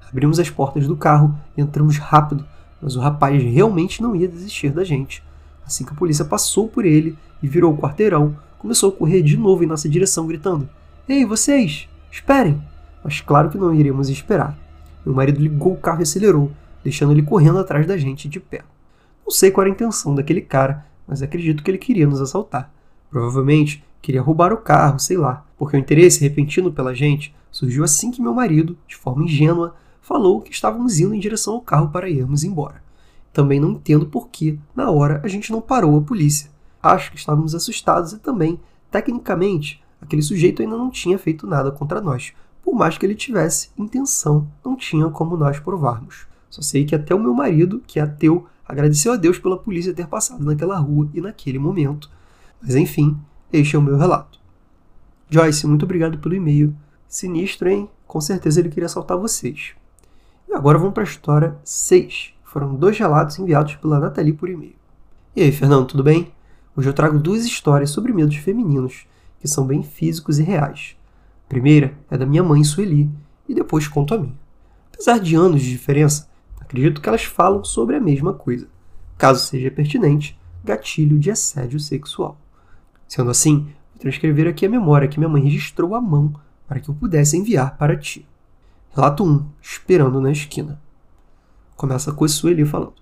Abrimos 0.08 0.38
as 0.38 0.50
portas 0.50 0.86
do 0.86 0.96
carro 0.96 1.36
e 1.56 1.60
entramos 1.60 1.98
rápido, 1.98 2.44
mas 2.80 2.96
o 2.96 3.00
rapaz 3.00 3.42
realmente 3.42 4.02
não 4.02 4.14
ia 4.14 4.28
desistir 4.28 4.70
da 4.70 4.84
gente. 4.84 5.22
Assim 5.66 5.84
que 5.84 5.92
a 5.92 5.96
polícia 5.96 6.24
passou 6.24 6.68
por 6.68 6.84
ele 6.84 7.16
e 7.42 7.48
virou 7.48 7.72
o 7.72 7.76
quarteirão, 7.76 8.36
começou 8.58 8.90
a 8.90 8.92
correr 8.92 9.22
de 9.22 9.36
novo 9.36 9.64
em 9.64 9.66
nossa 9.66 9.88
direção, 9.88 10.26
gritando: 10.26 10.68
Ei, 11.08 11.24
vocês! 11.24 11.88
Esperem! 12.10 12.62
Mas 13.02 13.20
claro 13.20 13.50
que 13.50 13.58
não 13.58 13.74
iríamos 13.74 14.08
esperar. 14.08 14.56
Meu 15.04 15.14
marido 15.14 15.40
ligou 15.40 15.74
o 15.74 15.76
carro 15.76 16.00
e 16.00 16.04
acelerou, 16.04 16.50
deixando 16.82 17.12
ele 17.12 17.22
correndo 17.22 17.58
atrás 17.58 17.86
da 17.86 17.96
gente 17.96 18.28
de 18.28 18.40
pé. 18.40 18.62
Não 19.24 19.30
sei 19.30 19.50
qual 19.50 19.64
era 19.64 19.72
a 19.72 19.74
intenção 19.74 20.14
daquele 20.14 20.40
cara, 20.40 20.86
mas 21.06 21.22
acredito 21.22 21.62
que 21.62 21.70
ele 21.70 21.78
queria 21.78 22.06
nos 22.06 22.20
assaltar. 22.20 22.72
Provavelmente 23.10 23.84
queria 24.02 24.22
roubar 24.22 24.52
o 24.52 24.58
carro, 24.58 24.98
sei 24.98 25.16
lá, 25.16 25.46
porque 25.56 25.76
o 25.76 25.80
interesse 25.80 26.20
repentino 26.20 26.72
pela 26.72 26.94
gente 26.94 27.34
surgiu 27.50 27.84
assim 27.84 28.10
que 28.10 28.20
meu 28.20 28.34
marido, 28.34 28.76
de 28.86 28.96
forma 28.96 29.24
ingênua, 29.24 29.74
falou 30.00 30.40
que 30.40 30.52
estávamos 30.52 30.98
indo 30.98 31.14
em 31.14 31.18
direção 31.18 31.54
ao 31.54 31.60
carro 31.60 31.88
para 31.88 32.10
irmos 32.10 32.44
embora. 32.44 32.82
Também 33.32 33.58
não 33.58 33.70
entendo 33.70 34.06
por 34.06 34.28
que, 34.28 34.58
na 34.76 34.90
hora, 34.90 35.20
a 35.24 35.28
gente 35.28 35.50
não 35.50 35.60
parou 35.60 35.96
a 35.98 36.02
polícia. 36.02 36.50
Acho 36.82 37.10
que 37.10 37.16
estávamos 37.16 37.54
assustados 37.54 38.12
e 38.12 38.18
também, 38.18 38.60
tecnicamente, 38.90 39.82
aquele 40.00 40.22
sujeito 40.22 40.60
ainda 40.60 40.76
não 40.76 40.90
tinha 40.90 41.18
feito 41.18 41.46
nada 41.46 41.70
contra 41.70 42.00
nós. 42.00 42.32
Por 42.62 42.74
mais 42.74 42.98
que 42.98 43.06
ele 43.06 43.14
tivesse 43.14 43.70
intenção, 43.76 44.46
não 44.64 44.76
tinha 44.76 45.08
como 45.08 45.36
nós 45.36 45.58
provarmos. 45.58 46.26
Só 46.50 46.62
sei 46.62 46.84
que 46.84 46.94
até 46.94 47.14
o 47.14 47.18
meu 47.18 47.34
marido, 47.34 47.82
que 47.86 47.98
é 47.98 48.02
ateu, 48.02 48.46
agradeceu 48.66 49.12
a 49.12 49.16
Deus 49.16 49.38
pela 49.38 49.58
polícia 49.58 49.92
ter 49.92 50.06
passado 50.06 50.44
naquela 50.44 50.78
rua 50.78 51.08
e 51.12 51.20
naquele 51.20 51.58
momento. 51.58 52.10
Mas 52.60 52.74
enfim, 52.74 53.16
este 53.52 53.76
é 53.76 53.78
o 53.78 53.82
meu 53.82 53.96
relato. 53.96 54.38
Joyce, 55.28 55.66
muito 55.66 55.84
obrigado 55.84 56.18
pelo 56.18 56.34
e-mail. 56.34 56.74
Sinistro, 57.08 57.68
hein? 57.68 57.88
Com 58.06 58.20
certeza 58.20 58.60
ele 58.60 58.68
queria 58.68 58.86
assaltar 58.86 59.16
vocês. 59.18 59.74
E 60.48 60.52
agora 60.52 60.78
vamos 60.78 60.94
para 60.94 61.02
a 61.02 61.06
história 61.06 61.56
6. 61.64 62.34
Foram 62.44 62.74
dois 62.74 62.98
relatos 62.98 63.38
enviados 63.38 63.74
pela 63.76 63.98
Nathalie 63.98 64.32
por 64.32 64.48
e-mail. 64.48 64.76
E 65.34 65.42
aí, 65.42 65.50
Fernando, 65.50 65.86
tudo 65.86 66.04
bem? 66.04 66.32
Hoje 66.76 66.88
eu 66.88 66.92
trago 66.92 67.18
duas 67.18 67.44
histórias 67.44 67.90
sobre 67.90 68.12
medos 68.12 68.36
femininos, 68.36 69.06
que 69.40 69.48
são 69.48 69.66
bem 69.66 69.82
físicos 69.82 70.38
e 70.38 70.42
reais. 70.42 70.96
A 71.46 71.48
primeira 71.48 71.94
é 72.10 72.16
da 72.16 72.26
minha 72.26 72.42
mãe, 72.42 72.62
Sueli, 72.64 73.10
e 73.48 73.54
depois 73.54 73.86
conto 73.88 74.14
a 74.14 74.18
minha. 74.18 74.34
Apesar 74.92 75.18
de 75.18 75.34
anos 75.34 75.62
de 75.62 75.70
diferença, 75.70 76.28
acredito 76.64 77.00
que 77.00 77.08
elas 77.08 77.24
falam 77.24 77.62
sobre 77.62 77.96
a 77.96 78.00
mesma 78.00 78.32
coisa. 78.32 78.66
Caso 79.16 79.46
seja 79.46 79.70
pertinente, 79.70 80.38
gatilho 80.64 81.18
de 81.18 81.30
assédio 81.30 81.78
sexual. 81.78 82.38
Sendo 83.06 83.30
assim, 83.30 83.68
vou 83.92 84.00
transcrever 84.00 84.48
aqui 84.48 84.66
a 84.66 84.68
memória 84.68 85.06
que 85.06 85.18
minha 85.18 85.28
mãe 85.28 85.42
registrou 85.42 85.94
à 85.94 86.00
mão 86.00 86.34
para 86.66 86.80
que 86.80 86.88
eu 86.88 86.94
pudesse 86.94 87.36
enviar 87.36 87.76
para 87.76 87.96
ti. 87.96 88.26
Relato 88.94 89.24
1. 89.24 89.46
Esperando 89.60 90.20
na 90.20 90.32
esquina. 90.32 90.80
Começa 91.76 92.12
com 92.12 92.24
a 92.24 92.28
Sueli 92.28 92.64
falando. 92.64 92.94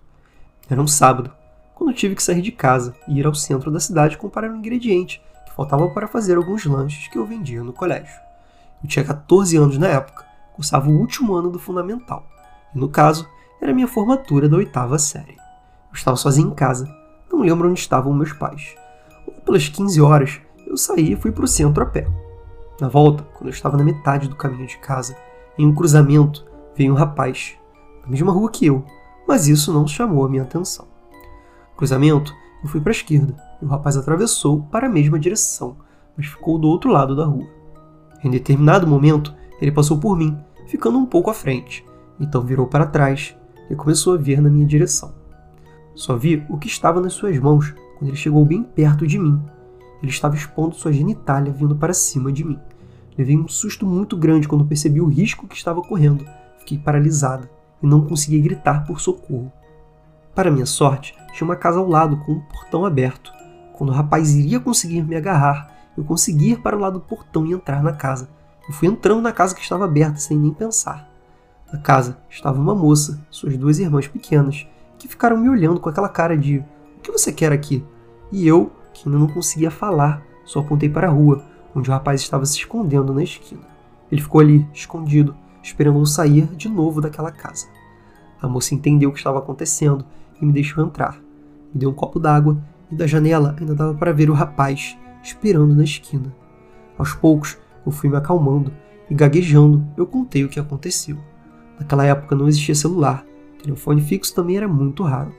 Era 0.69 0.81
um 0.81 0.87
sábado, 0.87 1.33
quando 1.75 1.95
tive 1.95 2.15
que 2.15 2.23
sair 2.23 2.43
de 2.43 2.51
casa 2.51 2.95
e 3.07 3.19
ir 3.19 3.27
ao 3.27 3.35
centro 3.35 3.71
da 3.71 3.79
cidade 3.79 4.19
comprar 4.19 4.51
um 4.51 4.57
ingrediente 4.57 5.23
que 5.47 5.55
faltava 5.55 5.89
para 5.91 6.09
fazer 6.09 6.37
alguns 6.37 6.65
lanches 6.65 7.09
que 7.09 7.19
eu 7.19 7.27
vendia 7.27 7.63
no 7.63 7.73
colégio. 7.73 8.15
Eu 8.83 8.89
tinha 8.89 9.05
14 9.05 9.57
anos 9.57 9.79
na 9.79 9.89
época, 9.89 10.25
cursava 10.55 10.89
o 10.89 10.99
último 10.99 11.35
ano 11.35 11.51
do 11.51 11.59
fundamental, 11.59 12.27
e 12.75 12.79
no 12.79 12.89
caso, 12.89 13.29
era 13.63 13.73
minha 13.73 13.87
formatura 13.87 14.49
da 14.49 14.57
oitava 14.57 14.99
série. 14.99 15.37
Eu 15.37 15.95
estava 15.95 16.17
sozinho 16.17 16.49
em 16.49 16.55
casa, 16.55 16.93
não 17.33 17.43
lembro 17.43 17.71
onde 17.71 17.79
estavam 17.79 18.13
meus 18.13 18.33
pais. 18.33 18.75
pelas 19.45 19.69
15 19.69 20.01
horas, 20.01 20.41
eu 20.67 20.77
saí 20.77 21.13
e 21.13 21.17
fui 21.17 21.31
para 21.31 21.45
o 21.45 21.49
centro 21.49 21.83
a 21.83 21.87
pé. 21.87 22.09
Na 22.81 22.89
volta, 22.89 23.23
quando 23.35 23.47
eu 23.47 23.55
estava 23.55 23.77
na 23.77 23.85
metade 23.85 24.29
do 24.29 24.35
caminho 24.35 24.67
de 24.67 24.79
casa, 24.79 25.17
em 25.57 25.65
um 25.65 25.75
cruzamento, 25.75 26.45
veio 26.75 26.93
um 26.93 26.97
rapaz, 26.97 27.55
na 28.03 28.11
mesma 28.11 28.33
rua 28.33 28.51
que 28.51 28.67
eu, 28.67 28.85
mas 29.29 29.47
isso 29.47 29.73
não 29.73 29.87
chamou 29.87 30.25
a 30.25 30.29
minha 30.29 30.43
atenção. 30.43 30.87
No 31.71 31.77
cruzamento, 31.77 32.35
eu 32.65 32.69
fui 32.69 32.81
para 32.81 32.91
a 32.91 32.97
esquerda 32.97 33.37
e 33.61 33.65
o 33.65 33.69
rapaz 33.69 33.97
atravessou 33.97 34.63
para 34.73 34.89
a 34.89 34.91
mesma 34.91 35.21
direção, 35.21 35.77
mas 36.17 36.27
ficou 36.27 36.59
do 36.59 36.67
outro 36.67 36.91
lado 36.91 37.15
da 37.15 37.27
rua. 37.27 37.47
Em 38.25 38.31
determinado 38.31 38.89
momento, 38.89 39.33
ele 39.61 39.71
passou 39.71 39.99
por 39.99 40.17
mim, 40.17 40.37
ficando 40.67 40.99
um 40.99 41.07
pouco 41.07 41.31
à 41.31 41.35
frente, 41.35 41.87
então 42.19 42.43
virou 42.43 42.67
para 42.67 42.87
trás 42.87 43.37
e 43.71 43.75
começou 43.75 44.15
a 44.15 44.17
vir 44.17 44.41
na 44.41 44.51
minha 44.51 44.67
direção. 44.67 45.13
Só 45.95 46.17
vi 46.17 46.45
o 46.49 46.57
que 46.57 46.67
estava 46.67 47.01
nas 47.01 47.13
suas 47.13 47.39
mãos 47.39 47.75
quando 47.99 48.09
ele 48.09 48.17
chegou 48.17 48.45
bem 48.45 48.63
perto 48.63 49.07
de 49.07 49.19
mim. 49.19 49.41
Ele 50.03 50.11
estava 50.11 50.35
expondo 50.35 50.75
sua 50.75 50.93
genitália 50.93 51.53
vindo 51.53 51.77
para 51.77 51.93
cima 51.93 52.33
de 52.33 52.45
mim. 52.45 52.59
Levei 53.17 53.37
um 53.37 53.47
susto 53.47 53.87
muito 53.87 54.17
grande 54.17 54.49
quando 54.49 54.65
percebi 54.65 55.01
o 55.01 55.07
risco 55.07 55.47
que 55.47 55.57
estava 55.57 55.83
correndo. 55.83 56.25
Fiquei 56.59 56.79
paralisada 56.79 57.49
e 57.83 57.87
não 57.87 58.07
consegui 58.07 58.41
gritar 58.41 58.85
por 58.87 59.01
socorro. 59.01 59.53
Para 60.35 60.51
minha 60.51 60.67
sorte, 60.67 61.15
tinha 61.33 61.47
uma 61.47 61.57
casa 61.57 61.79
ao 61.79 61.89
lado 61.89 62.17
com 62.25 62.33
um 62.33 62.41
portão 62.41 62.85
aberto. 62.85 63.33
Quando 63.75 63.91
o 63.91 63.93
rapaz 63.93 64.35
iria 64.35 64.59
conseguir 64.59 65.03
me 65.03 65.15
agarrar, 65.15 65.73
eu 65.97 66.05
consegui 66.05 66.53
ir 66.53 66.61
para 66.61 66.77
o 66.77 66.81
lado 66.81 66.95
do 66.95 67.05
portão 67.05 67.47
e 67.47 67.53
entrar 67.53 67.83
na 67.83 67.93
casa. 67.93 68.29
Eu 68.67 68.73
fui 68.73 68.89
entrando 68.89 69.21
na 69.21 69.33
casa 69.33 69.55
que 69.55 69.61
estava 69.61 69.85
aberta 69.85 70.17
sem 70.17 70.39
nem 70.39 70.53
pensar. 70.53 71.12
Na 71.73 71.79
casa 71.79 72.19
estava 72.29 72.61
uma 72.61 72.75
moça, 72.75 73.19
suas 73.31 73.57
duas 73.57 73.79
irmãs 73.79 74.07
pequenas, 74.07 74.67
que 74.99 75.09
ficaram 75.09 75.39
me 75.39 75.49
olhando 75.49 75.81
com 75.81 75.89
aquela 75.89 76.09
cara 76.09 76.37
de: 76.37 76.59
O 76.59 77.01
que 77.03 77.11
você 77.11 77.33
quer 77.33 77.51
aqui? 77.51 77.83
E 78.31 78.47
eu, 78.47 78.71
que 78.93 79.09
ainda 79.09 79.19
não 79.19 79.27
conseguia 79.27 79.71
falar, 79.71 80.23
só 80.45 80.61
apontei 80.61 80.89
para 80.89 81.09
a 81.09 81.11
rua, 81.11 81.43
onde 81.75 81.89
o 81.89 81.93
rapaz 81.93 82.21
estava 82.21 82.45
se 82.45 82.59
escondendo 82.59 83.15
na 83.15 83.23
esquina. 83.23 83.63
Ele 84.11 84.21
ficou 84.21 84.43
ali, 84.43 84.69
escondido, 84.75 85.35
esperando 85.63 85.99
eu 85.99 86.05
sair 86.05 86.47
de 86.55 86.69
novo 86.69 87.01
daquela 87.01 87.33
casa. 87.33 87.67
A 88.41 88.47
moça 88.47 88.75
entendeu 88.75 89.09
o 89.09 89.13
que 89.13 89.19
estava 89.19 89.39
acontecendo 89.39 90.05
e 90.41 90.45
me 90.45 90.53
deixou 90.53 90.85
entrar. 90.85 91.19
Me 91.73 91.81
deu 91.81 91.89
um 91.89 91.95
copo 91.95 92.21
d'água 92.21 92.59
e 92.91 92.95
da 92.95 93.07
janela 93.07 93.57
ainda 93.59 93.75
dava 93.75 93.95
para 93.95 94.13
ver 94.13 94.29
o 94.29 94.35
rapaz 94.35 94.99
esperando 95.23 95.75
na 95.75 95.85
esquina. 95.85 96.35
Aos 96.99 97.15
poucos, 97.15 97.57
eu 97.87 97.93
fui 97.93 98.11
me 98.11 98.17
acalmando 98.17 98.71
e 99.09 99.15
gaguejando, 99.15 99.87
eu 99.97 100.07
contei 100.07 100.45
o 100.45 100.49
que 100.49 100.61
aconteceu. 100.61 101.17
Naquela 101.83 102.07
época 102.07 102.37
não 102.37 102.47
existia 102.47 102.77
celular, 102.77 103.27
telefone 103.61 104.01
fixo 104.01 104.33
também 104.33 104.57
era 104.57 104.69
muito 104.69 105.03
raro, 105.03 105.35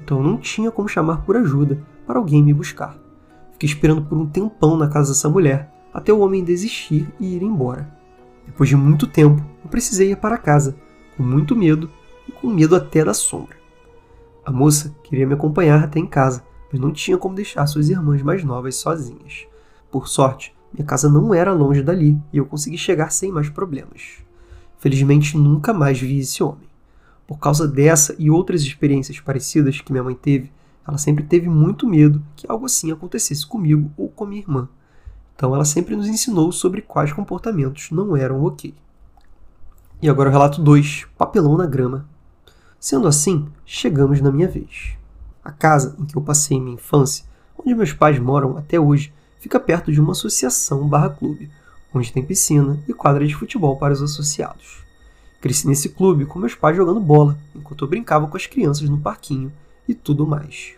então 0.00 0.22
não 0.22 0.36
tinha 0.36 0.70
como 0.70 0.88
chamar 0.88 1.24
por 1.24 1.36
ajuda 1.36 1.84
para 2.06 2.20
alguém 2.20 2.40
me 2.40 2.54
buscar. 2.54 2.96
Fiquei 3.50 3.68
esperando 3.68 4.02
por 4.02 4.16
um 4.16 4.24
tempão 4.24 4.76
na 4.76 4.86
casa 4.86 5.10
dessa 5.12 5.28
mulher, 5.28 5.68
até 5.92 6.12
o 6.12 6.20
homem 6.20 6.44
desistir 6.44 7.12
e 7.18 7.34
ir 7.34 7.42
embora. 7.42 7.92
Depois 8.46 8.68
de 8.68 8.76
muito 8.76 9.08
tempo, 9.08 9.44
eu 9.64 9.68
precisei 9.68 10.12
ir 10.12 10.16
para 10.16 10.38
casa, 10.38 10.76
com 11.16 11.24
muito 11.24 11.56
medo 11.56 11.90
e 12.28 12.30
com 12.32 12.46
medo 12.46 12.76
até 12.76 13.04
da 13.04 13.12
sombra. 13.12 13.56
A 14.46 14.52
moça 14.52 14.94
queria 15.02 15.26
me 15.26 15.34
acompanhar 15.34 15.82
até 15.82 15.98
em 15.98 16.06
casa, 16.06 16.44
mas 16.70 16.80
não 16.80 16.92
tinha 16.92 17.18
como 17.18 17.34
deixar 17.34 17.66
suas 17.66 17.88
irmãs 17.88 18.22
mais 18.22 18.44
novas 18.44 18.76
sozinhas. 18.76 19.48
Por 19.90 20.06
sorte, 20.06 20.54
minha 20.72 20.86
casa 20.86 21.10
não 21.10 21.34
era 21.34 21.52
longe 21.52 21.82
dali 21.82 22.16
e 22.32 22.38
eu 22.38 22.46
consegui 22.46 22.78
chegar 22.78 23.10
sem 23.10 23.32
mais 23.32 23.50
problemas. 23.50 24.27
Felizmente, 24.78 25.36
nunca 25.36 25.72
mais 25.72 26.00
vi 26.00 26.18
esse 26.18 26.42
homem. 26.42 26.68
Por 27.26 27.38
causa 27.38 27.66
dessa 27.68 28.14
e 28.18 28.30
outras 28.30 28.62
experiências 28.62 29.20
parecidas 29.20 29.80
que 29.80 29.92
minha 29.92 30.04
mãe 30.04 30.14
teve, 30.14 30.52
ela 30.86 30.96
sempre 30.96 31.24
teve 31.24 31.48
muito 31.48 31.86
medo 31.86 32.22
que 32.34 32.50
algo 32.50 32.64
assim 32.64 32.90
acontecesse 32.90 33.46
comigo 33.46 33.90
ou 33.96 34.08
com 34.08 34.24
minha 34.24 34.40
irmã. 34.40 34.68
Então 35.36 35.54
ela 35.54 35.64
sempre 35.64 35.94
nos 35.94 36.08
ensinou 36.08 36.50
sobre 36.50 36.80
quais 36.80 37.12
comportamentos 37.12 37.90
não 37.90 38.16
eram 38.16 38.42
ok. 38.42 38.74
E 40.00 40.08
agora 40.08 40.30
o 40.30 40.32
relato 40.32 40.62
2, 40.62 41.06
papelão 41.18 41.56
na 41.56 41.66
grama. 41.66 42.08
Sendo 42.80 43.06
assim, 43.06 43.48
chegamos 43.66 44.20
na 44.20 44.32
minha 44.32 44.48
vez. 44.48 44.96
A 45.44 45.50
casa 45.50 45.96
em 45.98 46.06
que 46.06 46.16
eu 46.16 46.22
passei 46.22 46.60
minha 46.60 46.76
infância, 46.76 47.24
onde 47.58 47.74
meus 47.74 47.92
pais 47.92 48.18
moram 48.18 48.56
até 48.56 48.78
hoje, 48.80 49.12
fica 49.38 49.58
perto 49.60 49.92
de 49.92 50.00
uma 50.00 50.12
associação 50.12 50.88
barra 50.88 51.10
clube, 51.10 51.50
onde 51.98 52.12
tem 52.12 52.22
piscina 52.22 52.78
e 52.88 52.92
quadra 52.92 53.26
de 53.26 53.34
futebol 53.34 53.76
para 53.76 53.92
os 53.92 54.02
associados. 54.02 54.82
Cresci 55.40 55.66
nesse 55.66 55.90
clube 55.90 56.26
com 56.26 56.38
meus 56.38 56.54
pais 56.54 56.76
jogando 56.76 57.00
bola, 57.00 57.38
enquanto 57.54 57.84
eu 57.84 57.88
brincava 57.88 58.26
com 58.26 58.36
as 58.36 58.46
crianças 58.46 58.88
no 58.88 58.98
parquinho 58.98 59.52
e 59.88 59.94
tudo 59.94 60.26
mais. 60.26 60.74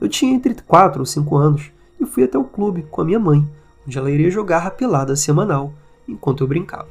Eu 0.00 0.08
tinha 0.08 0.34
entre 0.34 0.54
4 0.54 1.00
ou 1.00 1.06
5 1.06 1.36
anos 1.36 1.70
e 2.00 2.06
fui 2.06 2.24
até 2.24 2.38
o 2.38 2.44
clube 2.44 2.86
com 2.90 3.00
a 3.00 3.04
minha 3.04 3.20
mãe, 3.20 3.46
onde 3.86 3.98
ela 3.98 4.10
iria 4.10 4.30
jogar 4.30 4.66
a 4.66 4.70
pelada 4.70 5.14
semanal 5.14 5.72
enquanto 6.08 6.42
eu 6.42 6.48
brincava. 6.48 6.88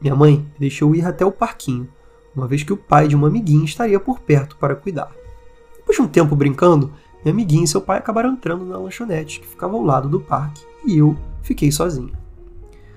Minha 0.00 0.14
mãe 0.14 0.36
me 0.36 0.60
deixou 0.60 0.94
ir 0.94 1.04
até 1.04 1.24
o 1.24 1.32
parquinho, 1.32 1.88
uma 2.34 2.46
vez 2.46 2.62
que 2.62 2.72
o 2.72 2.76
pai 2.76 3.08
de 3.08 3.16
uma 3.16 3.28
amiguinha 3.28 3.64
estaria 3.64 3.98
por 3.98 4.20
perto 4.20 4.56
para 4.56 4.76
cuidar. 4.76 5.10
Depois 5.76 5.96
de 5.96 6.02
um 6.02 6.08
tempo 6.08 6.36
brincando, 6.36 6.92
minha 7.24 7.32
amiguinha 7.32 7.64
e 7.64 7.68
seu 7.68 7.80
pai 7.80 7.98
acabaram 7.98 8.32
entrando 8.32 8.64
na 8.64 8.78
lanchonete 8.78 9.40
que 9.40 9.46
ficava 9.46 9.74
ao 9.74 9.82
lado 9.82 10.08
do 10.08 10.20
parque 10.20 10.64
e 10.86 10.98
eu 10.98 11.16
fiquei 11.42 11.72
sozinho. 11.72 12.12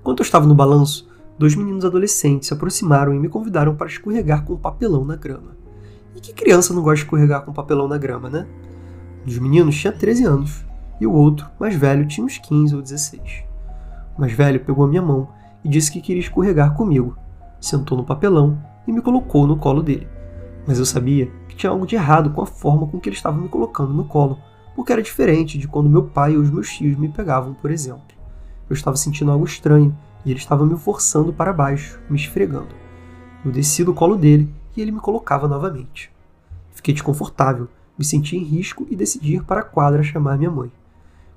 Enquanto 0.01 0.19
eu 0.19 0.23
estava 0.25 0.47
no 0.47 0.55
balanço, 0.55 1.07
dois 1.37 1.55
meninos 1.55 1.85
adolescentes 1.85 2.47
se 2.47 2.53
aproximaram 2.53 3.13
e 3.13 3.19
me 3.19 3.29
convidaram 3.29 3.75
para 3.75 3.87
escorregar 3.87 4.43
com 4.43 4.57
papelão 4.57 5.05
na 5.05 5.15
grama. 5.15 5.55
E 6.15 6.19
que 6.19 6.33
criança 6.33 6.73
não 6.73 6.81
gosta 6.81 6.97
de 6.97 7.03
escorregar 7.03 7.43
com 7.43 7.53
papelão 7.53 7.87
na 7.87 7.99
grama, 7.99 8.29
né? 8.29 8.47
Um 9.21 9.25
dos 9.27 9.37
meninos 9.37 9.79
tinha 9.79 9.93
13 9.93 10.25
anos 10.25 10.65
e 10.99 11.05
o 11.05 11.13
outro, 11.13 11.47
mais 11.59 11.75
velho, 11.75 12.07
tinha 12.07 12.25
uns 12.25 12.39
15 12.39 12.75
ou 12.75 12.81
16. 12.81 13.43
O 14.17 14.21
mais 14.21 14.33
velho 14.33 14.59
pegou 14.59 14.85
a 14.85 14.87
minha 14.87 15.01
mão 15.01 15.29
e 15.63 15.69
disse 15.69 15.91
que 15.91 16.01
queria 16.01 16.21
escorregar 16.21 16.75
comigo. 16.75 17.15
Sentou 17.59 17.97
no 17.97 18.03
papelão 18.03 18.59
e 18.87 18.91
me 18.91 19.01
colocou 19.01 19.45
no 19.45 19.57
colo 19.57 19.83
dele. 19.83 20.07
Mas 20.67 20.79
eu 20.79 20.85
sabia 20.85 21.31
que 21.47 21.55
tinha 21.55 21.71
algo 21.71 21.85
de 21.85 21.95
errado 21.95 22.31
com 22.31 22.41
a 22.41 22.45
forma 22.45 22.87
com 22.87 22.99
que 22.99 23.09
ele 23.09 23.15
estava 23.15 23.39
me 23.39 23.47
colocando 23.47 23.93
no 23.93 24.05
colo, 24.05 24.39
porque 24.75 24.91
era 24.91 25.01
diferente 25.01 25.57
de 25.57 25.67
quando 25.67 25.89
meu 25.89 26.03
pai 26.03 26.35
ou 26.35 26.41
os 26.41 26.49
meus 26.49 26.69
tios 26.69 26.97
me 26.97 27.09
pegavam, 27.09 27.53
por 27.53 27.71
exemplo. 27.71 28.10
Eu 28.71 28.73
estava 28.73 28.95
sentindo 28.95 29.29
algo 29.29 29.43
estranho 29.43 29.93
e 30.23 30.31
ele 30.31 30.39
estava 30.39 30.65
me 30.65 30.77
forçando 30.77 31.33
para 31.33 31.51
baixo, 31.51 31.99
me 32.09 32.15
esfregando. 32.15 32.73
Eu 33.43 33.51
desci 33.51 33.83
do 33.83 33.93
colo 33.93 34.15
dele 34.15 34.49
e 34.77 34.81
ele 34.81 34.93
me 34.93 35.01
colocava 35.01 35.45
novamente. 35.45 36.09
Fiquei 36.69 36.93
desconfortável, 36.93 37.67
me 37.99 38.05
senti 38.05 38.37
em 38.37 38.43
risco 38.45 38.87
e 38.89 38.95
decidi 38.95 39.35
ir 39.35 39.43
para 39.43 39.59
a 39.59 39.63
quadra 39.65 40.01
chamar 40.01 40.37
minha 40.37 40.49
mãe. 40.49 40.71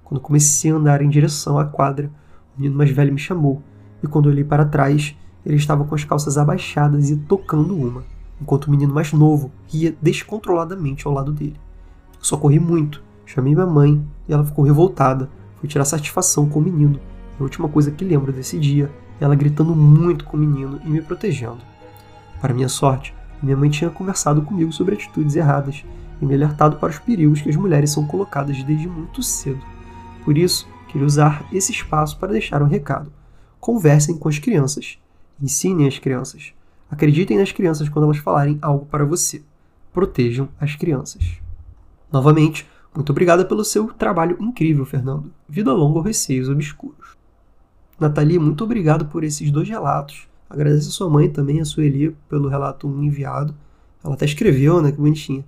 Quando 0.04 0.20
comecei 0.20 0.70
a 0.70 0.76
andar 0.76 1.02
em 1.02 1.08
direção 1.08 1.58
à 1.58 1.64
quadra, 1.64 2.08
o 2.56 2.60
menino 2.60 2.78
mais 2.78 2.92
velho 2.92 3.12
me 3.12 3.18
chamou 3.18 3.60
e 4.00 4.06
quando 4.06 4.26
olhei 4.26 4.44
para 4.44 4.64
trás, 4.64 5.16
ele 5.44 5.56
estava 5.56 5.84
com 5.84 5.96
as 5.96 6.04
calças 6.04 6.38
abaixadas 6.38 7.10
e 7.10 7.16
tocando 7.16 7.76
uma, 7.76 8.04
enquanto 8.40 8.66
o 8.66 8.70
menino 8.70 8.94
mais 8.94 9.12
novo 9.12 9.50
ria 9.66 9.92
descontroladamente 10.00 11.04
ao 11.04 11.12
lado 11.12 11.32
dele. 11.32 11.58
Eu 12.16 12.24
só 12.24 12.36
corri 12.36 12.60
muito, 12.60 13.02
chamei 13.26 13.56
minha 13.56 13.66
mãe 13.66 14.00
e 14.28 14.32
ela 14.32 14.44
ficou 14.44 14.64
revoltada. 14.64 15.28
Fui 15.56 15.68
tirar 15.68 15.84
satisfação 15.84 16.48
com 16.48 16.60
o 16.60 16.62
menino. 16.62 17.00
A 17.38 17.42
última 17.42 17.68
coisa 17.68 17.90
que 17.90 18.04
lembro 18.04 18.32
desse 18.32 18.58
dia 18.58 18.90
é 19.20 19.24
ela 19.24 19.34
gritando 19.34 19.74
muito 19.74 20.24
com 20.24 20.36
o 20.36 20.40
menino 20.40 20.80
e 20.84 20.88
me 20.88 21.00
protegendo. 21.00 21.60
Para 22.40 22.54
minha 22.54 22.68
sorte, 22.68 23.14
minha 23.42 23.56
mãe 23.56 23.70
tinha 23.70 23.90
conversado 23.90 24.42
comigo 24.42 24.72
sobre 24.72 24.94
atitudes 24.94 25.36
erradas 25.36 25.84
e 26.20 26.26
me 26.26 26.34
alertado 26.34 26.76
para 26.76 26.90
os 26.90 26.98
perigos 26.98 27.40
que 27.40 27.50
as 27.50 27.56
mulheres 27.56 27.90
são 27.90 28.06
colocadas 28.06 28.62
desde 28.62 28.88
muito 28.88 29.22
cedo. 29.22 29.60
Por 30.24 30.38
isso, 30.38 30.68
queria 30.88 31.06
usar 31.06 31.46
esse 31.52 31.72
espaço 31.72 32.18
para 32.18 32.32
deixar 32.32 32.62
um 32.62 32.66
recado. 32.66 33.12
Conversem 33.60 34.16
com 34.16 34.28
as 34.28 34.38
crianças. 34.38 34.98
Ensinem 35.42 35.88
as 35.88 35.98
crianças. 35.98 36.52
Acreditem 36.90 37.38
nas 37.38 37.50
crianças 37.50 37.88
quando 37.88 38.04
elas 38.04 38.18
falarem 38.18 38.58
algo 38.62 38.86
para 38.86 39.04
você. 39.04 39.42
Protejam 39.92 40.48
as 40.60 40.76
crianças. 40.76 41.38
Novamente, 42.12 42.66
muito 42.94 43.10
obrigada 43.10 43.44
pelo 43.44 43.64
seu 43.64 43.88
trabalho 43.88 44.36
incrível, 44.40 44.84
Fernando. 44.84 45.32
Vida 45.48 45.72
longa 45.72 45.98
ou 45.98 46.04
receios 46.04 46.48
obscuros. 46.48 47.13
Nathalie, 47.98 48.38
muito 48.38 48.64
obrigado 48.64 49.06
por 49.06 49.22
esses 49.24 49.50
dois 49.50 49.68
relatos. 49.68 50.26
Agradeço 50.48 50.88
a 50.88 50.92
sua 50.92 51.08
mãe 51.08 51.28
também, 51.28 51.60
a 51.60 51.64
Sueli, 51.64 52.16
pelo 52.28 52.48
relato 52.48 52.88
enviado. 53.02 53.54
Ela 54.02 54.14
até 54.14 54.24
escreveu, 54.24 54.82
né? 54.82 54.92
Que 54.92 54.98
bonitinha. 54.98 55.44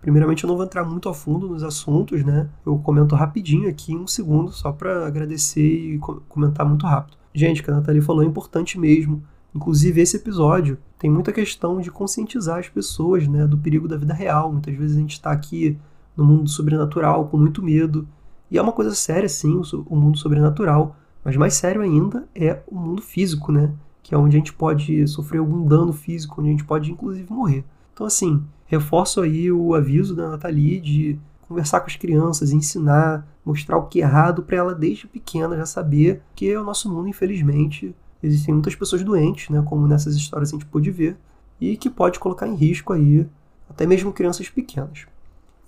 Primeiramente, 0.00 0.44
eu 0.44 0.48
não 0.48 0.56
vou 0.56 0.64
entrar 0.64 0.84
muito 0.84 1.08
a 1.08 1.14
fundo 1.14 1.48
nos 1.48 1.62
assuntos, 1.62 2.24
né? 2.24 2.48
Eu 2.64 2.78
comento 2.78 3.14
rapidinho 3.16 3.68
aqui, 3.68 3.96
um 3.96 4.06
segundo, 4.06 4.52
só 4.52 4.72
para 4.72 5.06
agradecer 5.06 5.60
e 5.60 5.98
comentar 6.28 6.64
muito 6.64 6.86
rápido. 6.86 7.16
Gente, 7.34 7.60
o 7.60 7.64
que 7.64 7.70
a 7.70 7.74
Nathalie 7.74 8.00
falou 8.00 8.22
é 8.22 8.26
importante 8.26 8.78
mesmo. 8.78 9.22
Inclusive, 9.54 10.00
esse 10.00 10.16
episódio 10.16 10.78
tem 10.98 11.10
muita 11.10 11.32
questão 11.32 11.80
de 11.80 11.90
conscientizar 11.90 12.58
as 12.58 12.68
pessoas 12.68 13.26
né, 13.26 13.46
do 13.46 13.58
perigo 13.58 13.88
da 13.88 13.96
vida 13.96 14.14
real. 14.14 14.52
Muitas 14.52 14.74
vezes 14.74 14.96
a 14.96 15.00
gente 15.00 15.12
está 15.12 15.32
aqui 15.32 15.76
no 16.16 16.24
mundo 16.24 16.48
sobrenatural 16.48 17.26
com 17.26 17.36
muito 17.36 17.62
medo. 17.62 18.06
E 18.50 18.56
é 18.56 18.62
uma 18.62 18.72
coisa 18.72 18.94
séria, 18.94 19.28
sim, 19.28 19.60
o 19.86 19.96
mundo 19.96 20.16
sobrenatural. 20.16 20.96
Mas 21.28 21.36
mais 21.36 21.52
sério 21.52 21.82
ainda 21.82 22.26
é 22.34 22.62
o 22.66 22.74
mundo 22.74 23.02
físico, 23.02 23.52
né? 23.52 23.70
Que 24.02 24.14
é 24.14 24.18
onde 24.18 24.34
a 24.34 24.38
gente 24.38 24.54
pode 24.54 25.06
sofrer 25.06 25.40
algum 25.40 25.62
dano 25.62 25.92
físico, 25.92 26.40
onde 26.40 26.48
a 26.48 26.52
gente 26.52 26.64
pode 26.64 26.90
inclusive 26.90 27.30
morrer. 27.30 27.66
Então, 27.92 28.06
assim, 28.06 28.42
reforço 28.64 29.20
aí 29.20 29.52
o 29.52 29.74
aviso 29.74 30.16
da 30.16 30.30
Nathalie 30.30 30.80
de 30.80 31.18
conversar 31.46 31.80
com 31.80 31.86
as 31.86 31.96
crianças, 31.96 32.50
ensinar, 32.50 33.28
mostrar 33.44 33.76
o 33.76 33.88
que 33.88 34.00
é 34.00 34.04
errado 34.06 34.42
para 34.42 34.56
ela 34.56 34.74
desde 34.74 35.06
pequena 35.06 35.54
já 35.54 35.66
saber 35.66 36.22
que 36.34 36.56
o 36.56 36.64
nosso 36.64 36.90
mundo, 36.90 37.08
infelizmente, 37.08 37.94
existem 38.22 38.54
muitas 38.54 38.74
pessoas 38.74 39.04
doentes, 39.04 39.50
né, 39.50 39.62
como 39.66 39.86
nessas 39.86 40.16
histórias 40.16 40.48
a 40.48 40.52
gente 40.52 40.64
pôde 40.64 40.90
ver, 40.90 41.14
e 41.60 41.76
que 41.76 41.90
pode 41.90 42.18
colocar 42.18 42.48
em 42.48 42.54
risco 42.54 42.94
aí 42.94 43.28
até 43.68 43.84
mesmo 43.84 44.14
crianças 44.14 44.48
pequenas. 44.48 45.06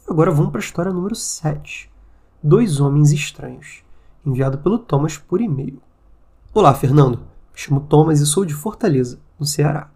Agora 0.08 0.30
vamos 0.30 0.52
para 0.52 0.60
a 0.60 0.64
história 0.64 0.90
número 0.90 1.14
7. 1.14 1.90
Dois 2.42 2.80
homens 2.80 3.12
estranhos, 3.12 3.82
enviado 4.24 4.58
pelo 4.58 4.78
Thomas 4.78 5.16
por 5.16 5.40
e-mail. 5.40 5.80
Olá, 6.52 6.74
Fernando. 6.74 7.18
Me 7.18 7.58
chamo 7.58 7.80
Thomas 7.80 8.20
e 8.20 8.26
sou 8.26 8.44
de 8.44 8.52
Fortaleza, 8.52 9.18
no 9.38 9.46
Ceará. 9.46 9.90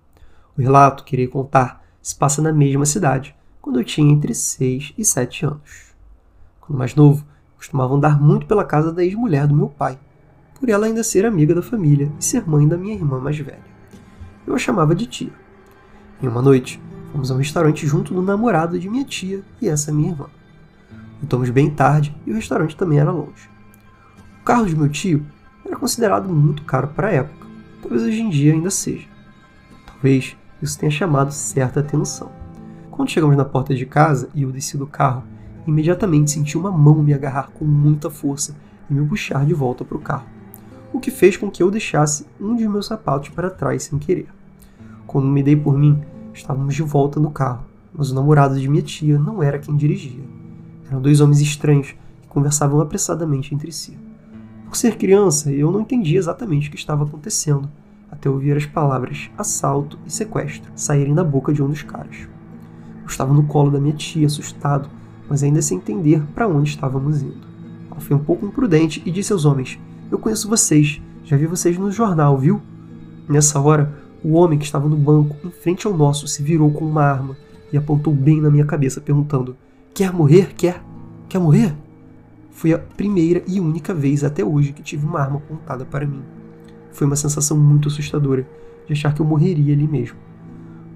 O 0.57 0.63
relato 0.63 1.05
que 1.05 1.15
irei 1.15 1.27
contar 1.27 1.85
se 2.01 2.17
passa 2.17 2.41
na 2.41 2.53
mesma 2.53 2.87
cidade, 2.87 3.35
quando 3.61 3.81
eu 3.81 3.85
tinha 3.85 4.11
entre 4.11 4.35
6 4.35 4.95
e 4.97 5.05
7 5.05 5.47
anos. 5.47 5.95
Quando 6.61 6.79
mais 6.79 6.95
novo, 6.95 7.25
costumava 7.57 7.95
andar 7.95 8.21
muito 8.21 8.47
pela 8.47 8.65
casa 8.65 8.93
da 8.93 9.05
ex-mulher 9.05 9.47
do 9.47 9.55
meu 9.55 9.69
pai, 9.69 9.99
por 10.59 10.69
ela 10.69 10.87
ainda 10.87 11.05
ser 11.05 11.27
amiga 11.27 11.55
da 11.55 11.63
família 11.63 12.11
e 12.19 12.25
ser 12.25 12.49
mãe 12.49 12.67
da 12.67 12.79
minha 12.79 12.95
irmã 12.95 13.21
mais 13.21 13.39
velha. 13.39 13.65
Eu 14.47 14.55
a 14.55 14.59
chamava 14.59 14.95
de 14.95 15.07
tia. 15.07 15.33
Em 16.23 16.29
uma 16.29 16.41
noite, 16.41 16.81
fomos 17.13 17.31
a 17.31 17.35
um 17.35 17.39
restaurante 17.39 17.87
junto 17.87 18.15
do 18.15 18.23
namorado 18.23 18.79
de 18.79 18.89
minha 18.89 19.05
tia 19.05 19.43
e 19.61 19.69
essa 19.69 19.93
minha 19.93 20.11
irmã. 20.11 20.27
Voltamos 21.21 21.51
bem 21.51 21.71
tarde 21.71 22.15
e 22.27 22.31
o 22.31 22.35
restaurante 22.35 22.77
também 22.77 22.99
era 22.99 23.11
longe. 23.11 23.54
O 24.45 24.47
carro 24.47 24.67
de 24.67 24.77
meu 24.77 24.91
tio 24.91 25.25
era 25.65 25.75
considerado 25.75 26.29
muito 26.29 26.65
caro 26.65 26.89
para 26.89 27.09
a 27.09 27.13
época, 27.13 27.47
talvez 27.81 28.03
hoje 28.03 28.21
em 28.21 28.29
dia 28.29 28.53
ainda 28.53 28.69
seja. 28.69 29.09
Talvez 29.87 30.37
isso 30.61 30.79
tenha 30.79 30.91
chamado 30.91 31.33
certa 31.33 31.81
atenção. 31.81 32.31
Quando 32.91 33.09
chegamos 33.09 33.39
na 33.39 33.45
porta 33.47 33.75
de 33.75 33.87
casa 33.87 34.29
e 34.35 34.43
eu 34.43 34.53
desci 34.53 34.77
do 34.77 34.87
carro, 34.87 35.25
imediatamente 35.67 36.31
senti 36.31 36.59
uma 36.59 36.71
mão 36.71 37.03
me 37.03 37.15
agarrar 37.15 37.53
com 37.55 37.65
muita 37.65 38.11
força 38.11 38.55
e 38.91 38.93
me 38.93 39.09
puxar 39.09 39.47
de 39.47 39.55
volta 39.55 39.83
para 39.83 39.97
o 39.97 40.01
carro, 40.03 40.27
o 40.93 41.01
que 41.01 41.11
fez 41.11 41.39
com 41.39 41.51
que 41.51 41.63
eu 41.63 41.71
deixasse 41.71 42.27
um 42.39 42.55
de 42.55 42.69
meus 42.69 42.85
sapatos 42.85 43.31
para 43.31 43.49
trás 43.49 43.85
sem 43.85 43.99
querer. 43.99 44.29
Quando 45.07 45.27
me 45.27 45.43
dei 45.43 45.57
por 45.57 45.75
mim, 45.75 46.03
estávamos 46.35 46.75
de 46.75 46.83
volta 46.83 47.19
no 47.19 47.31
carro, 47.31 47.65
mas 47.95 48.11
o 48.11 48.15
namorado 48.15 48.61
de 48.61 48.69
minha 48.69 48.83
tia 48.83 49.19
não 49.19 49.43
era 49.43 49.59
quem 49.59 49.75
dirigia. 49.75 50.23
Eram 50.87 51.01
dois 51.01 51.23
homens 51.23 51.41
estranhos 51.41 51.97
que 52.21 52.29
conversavam 52.29 52.79
apressadamente 52.83 53.55
entre 53.55 53.73
si. 53.73 53.97
Por 54.75 54.79
ser 54.79 54.97
criança, 54.97 55.53
eu 55.53 55.71
não 55.71 55.83
entendia 55.83 56.19
exatamente 56.19 56.67
o 56.67 56.73
que 56.73 56.77
estava 56.77 57.05
acontecendo, 57.05 57.71
até 58.11 58.29
ouvir 58.29 58.57
as 58.57 58.67
palavras 58.67 59.31
assalto 59.39 59.97
e 60.05 60.13
sequestro 60.13 60.69
saírem 60.75 61.15
da 61.15 61.23
boca 61.23 61.53
de 61.53 61.63
um 61.63 61.69
dos 61.69 61.85
caras. 61.85 62.27
Eu 63.01 63.07
estava 63.07 63.33
no 63.33 63.45
colo 63.45 63.71
da 63.71 63.79
minha 63.79 63.95
tia, 63.95 64.27
assustado, 64.27 64.91
mas 65.31 65.45
ainda 65.45 65.63
sem 65.63 65.79
entender 65.79 66.21
para 66.35 66.49
onde 66.49 66.71
estávamos 66.71 67.23
indo. 67.23 67.47
Ela 67.89 68.01
foi 68.01 68.17
um 68.17 68.25
pouco 68.25 68.47
imprudente 68.47 69.01
e 69.07 69.13
disse 69.13 69.33
aos 69.33 69.45
homens: 69.45 69.79
Eu 70.11 70.19
conheço 70.19 70.49
vocês, 70.49 71.01
já 71.23 71.37
vi 71.37 71.47
vocês 71.47 71.79
no 71.79 71.93
jornal, 71.93 72.37
viu? 72.37 72.61
Nessa 73.29 73.61
hora, 73.61 74.03
O 74.25 74.33
homem 74.33 74.59
que 74.59 74.65
estava 74.65 74.89
no 74.89 74.97
banco, 74.97 75.37
em 75.47 75.53
frente 75.53 75.87
ao 75.87 75.97
nosso, 75.97 76.27
se 76.27 76.43
virou 76.43 76.73
com 76.73 76.85
uma 76.85 77.05
arma 77.05 77.37
e 77.73 77.77
apontou 77.77 78.13
bem 78.13 78.41
na 78.41 78.51
minha 78.51 78.65
cabeça, 78.67 79.01
perguntando: 79.01 79.57
Quer 79.95 80.13
morrer? 80.13 80.53
Quer? 80.57 80.83
Quer 81.29 81.39
morrer? 81.39 81.84
Foi 82.55 82.73
a 82.73 82.79
primeira 82.79 83.43
e 83.49 83.61
única 83.61 83.93
vez 83.93 84.23
até 84.23 84.45
hoje 84.45 84.73
que 84.73 84.83
tive 84.83 85.05
uma 85.05 85.21
arma 85.21 85.37
apontada 85.37 85.85
para 85.85 86.07
mim. 86.07 86.23
Foi 86.93 87.05
uma 87.05 87.17
sensação 87.17 87.59
muito 87.59 87.89
assustadora 87.89 88.47
de 88.87 88.93
achar 88.93 89.13
que 89.13 89.21
eu 89.21 89.27
morreria 89.27 89.75
ali 89.75 89.89
mesmo. 89.89 90.17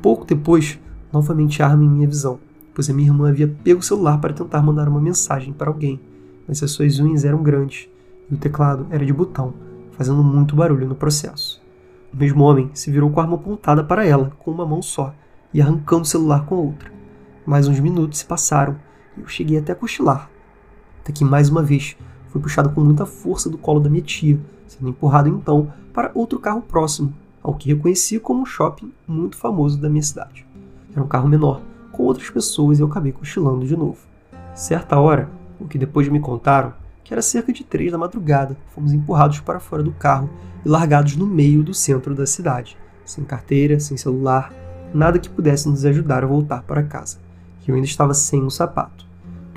Pouco 0.00 0.24
depois, 0.24 0.78
novamente 1.12 1.60
a 1.60 1.66
arma 1.66 1.84
em 1.84 1.88
minha 1.90 2.06
visão, 2.06 2.38
pois 2.72 2.88
a 2.88 2.92
minha 2.94 3.08
irmã 3.08 3.28
havia 3.28 3.48
pego 3.48 3.80
o 3.80 3.82
celular 3.82 4.18
para 4.18 4.32
tentar 4.32 4.62
mandar 4.62 4.88
uma 4.88 5.00
mensagem 5.00 5.52
para 5.52 5.68
alguém, 5.68 6.00
mas 6.46 6.62
as 6.62 6.70
suas 6.70 7.00
unhas 7.00 7.24
eram 7.24 7.42
grandes 7.42 7.88
e 8.30 8.34
o 8.34 8.38
teclado 8.38 8.86
era 8.90 9.04
de 9.04 9.12
botão, 9.12 9.52
fazendo 9.90 10.22
muito 10.22 10.54
barulho 10.54 10.86
no 10.86 10.94
processo. 10.94 11.60
O 12.14 12.16
mesmo 12.16 12.44
homem 12.44 12.70
se 12.72 12.90
virou 12.90 13.10
com 13.10 13.18
a 13.18 13.24
arma 13.24 13.34
apontada 13.34 13.82
para 13.82 14.06
ela, 14.06 14.30
com 14.38 14.52
uma 14.52 14.64
mão 14.64 14.80
só, 14.80 15.12
e 15.52 15.60
arrancando 15.60 16.02
o 16.02 16.06
celular 16.06 16.46
com 16.46 16.54
a 16.54 16.58
outra. 16.58 16.92
Mais 17.44 17.66
uns 17.66 17.80
minutos 17.80 18.20
se 18.20 18.24
passaram 18.24 18.76
e 19.16 19.22
eu 19.22 19.26
cheguei 19.26 19.58
até 19.58 19.72
a 19.72 19.74
cochilar. 19.74 20.30
Até 21.08 21.14
que 21.14 21.24
mais 21.24 21.48
uma 21.48 21.62
vez 21.62 21.96
fui 22.28 22.38
puxado 22.38 22.68
com 22.68 22.82
muita 22.82 23.06
força 23.06 23.48
do 23.48 23.56
colo 23.56 23.80
da 23.80 23.88
minha 23.88 24.02
tia, 24.02 24.38
sendo 24.66 24.90
empurrado 24.90 25.26
então 25.26 25.72
para 25.90 26.10
outro 26.14 26.38
carro 26.38 26.60
próximo, 26.60 27.14
ao 27.42 27.54
que 27.54 27.72
reconheci 27.72 28.20
como 28.20 28.42
um 28.42 28.44
shopping 28.44 28.92
muito 29.06 29.34
famoso 29.34 29.80
da 29.80 29.88
minha 29.88 30.02
cidade. 30.02 30.46
Era 30.92 31.02
um 31.02 31.08
carro 31.08 31.26
menor, 31.26 31.62
com 31.92 32.02
outras 32.02 32.28
pessoas 32.28 32.78
e 32.78 32.82
eu 32.82 32.88
acabei 32.88 33.10
cochilando 33.10 33.66
de 33.66 33.74
novo. 33.74 34.00
Certa 34.54 35.00
hora, 35.00 35.30
o 35.58 35.66
que 35.66 35.78
depois 35.78 36.06
me 36.10 36.20
contaram, 36.20 36.74
que 37.02 37.14
era 37.14 37.22
cerca 37.22 37.54
de 37.54 37.64
três 37.64 37.90
da 37.90 37.96
madrugada, 37.96 38.54
fomos 38.74 38.92
empurrados 38.92 39.40
para 39.40 39.58
fora 39.58 39.82
do 39.82 39.92
carro 39.92 40.28
e 40.62 40.68
largados 40.68 41.16
no 41.16 41.26
meio 41.26 41.62
do 41.62 41.72
centro 41.72 42.14
da 42.14 42.26
cidade, 42.26 42.76
sem 43.06 43.24
carteira, 43.24 43.80
sem 43.80 43.96
celular, 43.96 44.52
nada 44.92 45.18
que 45.18 45.30
pudesse 45.30 45.70
nos 45.70 45.86
ajudar 45.86 46.22
a 46.22 46.26
voltar 46.26 46.64
para 46.64 46.82
casa. 46.82 47.16
E 47.66 47.70
eu 47.70 47.76
ainda 47.76 47.86
estava 47.86 48.12
sem 48.12 48.42
um 48.42 48.50
sapato. 48.50 49.07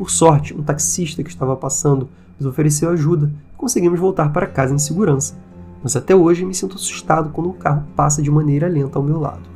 Por 0.01 0.09
sorte, 0.09 0.51
um 0.51 0.63
taxista 0.63 1.21
que 1.21 1.29
estava 1.29 1.55
passando 1.55 2.09
nos 2.39 2.47
ofereceu 2.47 2.89
ajuda 2.89 3.31
e 3.53 3.55
conseguimos 3.55 3.99
voltar 3.99 4.33
para 4.33 4.47
casa 4.47 4.73
em 4.73 4.79
segurança, 4.79 5.37
mas 5.83 5.95
até 5.95 6.15
hoje 6.15 6.43
me 6.43 6.55
sinto 6.55 6.75
assustado 6.75 7.29
quando 7.29 7.51
um 7.51 7.53
carro 7.53 7.85
passa 7.95 8.19
de 8.19 8.31
maneira 8.31 8.67
lenta 8.67 8.97
ao 8.97 9.05
meu 9.05 9.19
lado, 9.19 9.47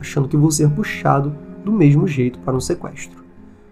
achando 0.00 0.26
que 0.26 0.36
vou 0.36 0.50
ser 0.50 0.68
puxado 0.70 1.32
do 1.64 1.70
mesmo 1.70 2.04
jeito 2.08 2.40
para 2.40 2.56
um 2.56 2.60
sequestro. 2.60 3.24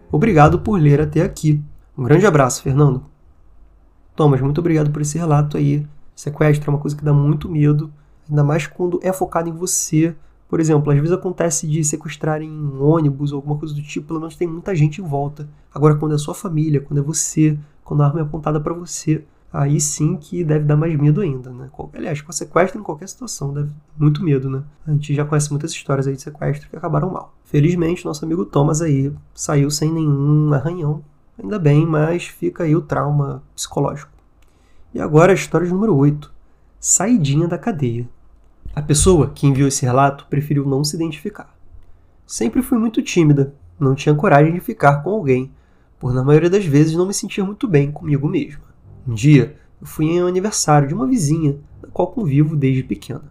Obrigado 0.09 0.61
por 0.61 0.81
ler 0.81 1.01
até 1.01 1.22
aqui. 1.22 1.61
Um 1.99 2.05
grande 2.05 2.26
abraço, 2.26 2.62
Fernando. 2.62 3.03
Thomas, 4.14 4.41
muito 4.41 4.59
obrigado 4.59 4.93
por 4.93 5.03
esse 5.03 5.18
relato 5.18 5.57
aí. 5.57 5.85
Sequestro 6.14 6.70
é 6.70 6.74
uma 6.74 6.81
coisa 6.81 6.97
que 6.97 7.05
dá 7.05 7.12
muito 7.12 7.49
medo, 7.49 7.93
ainda 8.28 8.45
mais 8.45 8.68
quando 8.68 9.01
é 9.03 9.12
focado 9.12 9.49
em 9.49 9.53
você. 9.53 10.14
Por 10.51 10.59
exemplo, 10.59 10.92
às 10.92 10.98
vezes 10.98 11.12
acontece 11.12 11.64
de 11.68 11.84
sequestrarem 11.84 12.51
um 12.51 12.82
ônibus 12.82 13.30
ou 13.30 13.36
alguma 13.36 13.57
coisa 13.57 13.72
do 13.72 13.80
tipo, 13.80 14.09
pelo 14.09 14.18
menos 14.18 14.34
tem 14.34 14.48
muita 14.48 14.74
gente 14.74 15.01
em 15.01 15.05
volta. 15.05 15.48
Agora, 15.72 15.94
quando 15.94 16.16
é 16.16 16.18
sua 16.18 16.34
família, 16.34 16.80
quando 16.80 16.98
é 16.98 17.03
você, 17.03 17.57
quando 17.84 18.03
a 18.03 18.07
arma 18.07 18.18
é 18.18 18.22
apontada 18.24 18.61
para 18.61 18.74
você, 18.74 19.24
aí 19.53 19.80
sim 19.80 20.16
que 20.16 20.42
deve 20.42 20.64
dar 20.64 20.76
mais 20.76 20.98
medo 20.98 21.20
ainda, 21.20 21.51
né? 21.51 21.70
Aliás, 21.94 22.20
com 22.20 22.32
sequestro 22.32 22.80
em 22.80 22.82
qualquer 22.82 23.09
situação 23.09 23.55
deve 23.55 23.70
muito 23.96 24.24
medo, 24.24 24.51
né? 24.51 24.64
A 24.84 24.90
gente 24.90 25.14
já 25.14 25.24
conhece 25.24 25.51
muitas 25.51 25.70
histórias 25.70 26.09
aí 26.09 26.16
de 26.16 26.22
sequestro 26.22 26.68
que 26.68 26.76
acabaram 26.76 27.11
mal. 27.11 27.32
Felizmente, 27.44 28.05
nosso 28.05 28.24
amigo 28.24 28.44
Thomas 28.44 28.82
aí 28.82 29.12
saiu 29.32 29.70
sem 29.70 29.92
nenhum 29.92 30.53
arranhão, 30.53 31.05
ainda 31.40 31.61
bem, 31.61 31.86
mas 31.86 32.26
fica 32.26 32.64
aí 32.64 32.74
o 32.74 32.82
trauma 32.82 33.40
psicológico. 33.55 34.11
E 34.92 35.01
agora 35.01 35.30
a 35.30 35.34
história 35.36 35.68
número 35.68 35.94
8. 35.94 36.32
Saidinha 36.80 37.46
da 37.46 37.57
cadeia. 37.57 38.09
A 38.73 38.81
pessoa 38.81 39.31
que 39.35 39.49
enviou 39.49 39.66
esse 39.66 39.85
relato 39.85 40.27
preferiu 40.31 40.64
não 40.64 40.85
se 40.85 40.95
identificar. 40.95 41.53
Sempre 42.25 42.62
fui 42.62 42.79
muito 42.79 43.03
tímida, 43.03 43.53
não 43.81 43.97
tinha 43.97 44.14
coragem 44.14 44.55
de 44.55 44.61
ficar 44.61 45.03
com 45.03 45.11
alguém, 45.11 45.51
por 45.99 46.14
na 46.14 46.23
maioria 46.23 46.49
das 46.49 46.64
vezes 46.64 46.95
não 46.95 47.05
me 47.05 47.12
sentir 47.12 47.43
muito 47.43 47.66
bem 47.66 47.91
comigo 47.91 48.29
mesma. 48.29 48.62
Um 49.07 49.12
dia, 49.12 49.57
eu 49.81 49.87
fui 49.87 50.07
em 50.07 50.23
um 50.23 50.27
aniversário 50.29 50.87
de 50.87 50.95
uma 50.95 51.07
vizinha, 51.07 51.59
da 51.83 51.89
qual 51.89 52.12
convivo 52.12 52.55
desde 52.55 52.85
pequena. 52.85 53.25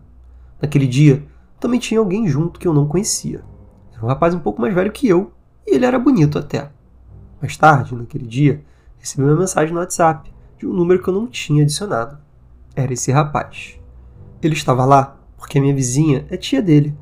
Naquele 0.62 0.86
dia, 0.86 1.26
também 1.58 1.80
tinha 1.80 2.02
alguém 2.02 2.28
junto 2.28 2.60
que 2.60 2.68
eu 2.68 2.74
não 2.74 2.88
conhecia. 2.88 3.42
Era 3.94 4.04
um 4.04 4.10
rapaz 4.10 4.34
um 4.36 4.40
pouco 4.40 4.62
mais 4.62 4.74
velho 4.74 4.92
que 4.92 5.08
eu, 5.08 5.32
e 5.66 5.74
ele 5.74 5.86
era 5.86 5.98
bonito 5.98 6.38
até. 6.38 6.70
Mais 7.42 7.56
tarde, 7.56 7.96
naquele 7.96 8.28
dia, 8.28 8.62
recebi 8.98 9.24
uma 9.24 9.38
mensagem 9.38 9.74
no 9.74 9.80
WhatsApp 9.80 10.30
de 10.58 10.68
um 10.68 10.74
número 10.74 11.02
que 11.02 11.08
eu 11.08 11.14
não 11.14 11.28
tinha 11.28 11.64
adicionado. 11.64 12.18
Era 12.76 12.92
esse 12.92 13.10
rapaz. 13.10 13.80
Ele 14.42 14.54
estava 14.54 14.84
lá 14.84 15.18
porque 15.40 15.60
minha 15.60 15.74
vizinha 15.74 16.28
é 16.30 16.38
tia 16.38 16.62
dele, 16.62 16.96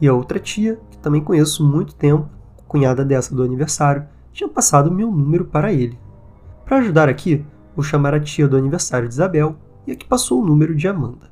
e 0.00 0.06
a 0.06 0.12
outra 0.12 0.38
tia, 0.38 0.78
que 0.90 0.98
também 0.98 1.22
conheço 1.22 1.64
muito 1.66 1.94
tempo, 1.94 2.28
cunhada 2.68 3.04
dessa 3.04 3.34
do 3.34 3.42
aniversário, 3.42 4.04
tinha 4.32 4.48
passado 4.48 4.90
meu 4.90 5.10
número 5.10 5.46
para 5.46 5.72
ele. 5.72 5.98
Para 6.66 6.78
ajudar 6.78 7.08
aqui, 7.08 7.46
Vou 7.74 7.82
chamar 7.82 8.14
a 8.14 8.20
tia 8.20 8.46
do 8.46 8.56
aniversário 8.56 9.08
de 9.08 9.14
Isabel 9.14 9.56
e 9.86 9.92
a 9.92 9.96
que 9.96 10.06
passou 10.06 10.40
o 10.40 10.46
número 10.46 10.74
de 10.74 10.86
Amanda. 10.86 11.30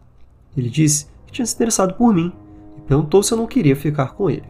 Ele 0.57 0.69
disse 0.69 1.07
que 1.25 1.33
tinha 1.33 1.47
se 1.47 1.55
interessado 1.55 1.95
por 1.95 2.13
mim 2.13 2.33
e 2.77 2.81
perguntou 2.81 3.23
se 3.23 3.33
eu 3.33 3.39
não 3.39 3.47
queria 3.47 3.77
ficar 3.77 4.15
com 4.15 4.29
ele. 4.29 4.45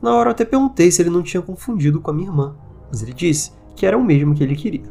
Na 0.00 0.14
hora 0.14 0.30
até 0.30 0.44
perguntei 0.44 0.90
se 0.90 1.02
ele 1.02 1.10
não 1.10 1.22
tinha 1.22 1.42
confundido 1.42 2.00
com 2.00 2.10
a 2.10 2.14
minha 2.14 2.28
irmã, 2.28 2.54
mas 2.88 3.02
ele 3.02 3.12
disse 3.12 3.52
que 3.74 3.84
era 3.84 3.98
o 3.98 4.04
mesmo 4.04 4.34
que 4.34 4.42
ele 4.42 4.54
queria. 4.54 4.88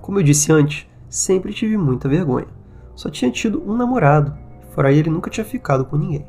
Como 0.00 0.18
eu 0.18 0.22
disse 0.22 0.50
antes, 0.50 0.86
sempre 1.08 1.52
tive 1.52 1.76
muita 1.76 2.08
vergonha. 2.08 2.48
Só 2.96 3.08
tinha 3.08 3.30
tido 3.30 3.62
um 3.64 3.76
namorado, 3.76 4.36
fora 4.74 4.92
ele 4.92 5.08
nunca 5.08 5.30
tinha 5.30 5.44
ficado 5.44 5.84
com 5.84 5.96
ninguém. 5.96 6.26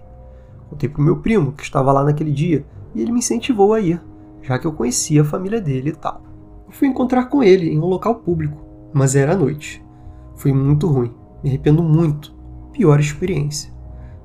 Contei 0.70 0.88
pro 0.88 1.02
meu 1.02 1.18
primo, 1.18 1.52
que 1.52 1.64
estava 1.64 1.92
lá 1.92 2.04
naquele 2.04 2.32
dia, 2.32 2.66
e 2.94 3.02
ele 3.02 3.12
me 3.12 3.20
incentivou 3.20 3.74
a 3.74 3.80
ir, 3.80 4.02
já 4.42 4.58
que 4.58 4.66
eu 4.66 4.74
conhecia 4.74 5.22
a 5.22 5.26
família 5.26 5.60
dele 5.60 5.90
e 5.90 5.96
tal. 5.96 6.22
Eu 6.68 6.72
fui 6.72 6.88
encontrar 6.88 7.26
com 7.26 7.44
ele 7.44 7.70
em 7.70 7.80
um 7.80 7.86
local 7.86 8.16
público, 8.16 8.58
mas 8.94 9.16
era 9.16 9.34
à 9.34 9.36
noite. 9.36 9.84
Foi 10.36 10.54
muito 10.54 10.88
ruim, 10.88 11.12
me 11.44 11.50
arrependo 11.50 11.82
muito. 11.84 12.34
Pior 12.72 13.00
experiência. 13.00 13.74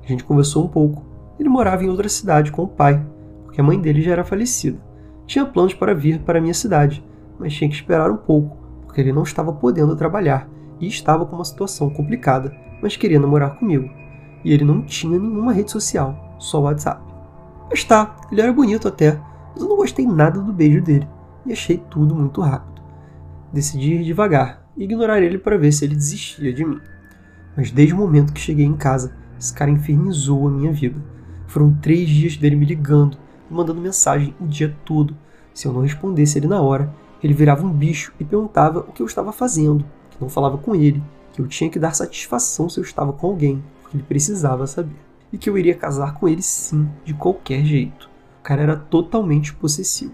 A 0.03 0.07
gente 0.07 0.23
conversou 0.23 0.65
um 0.65 0.67
pouco. 0.67 1.05
Ele 1.39 1.49
morava 1.49 1.83
em 1.83 1.89
outra 1.89 2.09
cidade 2.09 2.51
com 2.51 2.63
o 2.63 2.67
pai, 2.67 3.03
porque 3.43 3.61
a 3.61 3.63
mãe 3.63 3.79
dele 3.79 4.01
já 4.01 4.11
era 4.11 4.23
falecida. 4.23 4.79
Tinha 5.25 5.45
planos 5.45 5.73
para 5.73 5.93
vir 5.93 6.19
para 6.19 6.39
a 6.39 6.41
minha 6.41 6.53
cidade, 6.53 7.03
mas 7.39 7.53
tinha 7.53 7.69
que 7.69 7.75
esperar 7.75 8.11
um 8.11 8.17
pouco, 8.17 8.57
porque 8.85 8.99
ele 8.99 9.13
não 9.13 9.23
estava 9.23 9.53
podendo 9.53 9.95
trabalhar 9.95 10.49
e 10.79 10.87
estava 10.87 11.25
com 11.25 11.35
uma 11.35 11.45
situação 11.45 11.89
complicada, 11.89 12.55
mas 12.81 12.97
queria 12.97 13.19
namorar 13.19 13.57
comigo. 13.57 14.00
E 14.43 14.51
ele 14.51 14.63
não 14.63 14.81
tinha 14.81 15.19
nenhuma 15.19 15.53
rede 15.53 15.71
social, 15.71 16.35
só 16.39 16.59
o 16.59 16.63
WhatsApp. 16.63 17.01
Mas 17.69 17.83
tá, 17.83 18.15
ele 18.31 18.41
era 18.41 18.51
bonito 18.51 18.87
até, 18.87 19.19
mas 19.53 19.61
eu 19.61 19.69
não 19.69 19.77
gostei 19.77 20.05
nada 20.05 20.39
do 20.39 20.51
beijo 20.51 20.81
dele 20.81 21.07
e 21.45 21.53
achei 21.53 21.77
tudo 21.77 22.15
muito 22.15 22.41
rápido. 22.41 22.81
Decidi 23.53 23.93
ir 23.93 24.03
devagar, 24.03 24.61
e 24.75 24.83
ignorar 24.83 25.21
ele 25.21 25.37
para 25.37 25.57
ver 25.57 25.71
se 25.71 25.85
ele 25.85 25.95
desistia 25.95 26.53
de 26.53 26.65
mim. 26.65 26.79
Mas 27.55 27.71
desde 27.71 27.93
o 27.93 27.97
momento 27.97 28.33
que 28.33 28.39
cheguei 28.39 28.65
em 28.65 28.75
casa, 28.75 29.15
esse 29.39 29.53
cara 29.53 29.71
infernizou 29.71 30.47
a 30.47 30.51
minha 30.51 30.71
vida. 30.71 31.01
Foram 31.47 31.73
três 31.81 32.07
dias 32.07 32.37
dele 32.37 32.55
me 32.55 32.65
ligando 32.65 33.17
e 33.49 33.53
mandando 33.53 33.81
mensagem 33.81 34.33
o 34.39 34.47
dia 34.47 34.75
todo. 34.85 35.15
Se 35.53 35.67
eu 35.67 35.73
não 35.73 35.81
respondesse 35.81 36.37
ele 36.37 36.47
na 36.47 36.61
hora, 36.61 36.93
ele 37.21 37.33
virava 37.33 37.65
um 37.65 37.71
bicho 37.71 38.13
e 38.19 38.23
perguntava 38.23 38.79
o 38.79 38.91
que 38.91 39.01
eu 39.01 39.05
estava 39.05 39.31
fazendo, 39.31 39.83
que 40.09 40.21
não 40.21 40.29
falava 40.29 40.57
com 40.57 40.73
ele, 40.73 41.03
que 41.33 41.41
eu 41.41 41.47
tinha 41.47 41.69
que 41.69 41.79
dar 41.79 41.93
satisfação 41.93 42.69
se 42.69 42.79
eu 42.79 42.83
estava 42.83 43.11
com 43.11 43.27
alguém, 43.27 43.61
ele 43.93 44.03
precisava 44.03 44.67
saber. 44.67 44.95
E 45.31 45.37
que 45.37 45.49
eu 45.49 45.57
iria 45.57 45.75
casar 45.75 46.13
com 46.13 46.27
ele 46.27 46.41
sim, 46.41 46.89
de 47.05 47.13
qualquer 47.13 47.63
jeito. 47.63 48.09
O 48.39 48.43
cara 48.43 48.61
era 48.61 48.75
totalmente 48.75 49.53
possessivo. 49.53 50.13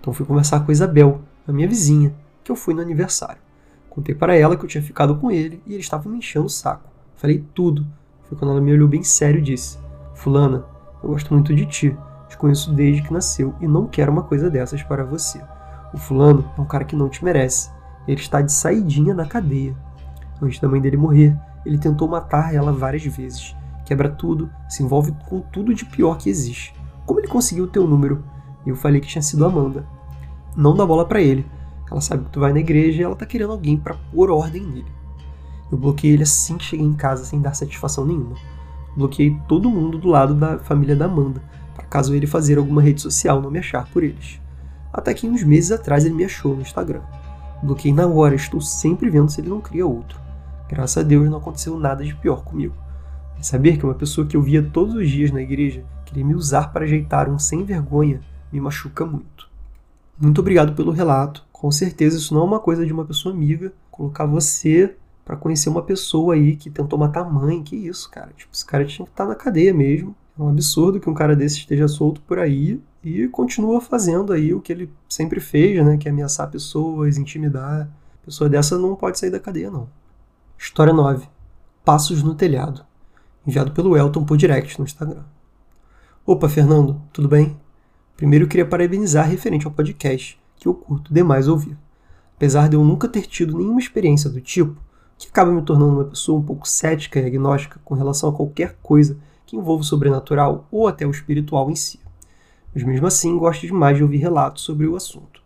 Então 0.00 0.12
fui 0.12 0.26
conversar 0.26 0.60
com 0.60 0.70
a 0.70 0.72
Isabel, 0.72 1.20
a 1.46 1.52
minha 1.52 1.68
vizinha, 1.68 2.14
que 2.42 2.50
eu 2.50 2.56
fui 2.56 2.74
no 2.74 2.80
aniversário. 2.80 3.40
Contei 3.88 4.14
para 4.14 4.34
ela 4.34 4.56
que 4.56 4.64
eu 4.64 4.68
tinha 4.68 4.82
ficado 4.82 5.16
com 5.16 5.30
ele 5.30 5.62
e 5.66 5.72
ele 5.72 5.80
estava 5.80 6.08
me 6.08 6.18
enchendo 6.18 6.46
o 6.46 6.50
saco. 6.50 6.88
Falei 7.14 7.44
tudo. 7.54 7.86
Foi 8.24 8.36
quando 8.36 8.50
ela 8.50 8.60
me 8.60 8.72
olhou 8.72 8.88
bem 8.88 9.02
sério 9.02 9.38
e 9.38 9.42
disse: 9.42 9.78
Fulana, 10.14 10.64
eu 11.02 11.10
gosto 11.10 11.32
muito 11.32 11.54
de 11.54 11.66
ti. 11.66 11.96
Te 12.28 12.36
conheço 12.38 12.72
desde 12.72 13.02
que 13.02 13.12
nasceu 13.12 13.54
e 13.60 13.68
não 13.68 13.86
quero 13.86 14.10
uma 14.10 14.22
coisa 14.22 14.48
dessas 14.48 14.82
para 14.82 15.04
você. 15.04 15.40
O 15.92 15.98
fulano 15.98 16.50
é 16.56 16.60
um 16.60 16.64
cara 16.64 16.84
que 16.84 16.96
não 16.96 17.08
te 17.08 17.22
merece. 17.22 17.70
Ele 18.08 18.18
está 18.18 18.40
de 18.40 18.50
saidinha 18.50 19.14
na 19.14 19.26
cadeia. 19.26 19.76
Antes 20.40 20.58
da 20.58 20.68
mãe 20.68 20.80
dele 20.80 20.96
morrer, 20.96 21.36
ele 21.64 21.78
tentou 21.78 22.08
matar 22.08 22.54
ela 22.54 22.72
várias 22.72 23.04
vezes. 23.04 23.54
Quebra 23.84 24.08
tudo, 24.08 24.50
se 24.68 24.82
envolve 24.82 25.12
com 25.28 25.40
tudo 25.40 25.74
de 25.74 25.84
pior 25.84 26.16
que 26.16 26.30
existe. 26.30 26.74
Como 27.06 27.20
ele 27.20 27.28
conseguiu 27.28 27.64
o 27.64 27.68
teu 27.68 27.86
número? 27.86 28.24
Eu 28.64 28.76
falei 28.76 29.00
que 29.00 29.08
tinha 29.08 29.22
sido 29.22 29.44
Amanda. 29.44 29.86
Não 30.56 30.74
dá 30.74 30.86
bola 30.86 31.04
para 31.04 31.20
ele. 31.20 31.44
Ela 31.90 32.00
sabe 32.00 32.24
que 32.24 32.30
tu 32.30 32.40
vai 32.40 32.52
na 32.52 32.60
igreja 32.60 33.00
e 33.00 33.04
ela 33.04 33.16
tá 33.16 33.26
querendo 33.26 33.52
alguém 33.52 33.76
para 33.76 33.96
pôr 34.12 34.30
ordem 34.30 34.62
nele. 34.62 34.90
Eu 35.70 35.78
bloqueei 35.78 36.12
ele 36.12 36.22
assim 36.22 36.56
que 36.56 36.64
cheguei 36.64 36.86
em 36.86 36.94
casa 36.94 37.24
sem 37.24 37.40
dar 37.40 37.54
satisfação 37.54 38.04
nenhuma. 38.04 38.36
Bloqueei 38.96 39.36
todo 39.48 39.70
mundo 39.70 39.98
do 39.98 40.08
lado 40.08 40.34
da 40.34 40.58
família 40.58 40.94
da 40.94 41.06
Amanda, 41.06 41.42
para 41.74 41.84
caso 41.86 42.14
ele 42.14 42.26
fazer 42.26 42.58
alguma 42.58 42.82
rede 42.82 43.00
social 43.00 43.40
não 43.40 43.50
me 43.50 43.58
achar 43.58 43.88
por 43.90 44.02
eles. 44.02 44.40
Até 44.92 45.14
que 45.14 45.26
uns 45.26 45.42
meses 45.42 45.72
atrás 45.72 46.04
ele 46.04 46.14
me 46.14 46.24
achou 46.24 46.54
no 46.54 46.60
Instagram. 46.60 47.00
Bloqueei 47.62 47.92
na 47.92 48.06
hora, 48.06 48.34
estou 48.34 48.60
sempre 48.60 49.08
vendo 49.08 49.30
se 49.30 49.40
ele 49.40 49.48
não 49.48 49.60
cria 49.60 49.86
outro. 49.86 50.20
Graças 50.72 50.96
a 50.96 51.06
Deus 51.06 51.28
não 51.28 51.36
aconteceu 51.36 51.78
nada 51.78 52.02
de 52.02 52.14
pior 52.14 52.42
comigo. 52.42 52.74
E 53.38 53.46
saber 53.46 53.76
que 53.76 53.84
uma 53.84 53.92
pessoa 53.92 54.26
que 54.26 54.34
eu 54.34 54.40
via 54.40 54.62
todos 54.62 54.94
os 54.94 55.06
dias 55.06 55.30
na 55.30 55.42
igreja 55.42 55.84
queria 56.06 56.24
me 56.24 56.34
usar 56.34 56.72
para 56.72 56.84
ajeitar 56.84 57.28
um 57.28 57.38
sem 57.38 57.62
vergonha 57.62 58.22
me 58.50 58.58
machuca 58.58 59.04
muito. 59.04 59.50
Muito 60.18 60.40
obrigado 60.40 60.74
pelo 60.74 60.90
relato. 60.90 61.44
Com 61.52 61.70
certeza 61.70 62.16
isso 62.16 62.32
não 62.32 62.40
é 62.40 62.44
uma 62.44 62.58
coisa 62.58 62.86
de 62.86 62.92
uma 62.92 63.04
pessoa 63.04 63.34
amiga. 63.34 63.70
Colocar 63.90 64.24
você 64.24 64.96
para 65.26 65.36
conhecer 65.36 65.68
uma 65.68 65.82
pessoa 65.82 66.32
aí 66.32 66.56
que 66.56 66.70
tentou 66.70 66.98
matar 66.98 67.20
a 67.20 67.28
mãe, 67.28 67.62
que 67.62 67.76
isso, 67.76 68.10
cara? 68.10 68.30
Tipo, 68.34 68.54
esse 68.54 68.64
cara 68.64 68.86
tinha 68.86 69.04
que 69.04 69.12
estar 69.12 69.24
tá 69.24 69.28
na 69.30 69.36
cadeia 69.36 69.74
mesmo. 69.74 70.16
É 70.38 70.42
um 70.42 70.48
absurdo 70.48 70.98
que 70.98 71.10
um 71.10 71.14
cara 71.14 71.36
desse 71.36 71.58
esteja 71.58 71.86
solto 71.86 72.22
por 72.22 72.38
aí 72.38 72.80
e 73.04 73.28
continua 73.28 73.78
fazendo 73.78 74.32
aí 74.32 74.54
o 74.54 74.60
que 74.60 74.72
ele 74.72 74.90
sempre 75.06 75.38
fez, 75.38 75.84
né? 75.84 75.98
Que 75.98 76.08
é 76.08 76.10
ameaçar 76.10 76.50
pessoas, 76.50 77.18
intimidar. 77.18 77.90
Pessoa 78.24 78.48
dessa 78.48 78.78
não 78.78 78.96
pode 78.96 79.18
sair 79.18 79.30
da 79.30 79.38
cadeia, 79.38 79.70
não. 79.70 79.86
História 80.64 80.92
9. 80.92 81.26
Passos 81.84 82.22
no 82.22 82.36
telhado. 82.36 82.84
Enviado 83.44 83.72
pelo 83.72 83.96
Elton 83.96 84.24
por 84.24 84.36
direct 84.36 84.78
no 84.78 84.84
Instagram. 84.84 85.24
Opa, 86.24 86.48
Fernando, 86.48 87.02
tudo 87.12 87.26
bem? 87.26 87.58
Primeiro 88.16 88.44
eu 88.44 88.48
queria 88.48 88.64
parabenizar 88.64 89.28
referente 89.28 89.66
ao 89.66 89.72
podcast, 89.72 90.40
que 90.56 90.68
eu 90.68 90.72
curto 90.72 91.12
demais 91.12 91.48
ouvir. 91.48 91.76
Apesar 92.36 92.68
de 92.68 92.76
eu 92.76 92.84
nunca 92.84 93.08
ter 93.08 93.22
tido 93.22 93.58
nenhuma 93.58 93.80
experiência 93.80 94.30
do 94.30 94.40
tipo, 94.40 94.80
que 95.18 95.26
acaba 95.26 95.50
me 95.50 95.62
tornando 95.62 95.94
uma 95.94 96.04
pessoa 96.04 96.38
um 96.38 96.44
pouco 96.44 96.66
cética 96.66 97.18
e 97.18 97.26
agnóstica 97.26 97.80
com 97.84 97.96
relação 97.96 98.28
a 98.30 98.32
qualquer 98.32 98.78
coisa 98.80 99.18
que 99.44 99.56
envolva 99.56 99.82
o 99.82 99.84
sobrenatural 99.84 100.68
ou 100.70 100.86
até 100.86 101.04
o 101.04 101.10
espiritual 101.10 101.72
em 101.72 101.76
si. 101.76 101.98
Mas 102.72 102.84
mesmo 102.84 103.08
assim, 103.08 103.36
gosto 103.36 103.66
demais 103.66 103.96
de 103.96 104.04
ouvir 104.04 104.18
relatos 104.18 104.62
sobre 104.62 104.86
o 104.86 104.94
assunto. 104.94 105.42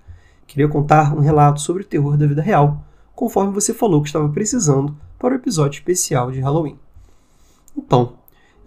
Queria 0.46 0.68
contar 0.68 1.16
um 1.16 1.20
relato 1.20 1.62
sobre 1.62 1.84
o 1.84 1.86
terror 1.86 2.18
da 2.18 2.26
vida 2.26 2.42
real, 2.42 2.84
conforme 3.14 3.50
você 3.50 3.72
falou 3.72 4.02
que 4.02 4.08
estava 4.08 4.28
precisando 4.28 4.94
para 5.18 5.34
o 5.34 5.36
episódio 5.36 5.78
especial 5.78 6.30
de 6.30 6.40
Halloween. 6.40 6.78
Então, 7.76 8.14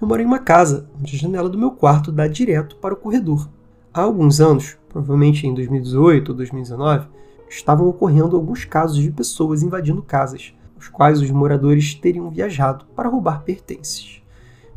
eu 0.02 0.08
moro 0.08 0.22
em 0.22 0.26
uma 0.26 0.40
casa 0.40 0.90
onde 1.00 1.16
a 1.16 1.20
janela 1.20 1.50
do 1.50 1.58
meu 1.58 1.72
quarto 1.72 2.12
dá 2.12 2.28
direto 2.28 2.76
para 2.78 2.94
o 2.94 2.98
corredor. 2.98 3.50
Há 3.94 4.02
alguns 4.02 4.40
anos, 4.40 4.78
provavelmente 4.88 5.46
em 5.46 5.54
2018 5.54 6.30
ou 6.30 6.36
2019, 6.36 7.08
estavam 7.50 7.88
ocorrendo 7.88 8.36
alguns 8.36 8.64
casos 8.64 8.98
de 8.98 9.12
pessoas 9.12 9.64
invadindo 9.64 10.02
casas, 10.02 10.54
os 10.78 10.88
quais 10.88 11.22
os 11.22 11.30
moradores 11.32 11.96
teriam 11.96 12.30
viajado 12.30 12.86
para 12.96 13.10
roubar 13.10 13.44
pertences. 13.44 14.22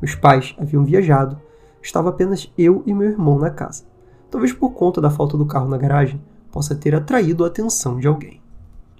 Meus 0.00 0.14
pais 0.14 0.54
haviam 0.58 0.84
viajado, 0.84 1.40
estava 1.80 2.08
apenas 2.08 2.50
eu 2.58 2.82
e 2.86 2.92
meu 2.92 3.10
irmão 3.10 3.38
na 3.38 3.50
casa. 3.50 3.84
Talvez 4.30 4.52
por 4.52 4.70
conta 4.70 5.00
da 5.00 5.10
falta 5.10 5.36
do 5.36 5.46
carro 5.46 5.68
na 5.68 5.76
garagem, 5.78 6.20
possa 6.50 6.74
ter 6.74 6.94
atraído 6.94 7.44
a 7.44 7.46
atenção 7.46 8.00
de 8.00 8.08
alguém. 8.08 8.40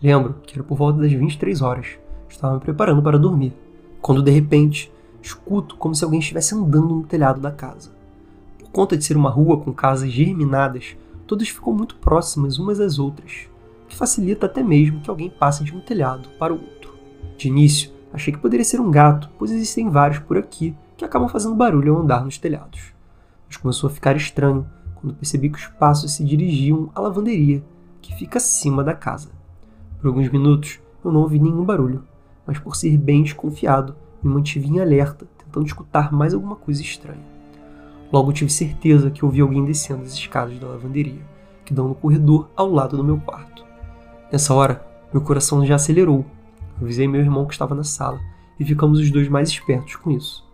Lembro 0.01 0.35
que 0.45 0.55
era 0.55 0.63
por 0.63 0.77
volta 0.77 1.01
das 1.01 1.13
23 1.13 1.63
horas. 1.63 2.02
Estava 2.33 2.55
me 2.55 2.61
preparando 2.61 3.03
para 3.03 3.19
dormir, 3.19 3.53
quando 4.01 4.23
de 4.23 4.31
repente 4.31 4.91
escuto 5.21 5.77
como 5.77 5.95
se 5.95 6.03
alguém 6.03 6.19
estivesse 6.19 6.55
andando 6.55 6.89
no 6.89 7.03
telhado 7.05 7.41
da 7.41 7.53
casa. 7.53 7.93
Por 8.59 8.71
conta 8.71 8.97
de 8.97 9.05
ser 9.05 9.19
uma 9.19 9.31
rua 9.31 9.61
com 9.61 9.73
casas 9.73 10.11
germinadas, 10.11 10.97
todas 11.27 11.49
ficam 11.49 11.75
muito 11.75 11.95
próximas 11.97 12.59
umas 12.59 12.81
às 12.81 12.99
outras, 12.99 13.49
o 13.85 13.87
que 13.87 13.95
facilita 13.95 14.47
até 14.47 14.63
mesmo 14.63 15.01
que 15.03 15.11
alguém 15.11 15.29
passe 15.29 15.63
de 15.63 15.77
um 15.77 15.81
telhado 15.81 16.31
para 16.39 16.55
o 16.55 16.57
outro. 16.57 16.95
De 17.37 17.49
início, 17.49 17.93
achei 18.13 18.33
que 18.33 18.41
poderia 18.41 18.65
ser 18.65 18.81
um 18.81 18.91
gato, 18.91 19.29
pois 19.39 19.51
existem 19.51 19.91
vários 19.91 20.19
por 20.19 20.39
aqui 20.39 20.75
que 20.97 21.05
acabam 21.05 21.29
fazendo 21.29 21.55
barulho 21.55 21.95
ao 21.95 22.03
andar 22.03 22.25
nos 22.25 22.39
telhados. 22.39 22.95
Mas 23.47 23.59
começou 23.59 23.89
a 23.89 23.93
ficar 23.93 24.17
estranho 24.17 24.67
quando 24.97 25.15
percebi 25.15 25.51
que 25.51 25.59
os 25.59 25.67
passos 25.67 26.13
se 26.13 26.25
dirigiam 26.25 26.91
à 26.95 27.01
lavanderia, 27.01 27.63
que 28.01 28.17
fica 28.17 28.39
acima 28.39 28.83
da 28.83 28.95
casa. 28.95 29.31
Por 30.01 30.09
alguns 30.09 30.31
minutos 30.31 30.81
eu 31.05 31.13
não 31.13 31.21
ouvi 31.21 31.39
nenhum 31.39 31.65
barulho, 31.65 32.03
mas 32.47 32.59
por 32.59 32.77
ser 32.77 32.97
bem 32.97 33.23
desconfiado, 33.23 33.95
me 34.23 34.33
mantive 34.33 34.69
em 34.69 34.81
alerta, 34.81 35.27
tentando 35.39 35.67
escutar 35.67 36.13
mais 36.13 36.35
alguma 36.35 36.57
coisa 36.57 36.81
estranha. 36.81 37.33
Logo 38.13 38.33
tive 38.33 38.51
certeza 38.51 39.11
que 39.11 39.25
ouvi 39.25 39.41
alguém 39.41 39.65
descendo 39.65 40.03
as 40.03 40.13
escadas 40.13 40.59
da 40.59 40.67
lavanderia, 40.67 41.25
que 41.65 41.73
dão 41.73 41.89
no 41.89 41.95
corredor 41.95 42.51
ao 42.55 42.71
lado 42.71 42.97
do 42.97 43.05
meu 43.05 43.19
quarto. 43.19 43.65
Nessa 44.31 44.55
hora, 44.55 44.87
meu 45.13 45.23
coração 45.23 45.65
já 45.65 45.75
acelerou. 45.75 46.25
Avisei 46.81 47.07
meu 47.07 47.21
irmão 47.21 47.47
que 47.47 47.53
estava 47.53 47.75
na 47.75 47.85
sala 47.85 48.21
e 48.59 48.65
ficamos 48.65 48.99
os 48.99 49.11
dois 49.11 49.29
mais 49.29 49.49
espertos 49.49 49.97
com 49.97 50.11
isso. 50.11 50.45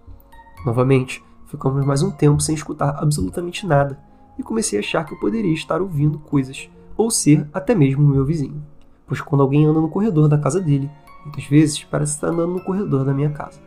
Novamente, 0.64 1.22
ficamos 1.46 1.84
mais 1.84 2.02
um 2.02 2.10
tempo 2.10 2.40
sem 2.40 2.54
escutar 2.54 2.96
absolutamente 3.00 3.66
nada 3.66 3.98
e 4.38 4.42
comecei 4.42 4.78
a 4.78 4.80
achar 4.80 5.04
que 5.04 5.14
eu 5.14 5.18
poderia 5.18 5.52
estar 5.52 5.80
ouvindo 5.80 6.18
coisas 6.18 6.68
ou 6.96 7.10
ser 7.10 7.48
até 7.52 7.74
mesmo 7.74 8.04
o 8.04 8.08
meu 8.08 8.24
vizinho. 8.24 8.62
Pois 9.06 9.20
quando 9.20 9.42
alguém 9.42 9.64
anda 9.64 9.80
no 9.80 9.88
corredor 9.88 10.28
da 10.28 10.38
casa 10.38 10.60
dele, 10.60 10.90
Muitas 11.24 11.44
vezes 11.44 11.84
parece 11.84 12.14
estar 12.14 12.28
andando 12.28 12.54
no 12.54 12.64
corredor 12.64 13.04
da 13.04 13.12
minha 13.12 13.30
casa. 13.30 13.60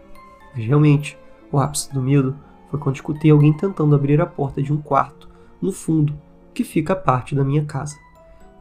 Mas 0.56 0.66
realmente, 0.66 1.18
o 1.52 1.60
ápice 1.60 1.94
do 1.94 2.02
medo 2.02 2.36
foi 2.70 2.80
quando 2.80 2.96
escutei 2.96 3.32
alguém 3.32 3.54
tentando 3.54 3.96
abrir 3.96 4.22
a 4.22 4.26
porta 4.26 4.62
de 4.62 4.72
um 4.72 4.82
quarto, 4.82 5.30
no 5.62 5.72
fundo, 5.72 6.14
que 6.54 6.64
fica 6.64 6.94
a 6.94 6.96
parte 6.96 7.36
da 7.36 7.44
minha 7.44 7.66
casa. 7.66 7.98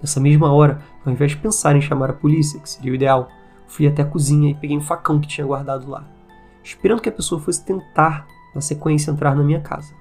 Nessa 0.00 0.18
mesma 0.18 0.52
hora, 0.52 0.82
ao 1.04 1.12
invés 1.12 1.32
de 1.32 1.36
pensar 1.36 1.76
em 1.76 1.80
chamar 1.80 2.10
a 2.10 2.14
polícia, 2.14 2.58
que 2.58 2.68
seria 2.68 2.92
o 2.92 2.94
ideal, 2.94 3.28
fui 3.66 3.86
até 3.86 4.02
a 4.02 4.06
cozinha 4.06 4.50
e 4.50 4.54
peguei 4.54 4.76
um 4.76 4.80
facão 4.80 5.20
que 5.20 5.28
tinha 5.28 5.46
guardado 5.46 5.88
lá, 5.88 6.04
esperando 6.62 7.00
que 7.00 7.08
a 7.08 7.12
pessoa 7.12 7.40
fosse 7.40 7.64
tentar, 7.64 8.26
na 8.54 8.60
sequência, 8.60 9.10
entrar 9.10 9.36
na 9.36 9.44
minha 9.44 9.60
casa. 9.60 9.94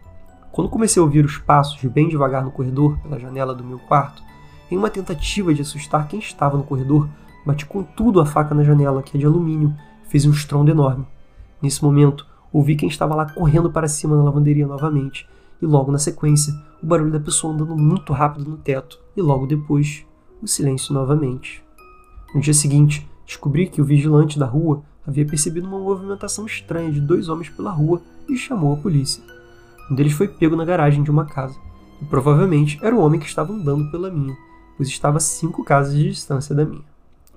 Quando 0.51 0.69
comecei 0.69 0.99
a 0.99 1.03
ouvir 1.03 1.23
os 1.23 1.37
passos 1.37 1.83
bem 1.85 2.07
devagar 2.07 2.43
no 2.43 2.51
corredor, 2.51 2.97
pela 2.99 3.19
janela 3.19 3.53
do 3.53 3.63
meu 3.63 3.77
quarto, 3.77 4.23
em 4.71 4.77
uma 4.77 4.89
tentativa 4.89 5.53
de 5.53 5.61
assustar 5.61 6.07
quem 6.07 6.19
estava 6.19 6.57
no 6.57 6.63
corredor, 6.63 7.07
Bati 7.45 7.65
com 7.65 7.83
tudo 7.83 8.19
a 8.19 8.25
faca 8.25 8.53
na 8.53 8.63
janela, 8.63 9.01
que 9.01 9.17
é 9.17 9.19
de 9.19 9.25
alumínio, 9.25 9.73
fez 10.07 10.25
um 10.25 10.31
estrondo 10.31 10.71
enorme. 10.71 11.05
Nesse 11.61 11.83
momento, 11.83 12.25
ouvi 12.51 12.75
quem 12.75 12.89
estava 12.89 13.15
lá 13.15 13.25
correndo 13.25 13.71
para 13.71 13.87
cima 13.87 14.15
na 14.15 14.23
lavanderia 14.23 14.67
novamente, 14.67 15.27
e 15.61 15.65
logo 15.65 15.91
na 15.91 15.97
sequência, 15.97 16.53
o 16.81 16.85
barulho 16.85 17.11
da 17.11 17.19
pessoa 17.19 17.53
andando 17.53 17.75
muito 17.75 18.13
rápido 18.13 18.49
no 18.49 18.57
teto, 18.57 18.99
e 19.15 19.21
logo 19.21 19.45
depois, 19.45 20.05
o 20.41 20.47
silêncio 20.47 20.93
novamente. 20.93 21.63
No 22.33 22.41
dia 22.41 22.53
seguinte, 22.53 23.09
descobri 23.25 23.67
que 23.67 23.81
o 23.81 23.85
vigilante 23.85 24.39
da 24.39 24.45
rua 24.45 24.83
havia 25.05 25.25
percebido 25.25 25.67
uma 25.67 25.79
movimentação 25.79 26.45
estranha 26.45 26.91
de 26.91 27.01
dois 27.01 27.29
homens 27.29 27.49
pela 27.49 27.71
rua 27.71 28.01
e 28.27 28.37
chamou 28.37 28.73
a 28.73 28.77
polícia. 28.77 29.23
Um 29.89 29.95
deles 29.95 30.13
foi 30.13 30.27
pego 30.27 30.55
na 30.55 30.65
garagem 30.65 31.03
de 31.03 31.11
uma 31.11 31.25
casa, 31.25 31.57
e 32.01 32.05
provavelmente 32.05 32.79
era 32.81 32.95
o 32.95 32.99
homem 32.99 33.19
que 33.19 33.27
estava 33.27 33.51
andando 33.51 33.89
pela 33.91 34.09
minha, 34.09 34.35
pois 34.77 34.87
estava 34.87 35.17
a 35.17 35.21
cinco 35.21 35.63
casas 35.63 35.95
de 35.95 36.09
distância 36.09 36.55
da 36.55 36.63
minha. 36.63 36.88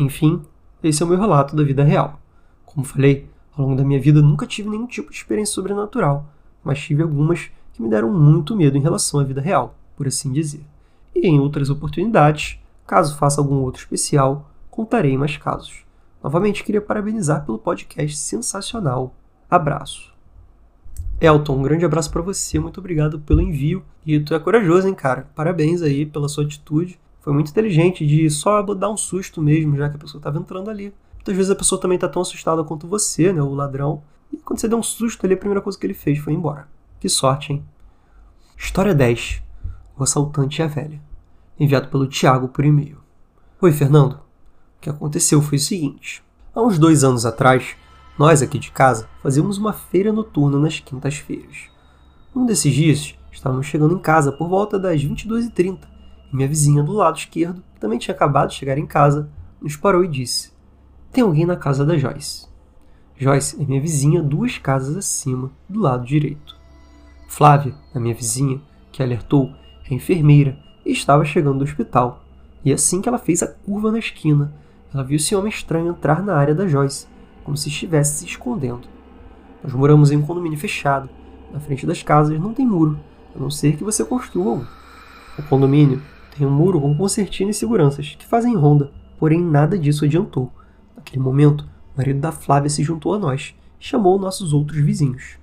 Enfim, 0.02 0.42
esse 0.82 1.00
é 1.00 1.06
o 1.06 1.08
meu 1.08 1.18
relato 1.18 1.54
da 1.54 1.62
vida 1.62 1.84
real. 1.84 2.20
Como 2.66 2.84
falei, 2.84 3.28
ao 3.56 3.64
longo 3.64 3.76
da 3.76 3.84
minha 3.84 4.00
vida 4.00 4.20
nunca 4.20 4.46
tive 4.46 4.68
nenhum 4.68 4.86
tipo 4.86 5.10
de 5.10 5.16
experiência 5.16 5.54
sobrenatural, 5.54 6.26
mas 6.64 6.80
tive 6.80 7.02
algumas 7.02 7.50
que 7.72 7.80
me 7.80 7.88
deram 7.88 8.12
muito 8.12 8.56
medo 8.56 8.76
em 8.76 8.80
relação 8.80 9.20
à 9.20 9.24
vida 9.24 9.40
real, 9.40 9.76
por 9.96 10.08
assim 10.08 10.32
dizer. 10.32 10.64
E 11.14 11.26
em 11.26 11.38
outras 11.38 11.70
oportunidades, 11.70 12.58
caso 12.84 13.16
faça 13.16 13.40
algum 13.40 13.60
outro 13.60 13.80
especial, 13.80 14.50
contarei 14.70 15.16
mais 15.16 15.36
casos. 15.36 15.84
Novamente 16.22 16.64
queria 16.64 16.80
parabenizar 16.80 17.44
pelo 17.44 17.58
podcast 17.58 18.16
sensacional. 18.16 19.14
Abraço. 19.48 20.12
Elton, 21.20 21.58
um 21.58 21.62
grande 21.62 21.84
abraço 21.84 22.10
para 22.10 22.22
você, 22.22 22.58
muito 22.58 22.80
obrigado 22.80 23.20
pelo 23.20 23.40
envio. 23.40 23.84
E 24.04 24.18
tu 24.18 24.34
é 24.34 24.40
corajoso, 24.40 24.88
hein, 24.88 24.94
cara? 24.94 25.28
Parabéns 25.36 25.80
aí 25.80 26.04
pela 26.04 26.28
sua 26.28 26.44
atitude 26.44 26.98
foi 27.22 27.32
muito 27.32 27.50
inteligente 27.50 28.04
de 28.04 28.28
só 28.28 28.60
dar 28.74 28.90
um 28.90 28.96
susto 28.96 29.40
mesmo, 29.40 29.76
já 29.76 29.88
que 29.88 29.94
a 29.94 29.98
pessoa 29.98 30.18
estava 30.18 30.38
entrando 30.38 30.68
ali. 30.68 30.92
Muitas 31.14 31.36
vezes 31.36 31.52
a 31.52 31.54
pessoa 31.54 31.80
também 31.80 31.94
está 31.94 32.08
tão 32.08 32.20
assustada 32.20 32.64
quanto 32.64 32.88
você, 32.88 33.32
né, 33.32 33.40
o 33.40 33.54
ladrão. 33.54 34.02
E 34.32 34.38
quando 34.38 34.58
você 34.58 34.66
deu 34.66 34.76
um 34.76 34.82
susto 34.82 35.24
ali, 35.24 35.34
a 35.34 35.38
primeira 35.38 35.60
coisa 35.60 35.78
que 35.78 35.86
ele 35.86 35.94
fez 35.94 36.18
foi 36.18 36.32
ir 36.32 36.36
embora. 36.36 36.66
Que 36.98 37.08
sorte, 37.08 37.52
hein? 37.52 37.64
História 38.58 38.92
10. 38.92 39.40
O 39.96 40.02
assaltante 40.02 40.60
e 40.60 40.64
a 40.64 40.66
velha. 40.66 41.00
Enviado 41.60 41.88
pelo 41.88 42.08
Tiago 42.08 42.48
por 42.48 42.64
e-mail. 42.64 42.98
Oi, 43.60 43.70
Fernando. 43.70 44.14
O 44.14 44.80
que 44.80 44.90
aconteceu 44.90 45.40
foi 45.40 45.58
o 45.58 45.60
seguinte. 45.60 46.24
Há 46.52 46.60
uns 46.60 46.76
dois 46.76 47.04
anos 47.04 47.24
atrás, 47.24 47.76
nós 48.18 48.42
aqui 48.42 48.58
de 48.58 48.72
casa 48.72 49.08
fazíamos 49.22 49.58
uma 49.58 49.72
feira 49.72 50.12
noturna 50.12 50.58
nas 50.58 50.80
quintas-feiras. 50.80 51.70
Um 52.34 52.44
desses 52.44 52.74
dias, 52.74 53.14
estávamos 53.30 53.66
chegando 53.66 53.94
em 53.94 54.00
casa 54.00 54.32
por 54.32 54.48
volta 54.48 54.76
das 54.76 55.00
22h30 55.00 55.91
minha 56.36 56.48
vizinha 56.48 56.82
do 56.82 56.92
lado 56.92 57.18
esquerdo, 57.18 57.62
que 57.74 57.80
também 57.80 57.98
tinha 57.98 58.14
acabado 58.14 58.48
de 58.48 58.54
chegar 58.54 58.78
em 58.78 58.86
casa, 58.86 59.28
nos 59.60 59.76
parou 59.76 60.04
e 60.04 60.08
disse: 60.08 60.52
Tem 61.12 61.22
alguém 61.22 61.44
na 61.44 61.56
casa 61.56 61.84
da 61.84 61.96
Joyce. 61.96 62.46
Joyce 63.16 63.60
é 63.60 63.64
minha 63.64 63.80
vizinha 63.80 64.22
duas 64.22 64.58
casas 64.58 64.96
acima, 64.96 65.50
do 65.68 65.80
lado 65.80 66.06
direito. 66.06 66.56
Flávia, 67.28 67.74
a 67.94 68.00
minha 68.00 68.14
vizinha, 68.14 68.60
que 68.90 69.02
alertou, 69.02 69.52
é 69.88 69.94
enfermeira 69.94 70.58
e 70.84 70.92
estava 70.92 71.24
chegando 71.24 71.58
do 71.58 71.64
hospital. 71.64 72.24
E 72.64 72.72
assim 72.72 73.00
que 73.00 73.08
ela 73.08 73.18
fez 73.18 73.42
a 73.42 73.46
curva 73.46 73.92
na 73.92 73.98
esquina, 73.98 74.52
ela 74.92 75.04
viu 75.04 75.16
esse 75.16 75.34
homem 75.34 75.50
estranho 75.50 75.90
entrar 75.90 76.22
na 76.22 76.34
área 76.34 76.54
da 76.54 76.66
Joyce, 76.66 77.06
como 77.44 77.56
se 77.56 77.68
estivesse 77.68 78.18
se 78.18 78.26
escondendo. 78.26 78.88
Nós 79.62 79.72
moramos 79.72 80.10
em 80.10 80.16
um 80.16 80.22
condomínio 80.22 80.58
fechado. 80.58 81.08
Na 81.52 81.60
frente 81.60 81.86
das 81.86 82.02
casas 82.02 82.40
não 82.40 82.54
tem 82.54 82.66
muro, 82.66 82.98
a 83.34 83.38
não 83.38 83.50
ser 83.50 83.76
que 83.76 83.84
você 83.84 84.04
construa 84.04 84.54
um. 84.54 84.66
O 85.38 85.42
condomínio 85.44 86.02
tem 86.36 86.46
um 86.46 86.50
muro 86.50 86.80
com 86.80 86.96
concertina 86.96 87.50
e 87.50 87.54
seguranças, 87.54 88.16
que 88.18 88.26
fazem 88.26 88.56
ronda, 88.56 88.90
porém 89.18 89.40
nada 89.40 89.78
disso 89.78 90.04
adiantou. 90.04 90.50
Naquele 90.96 91.22
momento, 91.22 91.62
o 91.94 91.98
marido 91.98 92.20
da 92.20 92.32
Flávia 92.32 92.70
se 92.70 92.82
juntou 92.82 93.14
a 93.14 93.18
nós, 93.18 93.54
chamou 93.78 94.18
nossos 94.18 94.52
outros 94.52 94.80
vizinhos. 94.80 95.36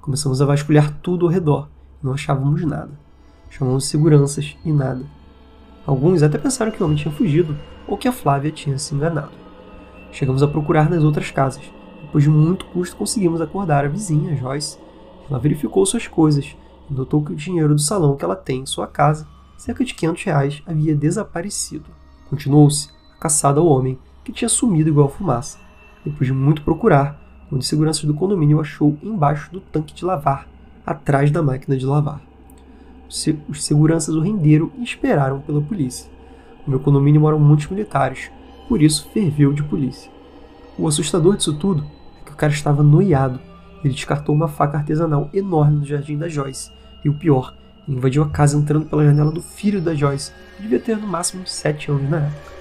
Começamos 0.00 0.40
a 0.40 0.46
vasculhar 0.46 0.98
tudo 1.02 1.26
ao 1.26 1.32
redor, 1.32 1.68
não 2.02 2.12
achávamos 2.12 2.64
nada. 2.64 2.90
Chamamos 3.50 3.84
seguranças 3.84 4.56
e 4.64 4.72
nada. 4.72 5.04
Alguns 5.86 6.22
até 6.22 6.38
pensaram 6.38 6.72
que 6.72 6.82
o 6.82 6.86
homem 6.86 6.96
tinha 6.96 7.12
fugido 7.12 7.56
ou 7.86 7.98
que 7.98 8.08
a 8.08 8.12
Flávia 8.12 8.50
tinha 8.50 8.78
se 8.78 8.94
enganado. 8.94 9.32
Chegamos 10.10 10.42
a 10.42 10.48
procurar 10.48 10.88
nas 10.88 11.04
outras 11.04 11.30
casas. 11.30 11.62
Depois 12.00 12.24
de 12.24 12.30
muito 12.30 12.64
custo, 12.66 12.96
conseguimos 12.96 13.40
acordar 13.40 13.84
a 13.84 13.88
vizinha, 13.88 14.36
Joyce. 14.36 14.78
Ela 15.28 15.38
verificou 15.38 15.84
suas 15.84 16.06
coisas 16.06 16.56
e 16.90 16.94
notou 16.94 17.22
que 17.22 17.32
o 17.32 17.36
dinheiro 17.36 17.74
do 17.74 17.80
salão 17.80 18.16
que 18.16 18.24
ela 18.24 18.36
tem 18.36 18.60
em 18.60 18.66
sua 18.66 18.86
casa, 18.86 19.26
cerca 19.62 19.84
de 19.84 19.94
500 19.94 20.24
reais, 20.24 20.62
havia 20.66 20.92
desaparecido. 20.92 21.84
Continuou-se 22.28 22.88
a 23.16 23.20
caçada 23.20 23.60
ao 23.60 23.66
homem, 23.66 23.96
que 24.24 24.32
tinha 24.32 24.48
sumido 24.48 24.90
igual 24.90 25.08
fumaça. 25.08 25.56
Depois 26.04 26.26
de 26.26 26.32
muito 26.32 26.62
procurar, 26.62 27.46
um 27.50 27.58
de 27.58 27.64
seguranças 27.64 28.02
do 28.02 28.12
condomínio 28.12 28.60
achou 28.60 28.98
embaixo 29.00 29.52
do 29.52 29.60
tanque 29.60 29.94
de 29.94 30.04
lavar, 30.04 30.48
atrás 30.84 31.30
da 31.30 31.44
máquina 31.44 31.76
de 31.76 31.86
lavar. 31.86 32.20
Os 33.48 33.64
seguranças 33.64 34.16
o 34.16 34.20
renderam 34.20 34.68
e 34.78 34.82
esperaram 34.82 35.40
pela 35.40 35.62
polícia. 35.62 36.10
No 36.66 36.72
meu 36.72 36.80
condomínio 36.80 37.20
moram 37.20 37.38
muitos 37.38 37.68
militares, 37.68 38.32
por 38.68 38.82
isso 38.82 39.08
ferveu 39.12 39.52
de 39.52 39.62
polícia. 39.62 40.10
O 40.76 40.88
assustador 40.88 41.36
disso 41.36 41.56
tudo 41.56 41.84
é 42.20 42.24
que 42.24 42.32
o 42.32 42.36
cara 42.36 42.52
estava 42.52 42.82
noiado. 42.82 43.38
Ele 43.84 43.94
descartou 43.94 44.34
uma 44.34 44.48
faca 44.48 44.78
artesanal 44.78 45.30
enorme 45.32 45.78
no 45.78 45.84
jardim 45.84 46.18
da 46.18 46.28
Joyce. 46.28 46.72
E 47.04 47.08
o 47.08 47.14
pior, 47.14 47.54
invadiu 47.86 48.22
a 48.22 48.28
casa 48.28 48.56
entrando 48.56 48.86
pela 48.86 49.04
janela 49.04 49.30
do 49.30 49.42
filho 49.42 49.80
da 49.80 49.94
Joyce, 49.94 50.32
que 50.56 50.62
devia 50.62 50.80
ter 50.80 50.96
no 50.96 51.06
máximo 51.06 51.46
7 51.46 51.90
anos 51.90 52.08
na 52.08 52.18
época. 52.18 52.52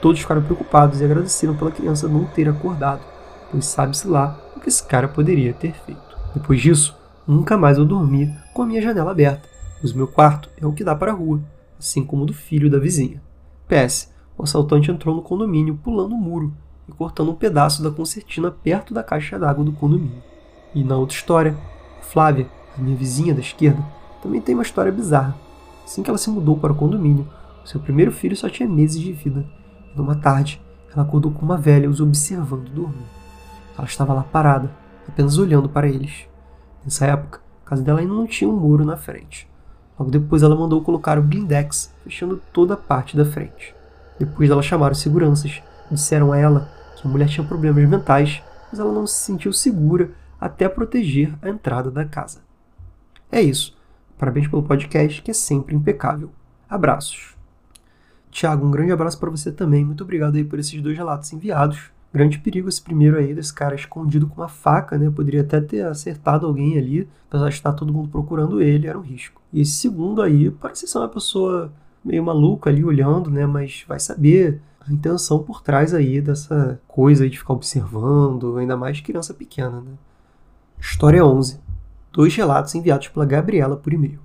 Todos 0.00 0.20
ficaram 0.20 0.42
preocupados 0.42 1.00
e 1.00 1.04
agradeceram 1.04 1.56
pela 1.56 1.70
criança 1.70 2.08
não 2.08 2.24
ter 2.24 2.48
acordado, 2.48 3.02
pois 3.50 3.64
sabe-se 3.66 4.08
lá 4.08 4.38
o 4.56 4.60
que 4.60 4.68
esse 4.68 4.82
cara 4.82 5.06
poderia 5.06 5.52
ter 5.52 5.72
feito. 5.72 6.00
Depois 6.34 6.60
disso, 6.60 6.96
nunca 7.26 7.56
mais 7.56 7.78
eu 7.78 7.84
dormi 7.84 8.34
com 8.52 8.62
a 8.62 8.66
minha 8.66 8.82
janela 8.82 9.12
aberta, 9.12 9.48
pois 9.80 9.92
meu 9.92 10.08
quarto 10.08 10.50
é 10.60 10.66
o 10.66 10.72
que 10.72 10.82
dá 10.82 10.94
para 10.94 11.12
a 11.12 11.14
rua, 11.14 11.40
assim 11.78 12.04
como 12.04 12.24
o 12.24 12.26
do 12.26 12.34
filho 12.34 12.70
da 12.70 12.78
vizinha. 12.78 13.22
PS, 13.68 14.12
o 14.36 14.42
assaltante 14.42 14.90
entrou 14.90 15.14
no 15.14 15.22
condomínio 15.22 15.78
pulando 15.82 16.14
o 16.14 16.18
muro 16.18 16.52
e 16.88 16.92
cortando 16.92 17.30
um 17.30 17.36
pedaço 17.36 17.82
da 17.82 17.90
concertina 17.90 18.50
perto 18.50 18.92
da 18.92 19.02
caixa 19.02 19.38
d'água 19.38 19.64
do 19.64 19.72
condomínio. 19.72 20.22
E 20.74 20.82
na 20.82 20.96
outra 20.96 21.16
história, 21.16 21.56
Flávia, 22.00 22.48
a 22.76 22.80
minha 22.80 22.96
vizinha 22.96 23.34
da 23.34 23.40
esquerda, 23.40 23.82
também 24.22 24.40
tem 24.40 24.54
uma 24.54 24.62
história 24.62 24.92
bizarra. 24.92 25.36
Assim 25.84 26.02
que 26.02 26.08
ela 26.08 26.18
se 26.18 26.30
mudou 26.30 26.56
para 26.56 26.72
o 26.72 26.76
condomínio, 26.76 27.28
seu 27.64 27.80
primeiro 27.80 28.12
filho 28.12 28.36
só 28.36 28.48
tinha 28.48 28.68
meses 28.68 29.00
de 29.00 29.12
vida. 29.12 29.44
E 29.92 29.96
numa 29.96 30.14
tarde, 30.14 30.60
ela 30.92 31.04
acordou 31.04 31.32
com 31.32 31.44
uma 31.44 31.56
velha 31.56 31.90
os 31.90 32.00
observando 32.00 32.70
dormir. 32.70 33.06
Ela 33.76 33.86
estava 33.86 34.14
lá 34.14 34.22
parada, 34.22 34.70
apenas 35.08 35.38
olhando 35.38 35.68
para 35.68 35.88
eles. 35.88 36.26
Nessa 36.84 37.06
época, 37.06 37.40
a 37.64 37.68
casa 37.68 37.82
dela 37.82 38.00
ainda 38.00 38.12
não 38.12 38.26
tinha 38.26 38.48
um 38.48 38.56
muro 38.56 38.84
na 38.84 38.96
frente. 38.96 39.48
Logo 39.98 40.10
depois, 40.10 40.42
ela 40.42 40.56
mandou 40.56 40.82
colocar 40.82 41.18
o 41.18 41.22
blindex, 41.22 41.92
fechando 42.04 42.40
toda 42.52 42.74
a 42.74 42.76
parte 42.76 43.16
da 43.16 43.24
frente. 43.24 43.74
Depois 44.18 44.48
dela 44.48 44.62
chamar 44.62 44.92
os 44.92 44.98
seguranças, 44.98 45.62
disseram 45.90 46.32
a 46.32 46.38
ela 46.38 46.70
que 46.96 47.06
a 47.06 47.10
mulher 47.10 47.28
tinha 47.28 47.46
problemas 47.46 47.88
mentais, 47.88 48.42
mas 48.70 48.80
ela 48.80 48.92
não 48.92 49.06
se 49.06 49.16
sentiu 49.16 49.52
segura 49.52 50.10
até 50.40 50.68
proteger 50.68 51.34
a 51.42 51.48
entrada 51.48 51.90
da 51.90 52.04
casa. 52.04 52.40
É 53.30 53.40
isso. 53.40 53.76
Parabéns 54.22 54.46
pelo 54.46 54.62
podcast, 54.62 55.20
que 55.20 55.32
é 55.32 55.34
sempre 55.34 55.74
impecável. 55.74 56.30
Abraços. 56.70 57.34
Tiago, 58.30 58.64
um 58.64 58.70
grande 58.70 58.92
abraço 58.92 59.18
para 59.18 59.28
você 59.28 59.50
também. 59.50 59.84
Muito 59.84 60.04
obrigado 60.04 60.36
aí 60.36 60.44
por 60.44 60.60
esses 60.60 60.80
dois 60.80 60.96
relatos 60.96 61.32
enviados. 61.32 61.90
Grande 62.14 62.38
perigo 62.38 62.68
esse 62.68 62.80
primeiro 62.80 63.18
aí, 63.18 63.34
desse 63.34 63.52
cara 63.52 63.74
escondido 63.74 64.28
com 64.28 64.40
uma 64.40 64.48
faca, 64.48 64.96
né? 64.96 65.10
Poderia 65.10 65.40
até 65.40 65.60
ter 65.60 65.84
acertado 65.84 66.46
alguém 66.46 66.78
ali, 66.78 67.08
apesar 67.28 67.48
de 67.48 67.54
estar 67.56 67.72
todo 67.72 67.92
mundo 67.92 68.10
procurando 68.10 68.62
ele, 68.62 68.86
era 68.86 68.96
um 68.96 69.02
risco. 69.02 69.42
E 69.52 69.60
esse 69.60 69.72
segundo 69.72 70.22
aí 70.22 70.52
parece 70.52 70.86
ser 70.86 70.98
uma 70.98 71.08
pessoa 71.08 71.72
meio 72.04 72.22
maluca 72.22 72.70
ali 72.70 72.84
olhando, 72.84 73.28
né? 73.28 73.44
Mas 73.44 73.84
vai 73.88 73.98
saber 73.98 74.60
a 74.86 74.92
intenção 74.92 75.42
por 75.42 75.62
trás 75.62 75.92
aí 75.92 76.20
dessa 76.20 76.80
coisa 76.86 77.24
aí 77.24 77.28
de 77.28 77.40
ficar 77.40 77.54
observando, 77.54 78.56
ainda 78.56 78.76
mais 78.76 79.00
criança 79.00 79.34
pequena, 79.34 79.80
né? 79.80 79.94
História 80.78 81.26
11. 81.26 81.71
Dois 82.12 82.36
relatos 82.36 82.74
enviados 82.74 83.08
pela 83.08 83.24
Gabriela 83.24 83.74
por 83.74 83.90
e-mail. 83.90 84.20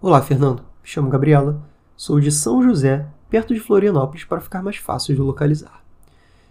Olá, 0.00 0.22
Fernando. 0.22 0.60
Me 0.60 0.88
chamo 0.88 1.10
Gabriela. 1.10 1.60
Sou 1.96 2.20
de 2.20 2.30
São 2.30 2.62
José, 2.62 3.08
perto 3.28 3.52
de 3.52 3.58
Florianópolis, 3.58 4.22
para 4.22 4.40
ficar 4.40 4.62
mais 4.62 4.76
fácil 4.76 5.16
de 5.16 5.20
localizar. 5.20 5.82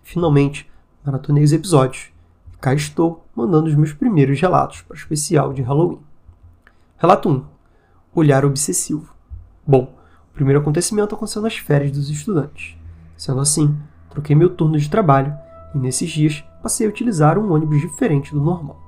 Finalmente, 0.04 0.70
maratonei 1.06 1.42
os 1.42 1.54
episódios. 1.54 2.10
E 2.54 2.58
cá 2.58 2.74
estou, 2.74 3.26
mandando 3.34 3.70
os 3.70 3.76
meus 3.76 3.94
primeiros 3.94 4.42
relatos 4.42 4.82
para 4.82 4.94
o 4.94 4.98
especial 4.98 5.54
de 5.54 5.62
Halloween. 5.62 6.02
Relato 6.98 7.30
1. 7.30 7.46
Olhar 8.14 8.44
obsessivo. 8.44 9.16
Bom, 9.66 9.96
primeiro 10.34 10.60
acontecimento 10.60 11.16
aconteceu 11.16 11.42
nas 11.42 11.58
férias 11.58 11.94
dos 11.94 12.10
estudantes. 12.10 12.76
Sendo 13.16 13.40
assim, 13.40 13.74
troquei 14.10 14.36
meu 14.36 14.50
turno 14.50 14.78
de 14.78 14.90
trabalho 14.90 15.34
e 15.74 15.78
nesses 15.78 16.10
dias 16.10 16.44
passei 16.62 16.86
a 16.86 16.90
utilizar 16.90 17.38
um 17.38 17.54
ônibus 17.54 17.80
diferente 17.80 18.34
do 18.34 18.42
normal. 18.42 18.87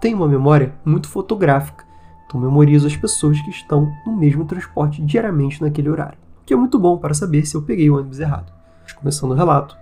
Tenho 0.00 0.18
uma 0.18 0.28
memória 0.28 0.74
muito 0.84 1.08
fotográfica, 1.08 1.84
então 2.26 2.40
memorizo 2.40 2.86
as 2.86 2.96
pessoas 2.96 3.40
que 3.40 3.50
estão 3.50 3.90
no 4.04 4.16
mesmo 4.16 4.44
transporte 4.44 5.00
diariamente 5.02 5.62
naquele 5.62 5.88
horário, 5.88 6.18
o 6.42 6.44
que 6.44 6.52
é 6.52 6.56
muito 6.56 6.78
bom 6.78 6.98
para 6.98 7.14
saber 7.14 7.46
se 7.46 7.54
eu 7.54 7.62
peguei 7.62 7.88
o 7.88 7.96
ônibus 7.96 8.20
errado. 8.20 8.52
Mas 8.82 8.92
começando 8.92 9.30
o 9.30 9.34
relato, 9.34 9.76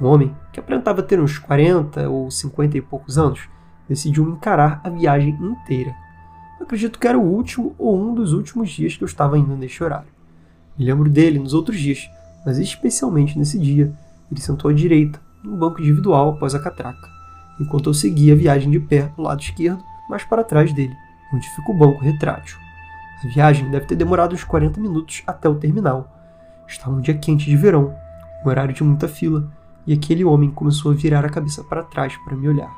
um 0.00 0.06
homem 0.06 0.34
que 0.52 0.60
aparentava 0.60 1.02
ter 1.02 1.18
uns 1.18 1.38
40 1.38 2.08
ou 2.08 2.30
50 2.30 2.78
e 2.78 2.80
poucos 2.82 3.18
anos 3.18 3.48
decidiu 3.88 4.28
encarar 4.28 4.80
a 4.84 4.90
viagem 4.90 5.36
inteira. 5.40 5.94
acredito 6.60 6.98
que 6.98 7.06
era 7.06 7.18
o 7.18 7.22
último 7.22 7.74
ou 7.78 7.98
um 7.98 8.14
dos 8.14 8.32
últimos 8.32 8.70
dias 8.70 8.96
que 8.96 9.02
eu 9.02 9.06
estava 9.06 9.38
indo 9.38 9.56
neste 9.56 9.82
horário. 9.82 10.08
Me 10.78 10.84
lembro 10.84 11.08
dele 11.08 11.38
nos 11.38 11.54
outros 11.54 11.78
dias, 11.78 12.08
mas 12.44 12.58
especialmente 12.58 13.38
nesse 13.38 13.58
dia, 13.58 13.92
ele 14.30 14.40
sentou 14.40 14.70
à 14.70 14.74
direita, 14.74 15.20
no 15.42 15.56
banco 15.56 15.80
individual 15.80 16.30
após 16.30 16.54
a 16.54 16.58
catraca, 16.58 17.08
enquanto 17.60 17.90
eu 17.90 17.94
seguia 17.94 18.34
a 18.34 18.36
viagem 18.36 18.70
de 18.70 18.80
pé 18.80 19.10
no 19.16 19.24
lado 19.24 19.40
esquerdo, 19.40 19.82
mais 20.08 20.24
para 20.24 20.44
trás 20.44 20.72
dele, 20.72 20.96
onde 21.32 21.48
fica 21.50 21.70
o 21.70 21.76
banco 21.76 22.00
retrátil. 22.00 22.58
A 23.24 23.26
viagem 23.28 23.70
deve 23.70 23.86
ter 23.86 23.96
demorado 23.96 24.34
uns 24.34 24.44
40 24.44 24.80
minutos 24.80 25.22
até 25.26 25.48
o 25.48 25.54
terminal. 25.54 26.12
Estava 26.66 26.94
um 26.94 27.00
dia 27.00 27.16
quente 27.16 27.46
de 27.46 27.56
verão, 27.56 27.94
um 28.44 28.48
horário 28.48 28.74
de 28.74 28.84
muita 28.84 29.08
fila, 29.08 29.50
e 29.86 29.92
aquele 29.92 30.24
homem 30.24 30.50
começou 30.50 30.92
a 30.92 30.94
virar 30.94 31.24
a 31.24 31.30
cabeça 31.30 31.62
para 31.64 31.82
trás 31.82 32.16
para 32.24 32.36
me 32.36 32.48
olhar, 32.48 32.72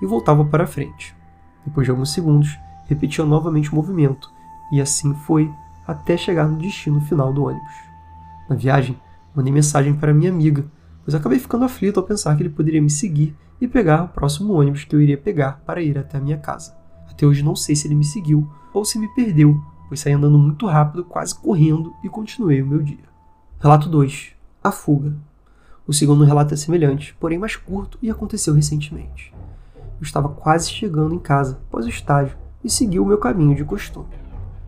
e 0.00 0.06
voltava 0.06 0.44
para 0.44 0.66
frente. 0.66 1.14
Depois 1.64 1.86
de 1.86 1.90
alguns 1.90 2.12
segundos, 2.12 2.58
repetia 2.86 3.24
novamente 3.24 3.72
o 3.72 3.74
movimento, 3.74 4.30
e 4.72 4.80
assim 4.80 5.14
foi 5.14 5.50
até 5.86 6.16
chegar 6.16 6.46
no 6.46 6.58
destino 6.58 7.00
final 7.00 7.32
do 7.32 7.44
ônibus. 7.44 7.74
Na 8.48 8.56
viagem, 8.56 9.00
mandei 9.34 9.52
mensagem 9.52 9.94
para 9.94 10.14
minha 10.14 10.30
amiga, 10.30 10.64
pois 11.04 11.14
acabei 11.14 11.38
ficando 11.38 11.64
aflito 11.64 11.98
ao 11.98 12.06
pensar 12.06 12.36
que 12.36 12.42
ele 12.42 12.50
poderia 12.50 12.80
me 12.80 12.90
seguir 12.90 13.36
e 13.62 13.68
pegar 13.68 14.02
o 14.02 14.08
próximo 14.08 14.54
ônibus 14.54 14.82
que 14.82 14.92
eu 14.92 15.00
iria 15.00 15.16
pegar 15.16 15.62
para 15.64 15.80
ir 15.80 15.96
até 15.96 16.18
a 16.18 16.20
minha 16.20 16.36
casa. 16.36 16.76
Até 17.08 17.24
hoje 17.24 17.44
não 17.44 17.54
sei 17.54 17.76
se 17.76 17.86
ele 17.86 17.94
me 17.94 18.02
seguiu 18.02 18.50
ou 18.74 18.84
se 18.84 18.98
me 18.98 19.06
perdeu, 19.14 19.56
pois 19.86 20.00
saí 20.00 20.12
andando 20.12 20.36
muito 20.36 20.66
rápido, 20.66 21.04
quase 21.04 21.32
correndo, 21.32 21.94
e 22.02 22.08
continuei 22.08 22.60
o 22.60 22.66
meu 22.66 22.82
dia. 22.82 23.04
Relato 23.60 23.88
2. 23.88 24.32
A 24.64 24.72
fuga. 24.72 25.14
O 25.86 25.92
segundo 25.92 26.24
relato 26.24 26.52
é 26.52 26.56
semelhante, 26.56 27.14
porém 27.20 27.38
mais 27.38 27.54
curto 27.54 27.96
e 28.02 28.10
aconteceu 28.10 28.52
recentemente. 28.52 29.32
Eu 30.00 30.02
estava 30.02 30.28
quase 30.28 30.68
chegando 30.68 31.14
em 31.14 31.20
casa 31.20 31.60
após 31.68 31.86
o 31.86 31.88
estágio 31.88 32.36
e 32.64 32.68
segui 32.68 32.98
o 32.98 33.06
meu 33.06 33.18
caminho 33.18 33.54
de 33.54 33.64
costume. 33.64 34.08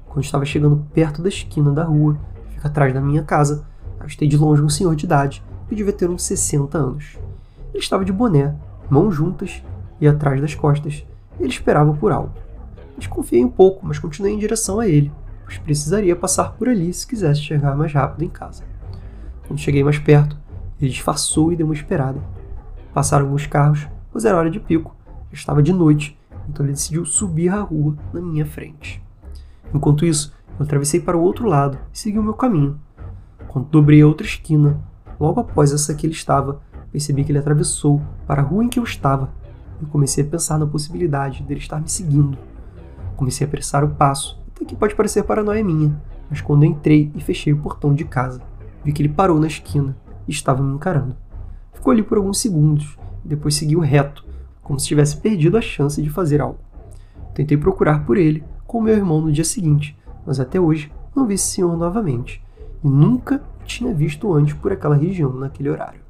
Quando 0.07 0.25
estava 0.25 0.45
chegando 0.45 0.87
perto 0.95 1.21
da 1.21 1.29
esquina 1.29 1.73
da 1.73 1.83
rua, 1.83 2.17
que 2.47 2.55
fica 2.55 2.69
atrás 2.69 2.95
da 2.95 3.01
minha 3.01 3.25
casa, 3.25 3.67
avistei 3.99 4.29
de 4.29 4.37
longe 4.37 4.63
um 4.63 4.69
senhor 4.69 4.95
de 4.95 5.05
idade 5.05 5.43
que 5.69 5.75
devia 5.75 5.93
ter 5.93 6.09
uns 6.09 6.23
60 6.23 6.79
anos. 6.79 7.19
Ele 7.73 7.83
estava 7.83 8.05
de 8.05 8.13
boné, 8.13 8.55
mãos 8.91 9.15
juntas 9.15 9.63
e 10.01 10.07
atrás 10.07 10.41
das 10.41 10.55
costas. 10.55 11.07
Ele 11.39 11.49
esperava 11.49 11.93
por 11.95 12.13
algo. 12.13 12.33
Desconfiei 12.97 13.45
um 13.45 13.51
pouco, 13.51 13.85
mas 13.87 13.99
continuei 13.99 14.33
em 14.33 14.39
direção 14.39 14.79
a 14.79 14.89
ele, 14.89 15.11
pois 15.45 15.59
precisaria 15.59 16.15
passar 16.15 16.53
por 16.53 16.69
ali 16.69 16.93
se 16.93 17.07
quisesse 17.07 17.41
chegar 17.41 17.77
mais 17.77 17.93
rápido 17.93 18.25
em 18.25 18.29
casa. 18.29 18.65
Quando 19.47 19.59
cheguei 19.59 19.83
mais 19.83 19.99
perto, 19.99 20.39
ele 20.81 20.91
disfarçou 20.91 21.53
e 21.53 21.57
deu 21.57 21.67
uma 21.67 21.75
esperada. 21.75 22.21
Passaram 22.93 23.27
alguns 23.27 23.47
carros, 23.47 23.89
pois 24.13 24.25
era 24.25 24.37
hora 24.37 24.51
de 24.51 24.61
pico. 24.61 24.95
Já 25.33 25.39
estava 25.39 25.63
de 25.63 25.73
noite, 25.73 26.19
então 26.49 26.65
ele 26.65 26.73
decidiu 26.73 27.05
subir 27.05 27.49
a 27.49 27.61
rua 27.61 27.97
na 28.13 28.21
minha 28.21 28.47
frente. 28.47 29.03
Enquanto 29.73 30.07
isso, 30.07 30.33
eu 30.59 30.65
atravessei 30.65 31.01
para 31.01 31.17
o 31.17 31.23
outro 31.23 31.49
lado 31.49 31.79
e 31.93 31.99
segui 31.99 32.19
o 32.19 32.23
meu 32.23 32.35
caminho. 32.35 32.79
Quando 33.49 33.69
dobrei 33.69 34.03
a 34.03 34.07
outra 34.07 34.27
esquina, 34.27 34.81
logo 35.19 35.41
após 35.41 35.73
essa 35.73 35.95
que 35.95 36.07
ele 36.07 36.15
estava, 36.15 36.61
percebi 36.95 37.25
que 37.25 37.33
ele 37.33 37.41
atravessou 37.41 38.01
para 38.25 38.41
a 38.41 38.45
rua 38.45 38.63
em 38.63 38.69
que 38.69 38.79
eu 38.79 38.85
estava 38.85 39.29
e 39.83 39.87
comecei 39.87 40.23
a 40.23 40.27
pensar 40.29 40.61
na 40.61 40.67
possibilidade 40.67 41.43
dele 41.43 41.59
estar 41.59 41.81
me 41.81 41.89
seguindo. 41.89 42.39
Comecei 43.17 43.45
a 43.45 43.49
apressar 43.49 43.83
o 43.83 43.89
passo, 43.89 44.41
até 44.55 44.65
que 44.65 44.77
pode 44.77 44.95
parecer 44.95 45.25
paranoia 45.25 45.65
minha, 45.65 46.01
mas 46.31 46.41
quando 46.41 46.65
entrei 46.65 47.11
e 47.13 47.21
fechei 47.21 47.53
o 47.53 47.59
portão 47.59 47.93
de 47.93 48.05
casa, 48.05 48.41
vi 48.85 48.93
que 48.93 49.03
ele 49.03 49.09
parou 49.09 49.41
na 49.41 49.49
esquina 49.49 49.97
e 50.29 50.31
estava 50.31 50.63
me 50.63 50.73
encarando. 50.73 51.17
Ficou 51.73 51.91
ali 51.91 52.01
por 52.01 52.17
alguns 52.17 52.39
segundos 52.39 52.97
e 53.25 53.29
depois 53.29 53.57
seguiu 53.57 53.81
reto, 53.81 54.25
como 54.63 54.79
se 54.79 54.87
tivesse 54.87 55.17
perdido 55.17 55.59
a 55.59 55.61
chance 55.61 56.01
de 56.01 56.09
fazer 56.09 56.41
algo. 56.41 56.61
Tentei 57.35 57.57
procurar 57.57 58.07
por 58.07 58.17
ele 58.17 58.45
com 58.65 58.81
meu 58.81 58.97
irmão 58.97 59.21
no 59.21 59.33
dia 59.33 59.43
seguinte, 59.43 59.99
mas 60.25 60.39
até 60.39 60.61
hoje 60.61 60.93
não 61.13 61.27
vi 61.27 61.35
esse 61.35 61.47
senhor 61.47 61.77
novamente 61.77 62.41
e 62.85 62.87
nunca 62.87 63.43
tinha 63.65 63.93
visto 63.93 64.33
antes 64.33 64.55
por 64.55 64.71
aquela 64.71 64.95
região 64.95 65.33
naquele 65.33 65.71
horário. 65.71 66.04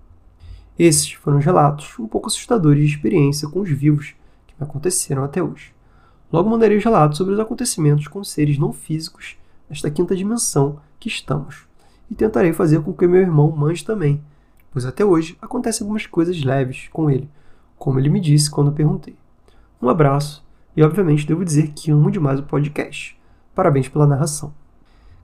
Esses 0.79 1.13
foram 1.13 1.39
os 1.39 1.45
relatos 1.45 1.99
um 1.99 2.07
pouco 2.07 2.27
assustadores 2.27 2.81
de 2.81 2.95
experiência 2.95 3.49
com 3.49 3.61
os 3.61 3.71
vivos 3.71 4.15
que 4.47 4.55
me 4.59 4.67
aconteceram 4.67 5.23
até 5.23 5.43
hoje. 5.43 5.73
Logo 6.33 6.51
mandarei 6.51 6.77
os 6.77 6.85
relatos 6.85 7.17
sobre 7.17 7.35
os 7.35 7.41
acontecimentos 7.41 8.09
com 8.09 8.25
seres 8.25 8.59
não 8.59 8.73
físicos 8.73 9.37
nesta 9.69 9.91
quinta 9.91 10.17
dimensão 10.17 10.81
que 10.99 11.09
estamos, 11.09 11.67
e 12.11 12.15
tentarei 12.15 12.53
fazer 12.53 12.83
com 12.83 12.93
que 12.93 13.07
meu 13.07 13.21
irmão 13.21 13.51
mande 13.51 13.85
também, 13.85 14.21
pois 14.71 14.85
até 14.85 15.05
hoje 15.05 15.39
acontecem 15.41 15.85
algumas 15.85 16.07
coisas 16.07 16.43
leves 16.43 16.89
com 16.93 17.11
ele, 17.11 17.29
como 17.79 17.99
ele 17.99 18.09
me 18.09 18.21
disse 18.21 18.51
quando 18.51 18.73
perguntei. 18.73 19.17
Um 19.81 19.89
abraço, 19.89 20.45
e 20.77 20.83
obviamente 20.83 21.27
devo 21.27 21.45
dizer 21.45 21.69
que 21.69 21.91
amo 21.91 22.11
demais 22.11 22.41
o 22.41 22.45
podcast. 22.45 23.19
Parabéns 23.55 23.89
pela 23.89 24.07
narração. 24.07 24.53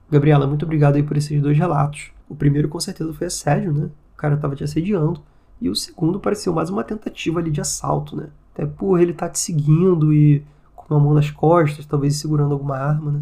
Gabriela, 0.09 0.47
muito 0.47 0.63
obrigado 0.63 0.95
aí 0.95 1.03
por 1.03 1.17
esses 1.17 1.41
dois 1.41 1.57
relatos. 1.57 2.11
O 2.29 2.35
primeiro 2.35 2.69
com 2.69 2.79
certeza 2.79 3.13
foi 3.13 3.27
assédio, 3.27 3.73
né? 3.73 3.89
O 4.13 4.17
cara 4.17 4.35
estava 4.35 4.55
te 4.55 4.63
assediando. 4.63 5.21
E 5.61 5.69
o 5.69 5.75
segundo 5.75 6.19
pareceu 6.19 6.51
mais 6.51 6.69
uma 6.71 6.83
tentativa 6.83 7.39
ali 7.39 7.51
de 7.51 7.61
assalto, 7.61 8.15
né? 8.15 8.29
Até 8.53 8.65
por 8.65 8.99
ele 8.99 9.11
estar 9.11 9.27
tá 9.27 9.31
te 9.31 9.39
seguindo 9.39 10.11
e 10.11 10.43
com 10.75 10.95
uma 10.95 10.99
mão 10.99 11.13
nas 11.13 11.29
costas, 11.29 11.85
talvez 11.85 12.15
segurando 12.15 12.53
alguma 12.53 12.77
arma, 12.77 13.11
né? 13.11 13.21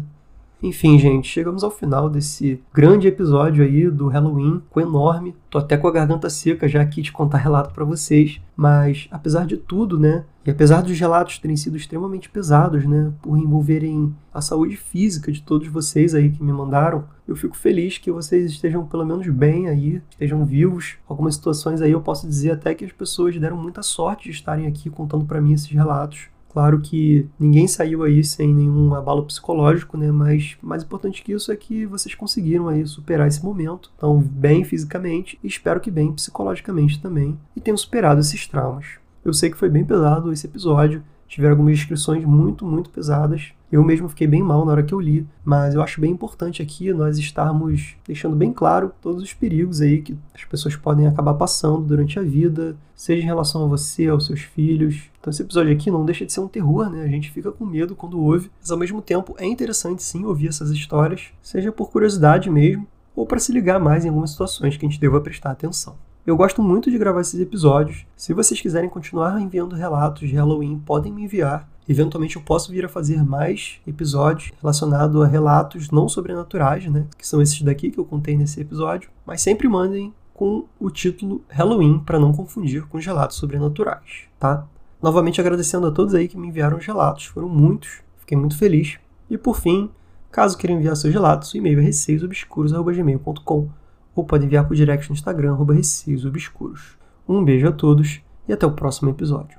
Enfim, 0.62 0.98
gente, 0.98 1.26
chegamos 1.26 1.64
ao 1.64 1.70
final 1.70 2.10
desse 2.10 2.62
grande 2.72 3.08
episódio 3.08 3.64
aí 3.64 3.90
do 3.90 4.08
Halloween, 4.08 4.60
com 4.68 4.78
enorme. 4.78 5.34
Tô 5.48 5.56
até 5.56 5.74
com 5.74 5.88
a 5.88 5.90
garganta 5.90 6.28
seca 6.28 6.68
já 6.68 6.82
aqui 6.82 7.00
de 7.00 7.10
contar 7.10 7.38
relato 7.38 7.72
para 7.72 7.84
vocês, 7.84 8.38
mas 8.54 9.08
apesar 9.10 9.46
de 9.46 9.56
tudo, 9.56 9.98
né, 9.98 10.26
e 10.44 10.50
apesar 10.50 10.82
dos 10.82 10.98
relatos 11.00 11.38
terem 11.38 11.56
sido 11.56 11.78
extremamente 11.78 12.28
pesados, 12.28 12.84
né, 12.84 13.10
por 13.22 13.38
envolverem 13.38 14.14
a 14.34 14.42
saúde 14.42 14.76
física 14.76 15.32
de 15.32 15.40
todos 15.40 15.66
vocês 15.68 16.14
aí 16.14 16.30
que 16.30 16.42
me 16.42 16.52
mandaram, 16.52 17.04
eu 17.26 17.34
fico 17.34 17.56
feliz 17.56 17.96
que 17.96 18.12
vocês 18.12 18.50
estejam 18.50 18.86
pelo 18.86 19.06
menos 19.06 19.26
bem 19.28 19.66
aí, 19.66 20.02
estejam 20.10 20.44
vivos. 20.44 20.96
Algumas 21.08 21.36
situações 21.36 21.80
aí 21.80 21.92
eu 21.92 22.02
posso 22.02 22.28
dizer 22.28 22.50
até 22.50 22.74
que 22.74 22.84
as 22.84 22.92
pessoas 22.92 23.38
deram 23.38 23.56
muita 23.56 23.82
sorte 23.82 24.24
de 24.24 24.36
estarem 24.36 24.66
aqui 24.66 24.90
contando 24.90 25.24
para 25.24 25.40
mim 25.40 25.54
esses 25.54 25.70
relatos. 25.70 26.28
Claro 26.52 26.80
que 26.80 27.28
ninguém 27.38 27.68
saiu 27.68 28.02
aí 28.02 28.24
sem 28.24 28.52
nenhum 28.52 28.94
abalo 28.94 29.24
psicológico, 29.24 29.96
né? 29.96 30.10
Mas 30.10 30.56
mais 30.60 30.82
importante 30.82 31.22
que 31.22 31.32
isso 31.32 31.52
é 31.52 31.56
que 31.56 31.86
vocês 31.86 32.14
conseguiram 32.14 32.68
aí 32.68 32.84
superar 32.86 33.28
esse 33.28 33.44
momento. 33.44 33.90
Estão 33.94 34.20
bem 34.20 34.64
fisicamente 34.64 35.38
e 35.42 35.46
espero 35.46 35.80
que 35.80 35.90
bem 35.90 36.12
psicologicamente 36.12 37.00
também. 37.00 37.38
E 37.54 37.60
tenham 37.60 37.76
superado 37.76 38.20
esses 38.20 38.46
traumas. 38.46 38.98
Eu 39.24 39.32
sei 39.32 39.50
que 39.50 39.56
foi 39.56 39.68
bem 39.68 39.84
pesado 39.84 40.32
esse 40.32 40.46
episódio 40.46 41.02
tiveram 41.30 41.52
algumas 41.52 41.78
descrições 41.78 42.24
muito, 42.24 42.66
muito 42.66 42.90
pesadas. 42.90 43.52
Eu 43.70 43.84
mesmo 43.84 44.08
fiquei 44.08 44.26
bem 44.26 44.42
mal 44.42 44.64
na 44.64 44.72
hora 44.72 44.82
que 44.82 44.92
eu 44.92 44.98
li, 44.98 45.24
mas 45.44 45.74
eu 45.74 45.82
acho 45.82 46.00
bem 46.00 46.10
importante 46.10 46.60
aqui 46.60 46.92
nós 46.92 47.18
estarmos 47.18 47.94
deixando 48.04 48.34
bem 48.34 48.52
claro 48.52 48.92
todos 49.00 49.22
os 49.22 49.32
perigos 49.32 49.80
aí 49.80 50.02
que 50.02 50.16
as 50.34 50.44
pessoas 50.44 50.74
podem 50.74 51.06
acabar 51.06 51.34
passando 51.34 51.86
durante 51.86 52.18
a 52.18 52.22
vida, 52.22 52.76
seja 52.96 53.22
em 53.22 53.26
relação 53.26 53.64
a 53.64 53.68
você, 53.68 54.08
aos 54.08 54.26
seus 54.26 54.40
filhos. 54.40 55.04
Então 55.20 55.30
esse 55.30 55.42
episódio 55.42 55.72
aqui 55.72 55.90
não 55.90 56.04
deixa 56.04 56.26
de 56.26 56.32
ser 56.32 56.40
um 56.40 56.48
terror, 56.48 56.90
né? 56.90 57.04
A 57.04 57.08
gente 57.08 57.30
fica 57.30 57.52
com 57.52 57.64
medo 57.64 57.94
quando 57.94 58.20
ouve, 58.20 58.50
mas 58.60 58.72
ao 58.72 58.78
mesmo 58.78 59.00
tempo 59.00 59.36
é 59.38 59.46
interessante 59.46 60.02
sim 60.02 60.24
ouvir 60.24 60.48
essas 60.48 60.70
histórias, 60.70 61.28
seja 61.40 61.70
por 61.70 61.90
curiosidade 61.90 62.50
mesmo, 62.50 62.88
ou 63.14 63.24
para 63.24 63.38
se 63.38 63.52
ligar 63.52 63.78
mais 63.78 64.04
em 64.04 64.08
algumas 64.08 64.30
situações 64.30 64.76
que 64.76 64.84
a 64.84 64.88
gente 64.88 65.00
deva 65.00 65.20
prestar 65.20 65.52
atenção. 65.52 65.94
Eu 66.26 66.36
gosto 66.36 66.62
muito 66.62 66.90
de 66.90 66.98
gravar 66.98 67.22
esses 67.22 67.40
episódios. 67.40 68.04
Se 68.14 68.34
vocês 68.34 68.60
quiserem 68.60 68.90
continuar 68.90 69.40
enviando 69.40 69.74
relatos 69.74 70.28
de 70.28 70.34
Halloween, 70.34 70.78
podem 70.78 71.12
me 71.12 71.24
enviar. 71.24 71.68
Eventualmente 71.90 72.36
eu 72.36 72.42
posso 72.42 72.70
vir 72.70 72.84
a 72.84 72.88
fazer 72.88 73.24
mais 73.24 73.80
episódios 73.84 74.52
relacionados 74.62 75.20
a 75.20 75.26
relatos 75.26 75.90
não 75.90 76.08
sobrenaturais, 76.08 76.86
né? 76.86 77.04
Que 77.18 77.26
são 77.26 77.42
esses 77.42 77.60
daqui 77.62 77.90
que 77.90 77.98
eu 77.98 78.04
contei 78.04 78.36
nesse 78.36 78.60
episódio. 78.60 79.10
Mas 79.26 79.42
sempre 79.42 79.68
mandem 79.68 80.14
com 80.32 80.66
o 80.78 80.88
título 80.88 81.42
Halloween 81.48 81.98
para 81.98 82.20
não 82.20 82.32
confundir 82.32 82.86
com 82.86 82.96
os 82.96 83.04
relatos 83.04 83.38
sobrenaturais, 83.38 84.28
tá? 84.38 84.68
Novamente 85.02 85.40
agradecendo 85.40 85.88
a 85.88 85.90
todos 85.90 86.14
aí 86.14 86.28
que 86.28 86.38
me 86.38 86.46
enviaram 86.46 86.78
os 86.78 86.86
relatos, 86.86 87.24
foram 87.24 87.48
muitos, 87.48 88.02
fiquei 88.20 88.38
muito 88.38 88.56
feliz. 88.56 88.96
E 89.28 89.36
por 89.36 89.58
fim, 89.58 89.90
caso 90.30 90.56
queiram 90.56 90.76
enviar 90.76 90.94
seus 90.94 91.12
relatos, 91.12 91.52
o 91.52 91.56
e-mail 91.56 91.80
é 91.80 91.82
receiosobscuros.gmail.com 91.82 93.68
ou 94.14 94.24
pode 94.24 94.46
enviar 94.46 94.64
por 94.64 94.76
direct 94.76 95.10
no 95.10 95.14
Instagram, 95.14 95.54
arroba 95.54 95.74
Receios 95.74 96.24
Obscuros. 96.24 96.96
Um 97.28 97.44
beijo 97.44 97.66
a 97.66 97.72
todos 97.72 98.20
e 98.46 98.52
até 98.52 98.64
o 98.64 98.70
próximo 98.70 99.10
episódio. 99.10 99.58